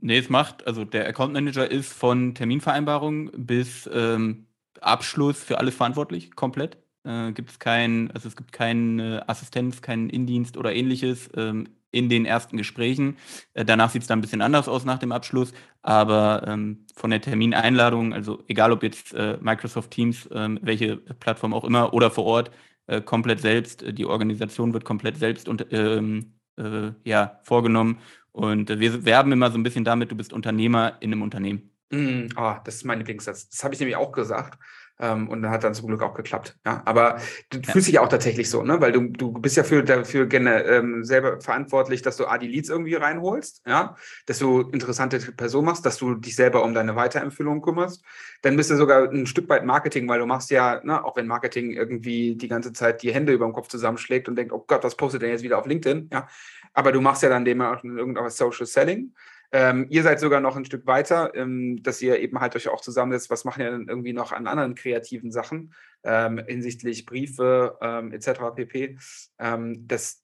Nee, 0.00 0.18
es 0.18 0.28
macht, 0.28 0.66
also 0.66 0.84
der 0.84 1.08
Account 1.08 1.32
Manager 1.32 1.68
ist 1.68 1.92
von 1.92 2.34
Terminvereinbarung 2.34 3.30
bis 3.34 3.88
ähm, 3.92 4.46
Abschluss 4.80 5.42
für 5.42 5.58
alles 5.58 5.74
verantwortlich, 5.74 6.34
komplett. 6.36 6.78
Äh, 7.04 7.32
gibt 7.32 7.50
es 7.50 7.58
kein, 7.58 8.10
also 8.12 8.28
es 8.28 8.36
gibt 8.36 8.52
keine 8.52 9.28
Assistenz, 9.28 9.82
keinen 9.82 10.08
Indienst 10.08 10.56
oder 10.56 10.72
ähnliches. 10.74 11.28
Ähm, 11.36 11.68
in 11.90 12.08
den 12.08 12.26
ersten 12.26 12.56
Gesprächen. 12.56 13.16
Äh, 13.54 13.64
danach 13.64 13.90
sieht 13.90 14.02
es 14.02 14.08
dann 14.08 14.18
ein 14.18 14.22
bisschen 14.22 14.42
anders 14.42 14.68
aus 14.68 14.84
nach 14.84 14.98
dem 14.98 15.12
Abschluss, 15.12 15.52
aber 15.82 16.44
ähm, 16.46 16.86
von 16.94 17.10
der 17.10 17.20
Termineinladung, 17.20 18.12
also 18.12 18.42
egal 18.48 18.72
ob 18.72 18.82
jetzt 18.82 19.14
äh, 19.14 19.38
Microsoft 19.40 19.90
Teams, 19.90 20.28
ähm, 20.32 20.58
welche 20.62 20.96
Plattform 20.96 21.54
auch 21.54 21.64
immer 21.64 21.94
oder 21.94 22.10
vor 22.10 22.24
Ort, 22.24 22.50
äh, 22.86 23.00
komplett 23.00 23.40
selbst, 23.40 23.82
äh, 23.82 23.92
die 23.92 24.06
Organisation 24.06 24.72
wird 24.74 24.84
komplett 24.84 25.16
selbst 25.16 25.48
und, 25.48 25.66
ähm, 25.72 26.34
äh, 26.58 26.92
ja, 27.04 27.40
vorgenommen. 27.44 27.98
Und 28.38 28.68
wir 28.68 29.04
werben 29.04 29.32
immer 29.32 29.50
so 29.50 29.58
ein 29.58 29.64
bisschen 29.64 29.84
damit, 29.84 30.12
du 30.12 30.14
bist 30.14 30.32
Unternehmer 30.32 30.96
in 31.00 31.12
einem 31.12 31.22
Unternehmen. 31.22 31.72
Mm, 31.90 32.28
oh, 32.36 32.54
das 32.64 32.76
ist 32.76 32.84
mein 32.84 32.98
Lieblingssatz. 32.98 33.48
Das 33.48 33.64
habe 33.64 33.74
ich 33.74 33.80
nämlich 33.80 33.96
auch 33.96 34.12
gesagt. 34.12 34.58
Ähm, 35.00 35.28
und 35.28 35.48
hat 35.48 35.62
dann 35.62 35.74
zum 35.74 35.86
Glück 35.86 36.02
auch 36.02 36.14
geklappt. 36.14 36.58
Ja, 36.66 36.82
aber 36.84 37.20
du 37.50 37.58
ja. 37.58 37.72
fühlst 37.72 37.86
dich 37.86 38.00
auch 38.00 38.08
tatsächlich 38.08 38.50
so, 38.50 38.64
ne? 38.64 38.80
Weil 38.80 38.90
du, 38.90 39.02
du 39.02 39.30
bist 39.30 39.56
ja 39.56 39.62
für, 39.62 39.84
dafür 39.84 40.26
gerne, 40.26 40.64
ähm, 40.64 41.04
selber 41.04 41.40
verantwortlich, 41.40 42.02
dass 42.02 42.16
du 42.16 42.26
A, 42.26 42.36
die 42.36 42.48
Leads 42.48 42.68
irgendwie 42.68 42.94
reinholst, 42.94 43.62
ja, 43.64 43.96
dass 44.26 44.40
du 44.40 44.62
interessante 44.62 45.20
Person 45.20 45.66
machst, 45.66 45.86
dass 45.86 45.98
du 45.98 46.16
dich 46.16 46.34
selber 46.34 46.64
um 46.64 46.74
deine 46.74 46.96
Weiterempfehlung 46.96 47.62
kümmerst. 47.62 48.02
Dann 48.42 48.56
bist 48.56 48.72
du 48.72 48.76
sogar 48.76 49.08
ein 49.08 49.26
Stück 49.26 49.48
weit 49.48 49.64
Marketing, 49.64 50.08
weil 50.08 50.18
du 50.18 50.26
machst 50.26 50.50
ja, 50.50 50.80
ne, 50.82 51.04
auch 51.04 51.14
wenn 51.14 51.28
Marketing 51.28 51.70
irgendwie 51.70 52.34
die 52.34 52.48
ganze 52.48 52.72
Zeit 52.72 53.04
die 53.04 53.14
Hände 53.14 53.32
über 53.32 53.46
dem 53.46 53.52
Kopf 53.52 53.68
zusammenschlägt 53.68 54.28
und 54.28 54.34
denkt, 54.34 54.52
oh 54.52 54.64
Gott, 54.66 54.82
was 54.82 54.96
postet 54.96 55.22
denn 55.22 55.30
jetzt 55.30 55.44
wieder 55.44 55.58
auf 55.58 55.66
LinkedIn? 55.66 56.10
Ja, 56.12 56.26
aber 56.72 56.92
du 56.92 57.00
machst 57.00 57.22
ja 57.22 57.28
dann 57.28 57.44
dem 57.44 57.60
auch 57.60 57.82
irgendwas 57.82 58.36
Social 58.36 58.66
Selling. 58.66 59.14
Ähm, 59.50 59.86
ihr 59.88 60.02
seid 60.02 60.20
sogar 60.20 60.40
noch 60.40 60.56
ein 60.56 60.66
Stück 60.66 60.86
weiter, 60.86 61.34
ähm, 61.34 61.82
dass 61.82 62.02
ihr 62.02 62.18
eben 62.20 62.40
halt 62.40 62.54
euch 62.54 62.68
auch 62.68 62.82
zusammensetzt, 62.82 63.30
was 63.30 63.44
machen 63.44 63.62
ihr 63.62 63.70
denn 63.70 63.88
irgendwie 63.88 64.12
noch 64.12 64.32
an 64.32 64.46
anderen 64.46 64.74
kreativen 64.74 65.32
Sachen 65.32 65.74
ähm, 66.04 66.42
hinsichtlich 66.46 67.06
Briefe 67.06 67.78
ähm, 67.80 68.12
etc. 68.12 68.54
pp. 68.54 68.98
Ähm, 69.38 69.88
das, 69.88 70.22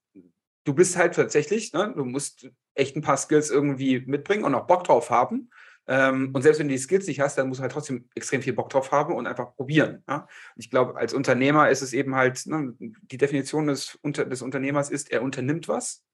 du 0.64 0.74
bist 0.74 0.98
halt 0.98 1.14
tatsächlich, 1.14 1.72
ne, 1.72 1.94
du 1.96 2.04
musst 2.04 2.50
echt 2.74 2.96
ein 2.96 3.02
paar 3.02 3.16
Skills 3.16 3.50
irgendwie 3.50 4.00
mitbringen 4.00 4.44
und 4.44 4.54
auch 4.54 4.66
Bock 4.66 4.84
drauf 4.84 5.08
haben. 5.08 5.50
Ähm, 5.86 6.30
und 6.34 6.42
selbst 6.42 6.58
wenn 6.58 6.68
du 6.68 6.74
die 6.74 6.78
Skills 6.78 7.06
nicht 7.06 7.20
hast, 7.20 7.38
dann 7.38 7.48
musst 7.48 7.60
du 7.60 7.62
halt 7.62 7.72
trotzdem 7.72 8.08
extrem 8.14 8.42
viel 8.42 8.54
Bock 8.54 8.70
drauf 8.70 8.90
haben 8.92 9.14
und 9.14 9.26
einfach 9.26 9.54
probieren. 9.54 10.02
Ja? 10.08 10.26
Ich 10.56 10.70
glaube, 10.70 10.96
als 10.96 11.14
Unternehmer 11.14 11.70
ist 11.70 11.82
es 11.82 11.94
eben 11.94 12.14
halt, 12.14 12.44
ne, 12.46 12.74
die 12.78 13.18
Definition 13.18 13.68
des, 13.68 13.98
des 14.02 14.42
Unternehmers 14.42 14.90
ist, 14.90 15.10
er 15.10 15.22
unternimmt 15.22 15.68
was 15.68 16.04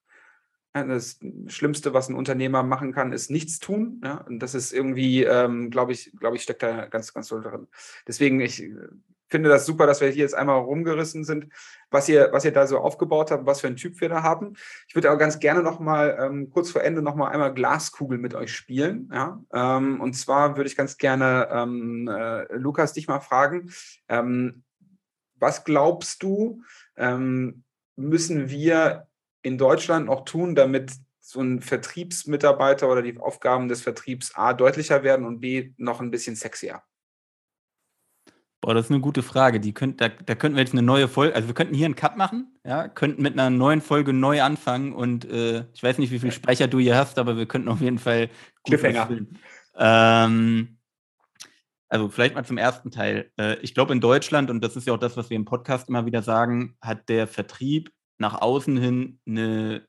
das 0.72 1.18
Schlimmste, 1.48 1.94
was 1.94 2.08
ein 2.08 2.14
Unternehmer 2.14 2.62
machen 2.62 2.92
kann, 2.92 3.12
ist 3.12 3.30
nichts 3.30 3.58
tun. 3.58 4.00
Ja? 4.04 4.18
Und 4.28 4.38
das 4.40 4.54
ist 4.54 4.72
irgendwie, 4.72 5.24
ähm, 5.24 5.70
glaube 5.70 5.92
ich, 5.92 6.12
glaube 6.18 6.36
ich, 6.36 6.42
steckt 6.42 6.62
da 6.62 6.86
ganz, 6.86 7.12
ganz 7.12 7.28
doll 7.28 7.42
drin. 7.42 7.66
Deswegen, 8.06 8.40
ich 8.40 8.62
äh, 8.62 8.76
finde 9.28 9.48
das 9.48 9.66
super, 9.66 9.86
dass 9.86 10.00
wir 10.00 10.08
hier 10.08 10.22
jetzt 10.22 10.34
einmal 10.34 10.60
rumgerissen 10.60 11.24
sind, 11.24 11.46
was 11.90 12.08
ihr, 12.08 12.28
was 12.32 12.44
ihr 12.44 12.52
da 12.52 12.66
so 12.66 12.78
aufgebaut 12.78 13.30
habt, 13.30 13.46
was 13.46 13.60
für 13.60 13.66
einen 13.66 13.76
Typ 13.76 14.00
wir 14.00 14.08
da 14.08 14.22
haben. 14.22 14.54
Ich 14.88 14.94
würde 14.94 15.10
auch 15.10 15.18
ganz 15.18 15.38
gerne 15.38 15.62
noch 15.62 15.80
mal 15.80 16.16
ähm, 16.20 16.50
kurz 16.50 16.70
vor 16.70 16.82
Ende 16.82 17.02
noch 17.02 17.14
mal 17.14 17.28
einmal 17.28 17.54
Glaskugel 17.54 18.18
mit 18.18 18.34
euch 18.34 18.52
spielen. 18.52 19.10
Ja? 19.12 19.42
Ähm, 19.52 20.00
und 20.00 20.14
zwar 20.14 20.56
würde 20.56 20.68
ich 20.68 20.76
ganz 20.76 20.98
gerne 20.98 21.48
ähm, 21.50 22.08
äh, 22.08 22.52
Lukas 22.54 22.92
dich 22.92 23.08
mal 23.08 23.20
fragen, 23.20 23.72
ähm, 24.08 24.62
was 25.34 25.64
glaubst 25.64 26.22
du, 26.22 26.62
ähm, 26.96 27.64
müssen 27.96 28.50
wir 28.50 29.06
in 29.42 29.58
Deutschland 29.58 30.06
noch 30.06 30.24
tun, 30.24 30.54
damit 30.54 30.92
so 31.20 31.40
ein 31.40 31.60
Vertriebsmitarbeiter 31.60 32.90
oder 32.90 33.02
die 33.02 33.18
Aufgaben 33.18 33.68
des 33.68 33.82
Vertriebs 33.82 34.34
A 34.34 34.52
deutlicher 34.52 35.02
werden 35.02 35.26
und 35.26 35.40
B 35.40 35.72
noch 35.76 36.00
ein 36.00 36.10
bisschen 36.10 36.36
sexier? 36.36 36.82
Boah, 38.60 38.74
das 38.74 38.86
ist 38.86 38.90
eine 38.90 39.00
gute 39.00 39.22
Frage. 39.22 39.58
Die 39.58 39.72
könnt, 39.72 40.02
da, 40.02 40.08
da 40.08 40.34
könnten 40.34 40.56
wir 40.56 40.62
jetzt 40.62 40.72
eine 40.72 40.82
neue 40.82 41.08
Folge, 41.08 41.34
also 41.34 41.48
wir 41.48 41.54
könnten 41.54 41.74
hier 41.74 41.86
einen 41.86 41.96
Cut 41.96 42.18
machen, 42.18 42.58
ja, 42.64 42.88
könnten 42.88 43.22
mit 43.22 43.32
einer 43.32 43.48
neuen 43.48 43.80
Folge 43.80 44.12
neu 44.12 44.42
anfangen 44.42 44.92
und 44.92 45.24
äh, 45.24 45.64
ich 45.72 45.82
weiß 45.82 45.96
nicht, 45.96 46.10
wie 46.10 46.18
viel 46.18 46.32
Sprecher 46.32 46.68
du 46.68 46.78
hier 46.78 46.96
hast, 46.96 47.18
aber 47.18 47.38
wir 47.38 47.46
könnten 47.46 47.68
auf 47.68 47.80
jeden 47.80 47.98
Fall 47.98 48.28
Cliffhanger. 48.64 49.08
Ähm, 49.76 50.76
also 51.88 52.08
vielleicht 52.10 52.34
mal 52.34 52.44
zum 52.44 52.58
ersten 52.58 52.90
Teil. 52.90 53.32
Äh, 53.38 53.56
ich 53.62 53.74
glaube, 53.74 53.94
in 53.94 54.00
Deutschland, 54.00 54.50
und 54.50 54.62
das 54.62 54.76
ist 54.76 54.86
ja 54.86 54.92
auch 54.92 54.98
das, 54.98 55.16
was 55.16 55.30
wir 55.30 55.36
im 55.36 55.46
Podcast 55.46 55.88
immer 55.88 56.04
wieder 56.04 56.22
sagen, 56.22 56.76
hat 56.82 57.08
der 57.08 57.26
Vertrieb 57.26 57.90
nach 58.20 58.40
außen 58.40 58.76
hin 58.76 59.18
eine, 59.26 59.86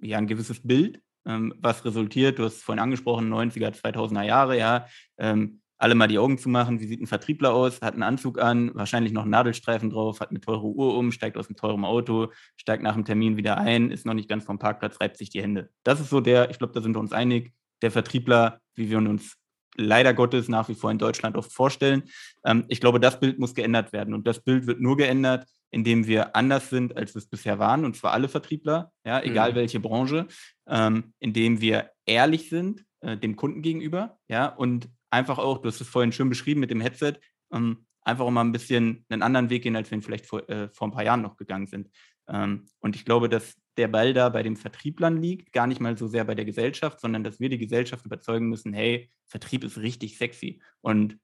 ja, 0.00 0.18
ein 0.18 0.26
gewisses 0.26 0.66
Bild, 0.66 1.00
ähm, 1.26 1.54
was 1.58 1.84
resultiert, 1.84 2.38
du 2.38 2.44
hast 2.44 2.56
es 2.56 2.62
vorhin 2.62 2.82
angesprochen, 2.82 3.32
90er, 3.32 3.74
2000er 3.74 4.22
Jahre, 4.22 4.58
ja, 4.58 4.86
ähm, 5.18 5.60
alle 5.80 5.94
mal 5.94 6.08
die 6.08 6.18
Augen 6.18 6.38
zu 6.38 6.48
machen, 6.48 6.80
wie 6.80 6.86
sieht 6.86 7.00
ein 7.00 7.06
Vertriebler 7.06 7.54
aus, 7.54 7.80
hat 7.82 7.94
einen 7.94 8.02
Anzug 8.02 8.40
an, 8.40 8.74
wahrscheinlich 8.74 9.12
noch 9.12 9.22
einen 9.22 9.30
Nadelstreifen 9.30 9.90
drauf, 9.90 10.18
hat 10.20 10.30
eine 10.30 10.40
teure 10.40 10.66
Uhr 10.66 10.96
um, 10.96 11.12
steigt 11.12 11.36
aus 11.36 11.48
einem 11.48 11.56
teuren 11.56 11.84
Auto, 11.84 12.32
steigt 12.56 12.82
nach 12.82 12.94
dem 12.94 13.04
Termin 13.04 13.36
wieder 13.36 13.58
ein, 13.58 13.92
ist 13.92 14.04
noch 14.04 14.14
nicht 14.14 14.28
ganz 14.28 14.44
vom 14.44 14.58
Parkplatz, 14.58 15.00
reibt 15.00 15.16
sich 15.16 15.30
die 15.30 15.40
Hände. 15.40 15.70
Das 15.84 16.00
ist 16.00 16.10
so 16.10 16.20
der, 16.20 16.50
ich 16.50 16.58
glaube, 16.58 16.72
da 16.72 16.80
sind 16.80 16.96
wir 16.96 17.00
uns 17.00 17.12
einig, 17.12 17.52
der 17.80 17.92
Vertriebler, 17.92 18.60
wie 18.74 18.90
wir 18.90 18.98
uns 18.98 19.36
leider 19.76 20.12
Gottes 20.12 20.48
nach 20.48 20.68
wie 20.68 20.74
vor 20.74 20.90
in 20.90 20.98
Deutschland 20.98 21.36
oft 21.36 21.52
vorstellen. 21.52 22.02
Ähm, 22.44 22.64
ich 22.66 22.80
glaube, 22.80 22.98
das 22.98 23.20
Bild 23.20 23.38
muss 23.38 23.54
geändert 23.54 23.92
werden 23.92 24.14
und 24.14 24.26
das 24.26 24.40
Bild 24.42 24.66
wird 24.66 24.80
nur 24.80 24.96
geändert, 24.96 25.46
indem 25.70 26.06
wir 26.06 26.34
anders 26.34 26.70
sind, 26.70 26.96
als 26.96 27.14
wir 27.14 27.20
es 27.20 27.28
bisher 27.28 27.58
waren, 27.58 27.84
und 27.84 27.96
zwar 27.96 28.12
alle 28.12 28.28
Vertriebler, 28.28 28.92
ja, 29.04 29.22
egal 29.22 29.52
mhm. 29.52 29.56
welche 29.56 29.80
Branche, 29.80 30.26
ähm, 30.66 31.12
indem 31.18 31.60
wir 31.60 31.90
ehrlich 32.06 32.48
sind 32.48 32.84
äh, 33.00 33.16
dem 33.16 33.36
Kunden 33.36 33.62
gegenüber, 33.62 34.18
ja, 34.28 34.46
und 34.46 34.88
einfach 35.10 35.38
auch, 35.38 35.58
du 35.58 35.68
hast 35.68 35.80
es 35.80 35.88
vorhin 35.88 36.12
schön 36.12 36.28
beschrieben 36.28 36.60
mit 36.60 36.70
dem 36.70 36.80
Headset, 36.80 37.14
ähm, 37.52 37.86
einfach 38.02 38.24
auch 38.24 38.30
mal 38.30 38.44
ein 38.44 38.52
bisschen 38.52 39.04
einen 39.08 39.22
anderen 39.22 39.50
Weg 39.50 39.62
gehen, 39.62 39.76
als 39.76 39.90
wir 39.90 39.98
ihn 39.98 40.02
vielleicht 40.02 40.26
vor, 40.26 40.48
äh, 40.48 40.68
vor 40.70 40.88
ein 40.88 40.92
paar 40.92 41.04
Jahren 41.04 41.22
noch 41.22 41.36
gegangen 41.36 41.66
sind. 41.66 41.90
Ähm, 42.28 42.66
und 42.80 42.96
ich 42.96 43.04
glaube, 43.04 43.28
dass 43.28 43.54
der 43.76 43.88
Ball 43.88 44.12
da 44.12 44.28
bei 44.28 44.42
den 44.42 44.56
Vertrieblern 44.56 45.20
liegt, 45.22 45.52
gar 45.52 45.66
nicht 45.66 45.80
mal 45.80 45.96
so 45.96 46.08
sehr 46.08 46.24
bei 46.24 46.34
der 46.34 46.44
Gesellschaft, 46.44 47.00
sondern 47.00 47.22
dass 47.22 47.38
wir 47.38 47.48
die 47.48 47.58
Gesellschaft 47.58 48.04
überzeugen 48.04 48.48
müssen, 48.48 48.72
hey, 48.72 49.10
Vertrieb 49.26 49.62
ist 49.62 49.78
richtig 49.78 50.18
sexy. 50.18 50.60
Und 50.80 51.18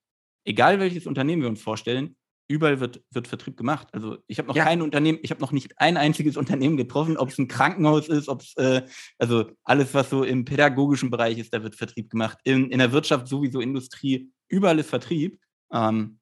egal 0.44 0.78
welches 0.78 1.06
Unternehmen 1.06 1.42
wir 1.42 1.48
uns 1.48 1.62
vorstellen, 1.62 2.16
überall 2.48 2.80
wird, 2.80 3.02
wird 3.10 3.28
Vertrieb 3.28 3.56
gemacht. 3.56 3.88
Also 3.92 4.18
ich 4.26 4.38
habe 4.38 4.48
noch 4.48 4.56
ja. 4.56 4.64
kein 4.64 4.82
Unternehmen, 4.82 5.18
ich 5.22 5.30
habe 5.30 5.40
noch 5.40 5.52
nicht 5.52 5.78
ein 5.78 5.96
einziges 5.96 6.36
Unternehmen 6.38 6.76
getroffen, 6.76 7.16
ob 7.16 7.30
es 7.30 7.38
ein 7.38 7.48
Krankenhaus 7.48 8.08
ist, 8.08 8.28
ob 8.28 8.42
es, 8.42 8.56
äh, 8.56 8.82
also 9.18 9.50
alles, 9.64 9.94
was 9.94 10.10
so 10.10 10.24
im 10.24 10.44
pädagogischen 10.44 11.10
Bereich 11.10 11.38
ist, 11.38 11.54
da 11.54 11.62
wird 11.62 11.74
Vertrieb 11.74 12.10
gemacht. 12.10 12.38
In, 12.44 12.70
in 12.70 12.78
der 12.78 12.92
Wirtschaft 12.92 13.28
sowieso 13.28 13.60
Industrie, 13.60 14.30
überall 14.48 14.78
ist 14.78 14.90
Vertrieb. 14.90 15.38
Ähm, 15.72 16.18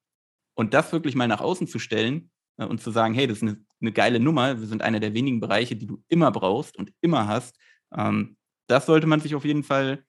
und 0.54 0.74
das 0.74 0.92
wirklich 0.92 1.14
mal 1.14 1.28
nach 1.28 1.40
außen 1.40 1.66
zu 1.66 1.78
stellen 1.78 2.30
äh, 2.58 2.64
und 2.64 2.80
zu 2.80 2.90
sagen, 2.90 3.14
hey, 3.14 3.26
das 3.26 3.38
ist 3.38 3.42
eine, 3.42 3.64
eine, 3.80 3.92
geile 3.92 4.20
Nummer, 4.20 4.60
wir 4.60 4.66
sind 4.66 4.82
einer 4.82 5.00
der 5.00 5.14
wenigen 5.14 5.40
Bereiche, 5.40 5.76
die 5.76 5.86
du 5.86 6.02
immer 6.08 6.30
brauchst 6.30 6.76
und 6.76 6.92
immer 7.00 7.26
hast, 7.26 7.56
ähm, 7.94 8.36
das 8.68 8.86
sollte 8.86 9.06
man 9.06 9.20
sich 9.20 9.34
auf 9.34 9.44
jeden 9.44 9.64
Fall 9.64 10.04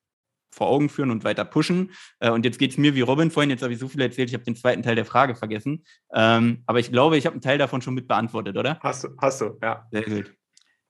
vor 0.54 0.68
Augen 0.68 0.90
führen 0.90 1.12
und 1.12 1.24
weiter 1.24 1.46
pushen. 1.46 1.92
Äh, 2.20 2.30
und 2.30 2.46
jetzt 2.46 2.60
geht 2.60 2.72
es 2.72 2.78
mir 2.78 2.96
wie 2.96 3.02
Robin 3.02 3.32
vorhin, 3.32 3.50
jetzt 3.50 3.64
habe 3.64 3.74
ich 3.74 3.80
so 3.80 3.88
viel 3.88 4.02
erzählt, 4.02 4.30
ich 4.30 4.36
habe 4.36 4.44
den 4.44 4.56
zweiten 4.56 4.84
Teil 4.84 4.96
der 4.96 5.06
Frage 5.06 5.36
vergessen. 5.36 5.84
Ähm, 6.14 6.64
aber 6.66 6.80
ich 6.80 6.92
glaube, 6.92 7.18
ich 7.18 7.26
habe 7.26 7.34
einen 7.34 7.42
Teil 7.42 7.58
davon 7.58 7.82
schon 7.82 7.94
mit 7.94 8.08
beantwortet, 8.08 8.58
oder? 8.58 8.80
Hast 8.82 9.04
du, 9.04 9.10
hast 9.20 9.42
du, 9.42 9.58
ja. 9.62 9.88
Sehr 9.92 10.04
gut. 10.04 10.34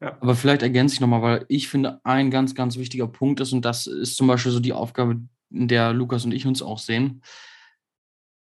Ja. 0.01 0.17
Aber 0.19 0.35
vielleicht 0.35 0.61
ergänze 0.61 0.95
ich 0.95 1.01
nochmal, 1.01 1.21
weil 1.21 1.45
ich 1.47 1.69
finde, 1.69 2.01
ein 2.03 2.29
ganz, 2.29 2.55
ganz 2.55 2.77
wichtiger 2.77 3.07
Punkt 3.07 3.39
ist, 3.39 3.53
und 3.53 3.63
das 3.63 3.87
ist 3.87 4.17
zum 4.17 4.27
Beispiel 4.27 4.51
so 4.51 4.59
die 4.59 4.73
Aufgabe, 4.73 5.21
in 5.53 5.67
der 5.67 5.93
Lukas 5.93 6.25
und 6.25 6.33
ich 6.33 6.45
uns 6.45 6.61
auch 6.61 6.79
sehen. 6.79 7.21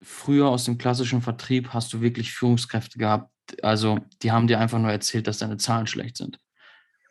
Früher 0.02 0.48
aus 0.48 0.64
dem 0.64 0.78
klassischen 0.78 1.22
Vertrieb 1.22 1.68
hast 1.72 1.92
du 1.92 2.00
wirklich 2.00 2.32
Führungskräfte 2.32 2.98
gehabt. 2.98 3.30
Also, 3.62 4.00
die 4.22 4.32
haben 4.32 4.46
dir 4.46 4.60
einfach 4.60 4.78
nur 4.78 4.90
erzählt, 4.90 5.26
dass 5.26 5.38
deine 5.38 5.56
Zahlen 5.56 5.86
schlecht 5.86 6.16
sind. 6.16 6.38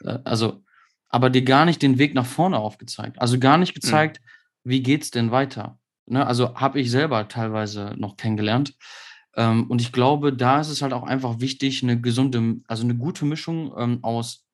Äh, 0.01 0.19
also, 0.23 0.63
aber 1.09 1.29
dir 1.29 1.43
gar 1.43 1.65
nicht 1.65 1.81
den 1.81 1.97
Weg 1.97 2.13
nach 2.13 2.25
vorne 2.25 2.57
aufgezeigt. 2.57 3.19
Also 3.19 3.39
gar 3.39 3.57
nicht 3.57 3.75
mhm. 3.75 3.81
gezeigt, 3.81 4.21
mhm. 4.63 4.69
wie 4.69 4.95
es 4.95 5.11
denn 5.11 5.31
weiter. 5.31 5.79
Ne? 6.05 6.25
Also 6.25 6.55
habe 6.55 6.79
ich 6.79 6.91
selber 6.91 7.27
teilweise 7.27 7.93
noch 7.97 8.17
kennengelernt. 8.17 8.75
Ähm, 9.35 9.65
und 9.69 9.81
ich 9.81 9.91
glaube, 9.91 10.33
da 10.33 10.59
ist 10.59 10.69
es 10.69 10.81
halt 10.81 10.93
auch 10.93 11.03
einfach 11.03 11.39
wichtig, 11.39 11.83
eine 11.83 11.99
gesunde, 12.01 12.61
also 12.67 12.83
eine 12.83 12.95
gute 12.95 13.25
Mischung 13.25 13.73
ähm, 13.77 13.99
aus, 14.03 14.45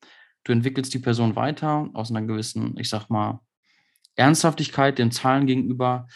du 0.44 0.52
entwickelst 0.52 0.94
die 0.94 1.00
Person 1.00 1.36
weiter, 1.36 1.90
aus 1.94 2.12
einer 2.12 2.26
gewissen, 2.26 2.76
ich 2.78 2.90
sag 2.90 3.10
mal, 3.10 3.40
Ernsthaftigkeit 4.16 5.00
den 5.00 5.12
Zahlen 5.12 5.48
gegenüber. 5.48 6.08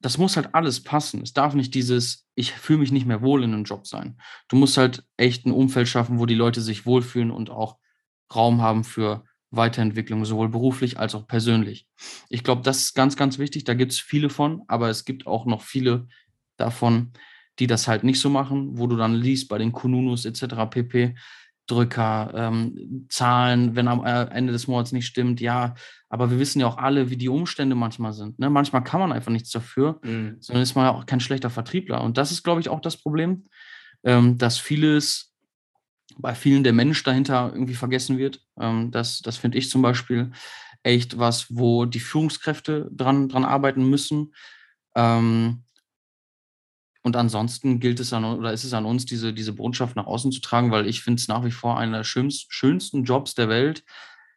Das 0.00 0.18
muss 0.18 0.36
halt 0.36 0.54
alles 0.54 0.82
passen. 0.82 1.22
Es 1.22 1.32
darf 1.32 1.54
nicht 1.54 1.74
dieses, 1.74 2.26
ich 2.34 2.52
fühle 2.52 2.80
mich 2.80 2.92
nicht 2.92 3.06
mehr 3.06 3.22
wohl 3.22 3.42
in 3.42 3.52
einem 3.52 3.64
Job 3.64 3.86
sein. 3.86 4.18
Du 4.48 4.56
musst 4.56 4.76
halt 4.76 5.04
echt 5.16 5.44
ein 5.44 5.52
Umfeld 5.52 5.88
schaffen, 5.88 6.18
wo 6.18 6.26
die 6.26 6.34
Leute 6.34 6.60
sich 6.60 6.86
wohlfühlen 6.86 7.30
und 7.30 7.50
auch 7.50 7.78
Raum 8.32 8.62
haben 8.62 8.84
für 8.84 9.24
Weiterentwicklung, 9.50 10.24
sowohl 10.24 10.48
beruflich 10.48 10.98
als 10.98 11.14
auch 11.14 11.26
persönlich. 11.26 11.86
Ich 12.28 12.44
glaube, 12.44 12.62
das 12.62 12.82
ist 12.82 12.94
ganz, 12.94 13.16
ganz 13.16 13.38
wichtig. 13.38 13.64
Da 13.64 13.74
gibt 13.74 13.92
es 13.92 13.98
viele 13.98 14.30
von, 14.30 14.62
aber 14.68 14.88
es 14.88 15.04
gibt 15.04 15.26
auch 15.26 15.46
noch 15.46 15.62
viele 15.62 16.06
davon, 16.56 17.12
die 17.58 17.66
das 17.66 17.88
halt 17.88 18.04
nicht 18.04 18.20
so 18.20 18.30
machen, 18.30 18.78
wo 18.78 18.86
du 18.86 18.96
dann 18.96 19.14
liest 19.14 19.48
bei 19.48 19.58
den 19.58 19.72
Kununus 19.72 20.24
etc. 20.24 20.54
pp. 20.70 21.14
Drücker, 21.66 22.32
ähm, 22.34 23.06
Zahlen, 23.08 23.76
wenn 23.76 23.86
am 23.86 24.04
äh, 24.04 24.24
Ende 24.24 24.52
des 24.52 24.66
Monats 24.66 24.90
nicht 24.90 25.06
stimmt, 25.06 25.40
ja, 25.40 25.74
aber 26.08 26.28
wir 26.30 26.40
wissen 26.40 26.58
ja 26.58 26.66
auch 26.66 26.78
alle, 26.78 27.10
wie 27.10 27.16
die 27.16 27.28
Umstände 27.28 27.76
manchmal 27.76 28.12
sind. 28.12 28.40
Ne? 28.40 28.50
Manchmal 28.50 28.82
kann 28.82 28.98
man 28.98 29.12
einfach 29.12 29.30
nichts 29.30 29.50
dafür, 29.50 30.00
mhm. 30.02 30.36
sondern 30.40 30.64
ist 30.64 30.74
man 30.74 30.86
ja 30.86 30.90
auch 30.90 31.06
kein 31.06 31.20
schlechter 31.20 31.48
Vertriebler. 31.48 32.02
Und 32.02 32.18
das 32.18 32.32
ist, 32.32 32.42
glaube 32.42 32.60
ich, 32.60 32.68
auch 32.68 32.80
das 32.80 32.96
Problem, 32.96 33.46
ähm, 34.02 34.36
dass 34.36 34.58
vieles 34.58 35.29
bei 36.18 36.34
vielen 36.34 36.64
der 36.64 36.72
Mensch 36.72 37.02
dahinter 37.02 37.50
irgendwie 37.52 37.74
vergessen 37.74 38.18
wird. 38.18 38.40
Ähm, 38.58 38.90
das 38.90 39.20
das 39.22 39.36
finde 39.36 39.58
ich 39.58 39.70
zum 39.70 39.82
Beispiel 39.82 40.32
echt 40.82 41.18
was, 41.18 41.46
wo 41.54 41.84
die 41.84 42.00
Führungskräfte 42.00 42.88
dran, 42.92 43.28
dran 43.28 43.44
arbeiten 43.44 43.88
müssen. 43.88 44.34
Ähm, 44.94 45.64
und 47.02 47.16
ansonsten 47.16 47.80
gilt 47.80 48.00
es 48.00 48.12
an 48.12 48.24
oder 48.24 48.52
ist 48.52 48.64
es 48.64 48.74
an 48.74 48.84
uns, 48.84 49.06
diese, 49.06 49.32
diese 49.32 49.54
Botschaft 49.54 49.96
nach 49.96 50.06
außen 50.06 50.32
zu 50.32 50.40
tragen, 50.40 50.70
weil 50.70 50.86
ich 50.86 51.02
finde 51.02 51.20
es 51.20 51.28
nach 51.28 51.44
wie 51.44 51.50
vor 51.50 51.78
einer 51.78 51.98
der 51.98 52.04
schönsten 52.04 53.04
Jobs 53.04 53.34
der 53.34 53.48
Welt. 53.48 53.84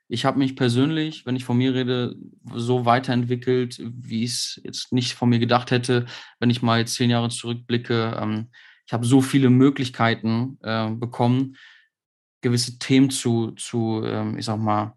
Ich 0.07 0.25
habe 0.25 0.39
mich 0.39 0.55
persönlich, 0.55 1.25
wenn 1.25 1.35
ich 1.35 1.43
von 1.43 1.57
mir 1.57 1.73
rede, 1.73 2.15
so 2.53 2.85
weiterentwickelt, 2.85 3.81
wie 3.81 4.23
ich 4.23 4.31
es 4.31 4.61
jetzt 4.63 4.93
nicht 4.93 5.13
von 5.13 5.29
mir 5.29 5.39
gedacht 5.39 5.71
hätte, 5.71 6.05
wenn 6.39 6.49
ich 6.49 6.61
mal 6.61 6.79
jetzt 6.79 6.95
zehn 6.95 7.09
Jahre 7.09 7.29
zurückblicke. 7.29 8.17
Ähm, 8.21 8.49
ich 8.93 8.95
habe 8.95 9.07
so 9.07 9.21
viele 9.21 9.49
Möglichkeiten 9.49 10.59
äh, 10.61 10.87
bekommen, 10.91 11.57
gewisse 12.41 12.77
Themen 12.77 13.09
zu, 13.09 13.49
zu 13.53 14.03
ähm, 14.05 14.37
ich 14.37 14.45
sag 14.45 14.59
mal, 14.59 14.93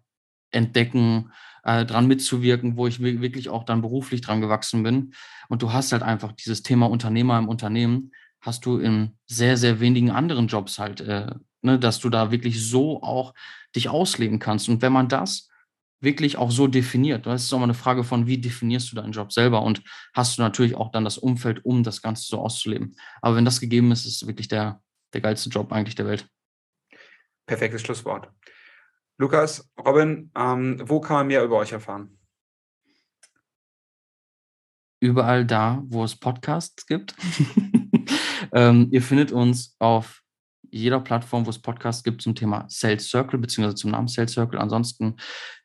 entdecken, 0.51 1.31
äh, 1.63 1.83
dran 1.83 2.05
mitzuwirken, 2.05 2.77
wo 2.77 2.85
ich 2.85 3.01
wirklich 3.01 3.49
auch 3.49 3.63
dann 3.63 3.81
beruflich 3.81 4.21
dran 4.21 4.39
gewachsen 4.39 4.83
bin. 4.83 5.15
Und 5.49 5.63
du 5.63 5.73
hast 5.73 5.93
halt 5.93 6.03
einfach 6.03 6.31
dieses 6.33 6.61
Thema 6.61 6.85
Unternehmer 6.85 7.39
im 7.39 7.49
Unternehmen, 7.49 8.11
hast 8.39 8.67
du 8.67 8.77
in 8.77 9.17
sehr, 9.25 9.57
sehr 9.57 9.79
wenigen 9.79 10.11
anderen 10.11 10.45
Jobs 10.45 10.77
halt, 10.77 11.01
äh, 11.01 11.31
ne, 11.63 11.79
dass 11.79 11.99
du 11.99 12.11
da 12.11 12.29
wirklich 12.29 12.69
so 12.69 13.01
auch 13.01 13.33
dich 13.75 13.89
ausleben 13.89 14.37
kannst. 14.37 14.69
Und 14.69 14.83
wenn 14.83 14.93
man 14.93 15.07
das 15.07 15.49
wirklich 15.99 16.37
auch 16.37 16.51
so 16.51 16.67
definiert, 16.67 17.25
das 17.25 17.43
ist 17.43 17.53
auch 17.53 17.57
mal 17.57 17.63
eine 17.63 17.73
Frage 17.73 18.03
von, 18.03 18.27
wie 18.27 18.37
definierst 18.37 18.91
du 18.91 18.95
deinen 18.95 19.11
Job 19.11 19.31
selber 19.31 19.63
und 19.63 19.81
hast 20.13 20.37
du 20.37 20.41
natürlich 20.41 20.75
auch 20.75 20.91
dann 20.91 21.03
das 21.03 21.17
Umfeld, 21.17 21.65
um 21.65 21.83
das 21.83 22.01
Ganze 22.01 22.27
so 22.27 22.39
auszuleben. 22.39 22.95
Aber 23.21 23.35
wenn 23.35 23.45
das 23.45 23.59
gegeben 23.59 23.91
ist, 23.91 24.05
ist 24.05 24.21
es 24.21 24.27
wirklich 24.27 24.47
der, 24.47 24.81
der 25.13 25.21
geilste 25.21 25.49
Job 25.49 25.71
eigentlich 25.71 25.95
der 25.95 26.05
Welt. 26.05 26.29
Perfektes 27.47 27.81
Schlusswort. 27.81 28.29
Lukas, 29.17 29.67
Robin, 29.83 30.31
ähm, 30.37 30.79
wo 30.83 30.99
kann 30.99 31.17
man 31.17 31.27
mehr 31.27 31.43
über 31.43 31.57
euch 31.57 31.71
erfahren? 31.71 32.19
Überall 34.99 35.45
da, 35.45 35.81
wo 35.87 36.03
es 36.03 36.15
Podcasts 36.15 36.85
gibt. 36.85 37.15
ähm, 38.53 38.89
ihr 38.91 39.01
findet 39.01 39.31
uns 39.31 39.75
auf 39.79 40.21
jeder 40.69 40.99
Plattform, 40.99 41.45
wo 41.45 41.49
es 41.49 41.61
Podcasts 41.61 42.03
gibt 42.03 42.21
zum 42.21 42.35
Thema 42.35 42.65
Sales 42.67 43.09
Circle, 43.09 43.39
beziehungsweise 43.39 43.75
zum 43.75 43.91
Namen 43.91 44.07
Sales 44.07 44.33
Circle. 44.33 44.59
Ansonsten 44.59 45.15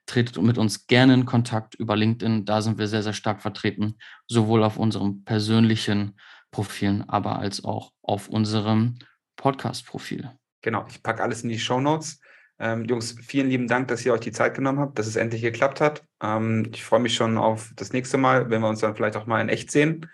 tretet 0.06 0.40
mit 0.42 0.58
uns 0.58 0.86
gerne 0.86 1.14
in 1.14 1.24
Kontakt 1.24 1.74
über 1.74 1.96
LinkedIn. 1.96 2.44
Da 2.44 2.62
sind 2.62 2.78
wir 2.78 2.88
sehr, 2.88 3.02
sehr 3.02 3.12
stark 3.12 3.40
vertreten, 3.40 3.98
sowohl 4.26 4.62
auf 4.64 4.76
unserem 4.76 5.24
persönlichen 5.24 6.18
Profilen, 6.50 7.08
aber 7.08 7.38
als 7.38 7.64
auch 7.64 7.92
auf 8.02 8.28
unserem 8.28 8.98
Podcast-Profil. 9.36 10.30
Genau, 10.60 10.86
ich 10.88 11.02
packe 11.02 11.22
alles 11.22 11.42
in 11.42 11.48
die 11.48 11.58
Show 11.58 11.80
Notes. 11.80 12.20
Ähm, 12.58 12.84
Jungs, 12.84 13.16
vielen 13.20 13.48
lieben 13.48 13.66
Dank, 13.66 13.88
dass 13.88 14.04
ihr 14.04 14.12
euch 14.12 14.20
die 14.20 14.32
Zeit 14.32 14.54
genommen 14.54 14.78
habt, 14.78 14.98
dass 14.98 15.06
es 15.06 15.16
endlich 15.16 15.42
geklappt 15.42 15.80
hat. 15.80 16.04
Ähm, 16.22 16.68
ich 16.72 16.84
freue 16.84 17.00
mich 17.00 17.14
schon 17.14 17.38
auf 17.38 17.72
das 17.74 17.92
nächste 17.92 18.18
Mal, 18.18 18.50
wenn 18.50 18.60
wir 18.60 18.68
uns 18.68 18.80
dann 18.80 18.94
vielleicht 18.94 19.16
auch 19.16 19.26
mal 19.26 19.40
in 19.40 19.48
echt 19.48 19.70
sehen. 19.70 20.08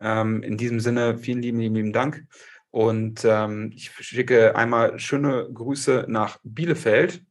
Ähm, 0.00 0.42
in 0.42 0.58
diesem 0.58 0.80
Sinne, 0.80 1.16
vielen 1.16 1.40
lieben, 1.40 1.60
lieben, 1.60 1.76
lieben 1.76 1.92
Dank. 1.92 2.26
Und 2.70 3.24
ähm, 3.24 3.70
ich 3.74 3.90
schicke 3.92 4.56
einmal 4.56 4.98
schöne 4.98 5.48
Grüße 5.54 6.06
nach 6.08 6.38
Bielefeld. 6.42 7.24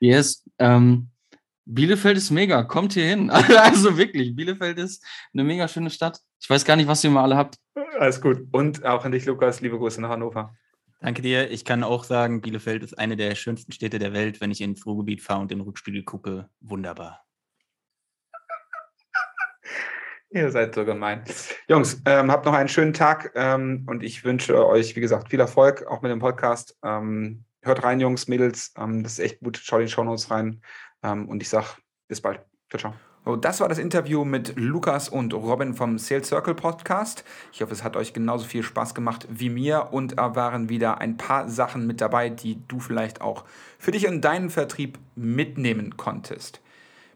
Yes, 0.00 0.44
ähm, 0.58 1.10
Bielefeld 1.66 2.16
ist 2.16 2.30
mega, 2.30 2.64
kommt 2.64 2.94
hier 2.94 3.04
hin. 3.04 3.30
Also 3.58 3.96
wirklich, 3.96 4.34
Bielefeld 4.34 4.78
ist 4.78 5.04
eine 5.32 5.44
mega 5.44 5.68
schöne 5.68 5.90
Stadt. 5.90 6.18
Ich 6.40 6.48
weiß 6.48 6.64
gar 6.64 6.74
nicht, 6.76 6.88
was 6.88 7.04
ihr 7.04 7.10
mal 7.10 7.22
alle 7.22 7.36
habt. 7.36 7.56
Alles 7.98 8.20
gut. 8.20 8.48
Und 8.50 8.84
auch 8.84 9.04
an 9.04 9.12
dich, 9.12 9.26
Lukas. 9.26 9.60
Liebe 9.60 9.78
Grüße 9.78 10.00
nach 10.00 10.08
Hannover. 10.08 10.56
Danke 11.00 11.22
dir. 11.22 11.50
Ich 11.50 11.64
kann 11.64 11.84
auch 11.84 12.04
sagen, 12.04 12.40
Bielefeld 12.40 12.82
ist 12.82 12.98
eine 12.98 13.16
der 13.16 13.34
schönsten 13.34 13.72
Städte 13.72 13.98
der 13.98 14.12
Welt. 14.12 14.40
Wenn 14.40 14.50
ich 14.50 14.60
ins 14.60 14.84
Ruhrgebiet 14.84 15.22
fahre 15.22 15.40
und 15.40 15.52
in 15.52 15.58
den 15.58 15.66
Rückspiegel 15.66 16.02
gucke, 16.02 16.48
wunderbar. 16.60 17.24
Ihr 20.30 20.50
seid 20.50 20.74
so 20.74 20.84
gemein. 20.84 21.24
Jungs, 21.68 22.02
ähm, 22.06 22.30
habt 22.30 22.46
noch 22.46 22.54
einen 22.54 22.68
schönen 22.68 22.94
Tag 22.94 23.32
ähm, 23.34 23.86
und 23.86 24.02
ich 24.02 24.24
wünsche 24.24 24.66
euch, 24.66 24.96
wie 24.96 25.00
gesagt, 25.00 25.28
viel 25.28 25.40
Erfolg 25.40 25.86
auch 25.86 26.02
mit 26.02 26.10
dem 26.10 26.20
Podcast. 26.20 26.76
Ähm, 26.82 27.44
hört 27.62 27.82
rein, 27.82 28.00
Jungs, 28.00 28.28
Mädels. 28.28 28.72
Ähm, 28.76 29.02
das 29.02 29.12
ist 29.12 29.18
echt 29.20 29.40
gut. 29.40 29.58
Schaut 29.58 29.80
in 29.80 29.86
die 29.86 29.92
Shownotes 29.92 30.30
rein. 30.30 30.62
Ähm, 31.02 31.28
und 31.28 31.42
ich 31.42 31.48
sage 31.48 31.66
bis 32.08 32.20
bald. 32.20 32.40
Ciao, 32.68 32.78
ciao. 32.78 32.94
So, 33.24 33.36
das 33.36 33.60
war 33.60 33.68
das 33.68 33.78
Interview 33.78 34.24
mit 34.24 34.54
Lukas 34.56 35.10
und 35.10 35.34
Robin 35.34 35.74
vom 35.74 35.98
Sales 35.98 36.28
Circle 36.28 36.54
Podcast. 36.54 37.22
Ich 37.52 37.60
hoffe, 37.60 37.74
es 37.74 37.84
hat 37.84 37.94
euch 37.94 38.14
genauso 38.14 38.46
viel 38.46 38.62
Spaß 38.62 38.94
gemacht 38.94 39.26
wie 39.28 39.50
mir 39.50 39.88
und 39.92 40.18
da 40.18 40.34
waren 40.36 40.70
wieder 40.70 40.98
ein 41.02 41.18
paar 41.18 41.46
Sachen 41.46 41.86
mit 41.86 42.00
dabei, 42.00 42.30
die 42.30 42.66
du 42.66 42.80
vielleicht 42.80 43.20
auch 43.20 43.44
für 43.78 43.90
dich 43.90 44.08
und 44.08 44.22
deinen 44.22 44.48
Vertrieb 44.48 44.98
mitnehmen 45.16 45.98
konntest. 45.98 46.62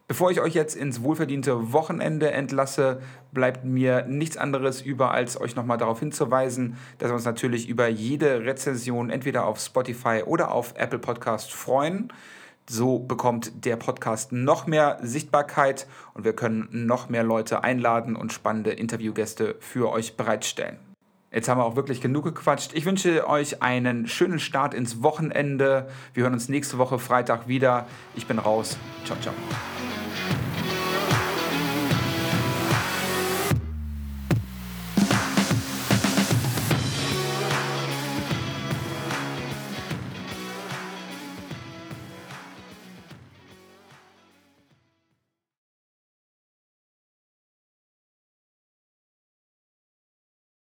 Bevor 0.07 0.29
ich 0.29 0.39
euch 0.39 0.53
jetzt 0.53 0.75
ins 0.75 1.01
wohlverdiente 1.01 1.73
Wochenende 1.73 2.29
entlasse, 2.29 3.01
bleibt 3.31 3.65
mir 3.65 4.05
nichts 4.05 4.37
anderes 4.37 4.81
über, 4.81 5.09
als 5.09 5.41
euch 5.41 5.55
nochmal 5.55 5.79
darauf 5.79 5.99
hinzuweisen, 5.99 6.77
dass 6.99 7.09
wir 7.09 7.15
uns 7.15 7.25
natürlich 7.25 7.67
über 7.67 7.87
jede 7.87 8.41
Rezension 8.45 9.09
entweder 9.09 9.47
auf 9.47 9.59
Spotify 9.59 10.21
oder 10.23 10.51
auf 10.51 10.75
Apple 10.77 10.99
Podcast 10.99 11.51
freuen. 11.51 12.13
So 12.69 12.99
bekommt 12.99 13.65
der 13.65 13.77
Podcast 13.77 14.31
noch 14.31 14.67
mehr 14.67 14.99
Sichtbarkeit 15.01 15.87
und 16.13 16.23
wir 16.23 16.33
können 16.33 16.67
noch 16.71 17.09
mehr 17.09 17.23
Leute 17.23 17.63
einladen 17.63 18.15
und 18.15 18.31
spannende 18.31 18.71
Interviewgäste 18.71 19.55
für 19.59 19.91
euch 19.91 20.17
bereitstellen. 20.17 20.84
Jetzt 21.35 21.49
haben 21.49 21.59
wir 21.59 21.65
auch 21.65 21.75
wirklich 21.75 21.99
genug 21.99 22.23
gequatscht. 22.23 22.71
Ich 22.73 22.85
wünsche 22.85 23.27
euch 23.27 23.61
einen 23.61 24.07
schönen 24.07 24.39
Start 24.39 24.73
ins 24.73 25.03
Wochenende. 25.03 25.89
Wir 26.13 26.23
hören 26.23 26.31
uns 26.31 26.47
nächste 26.47 26.77
Woche 26.77 26.97
Freitag 26.97 27.49
wieder. 27.49 27.87
Ich 28.15 28.25
bin 28.25 28.39
raus. 28.39 28.77
Ciao, 29.03 29.19
ciao. 29.19 29.33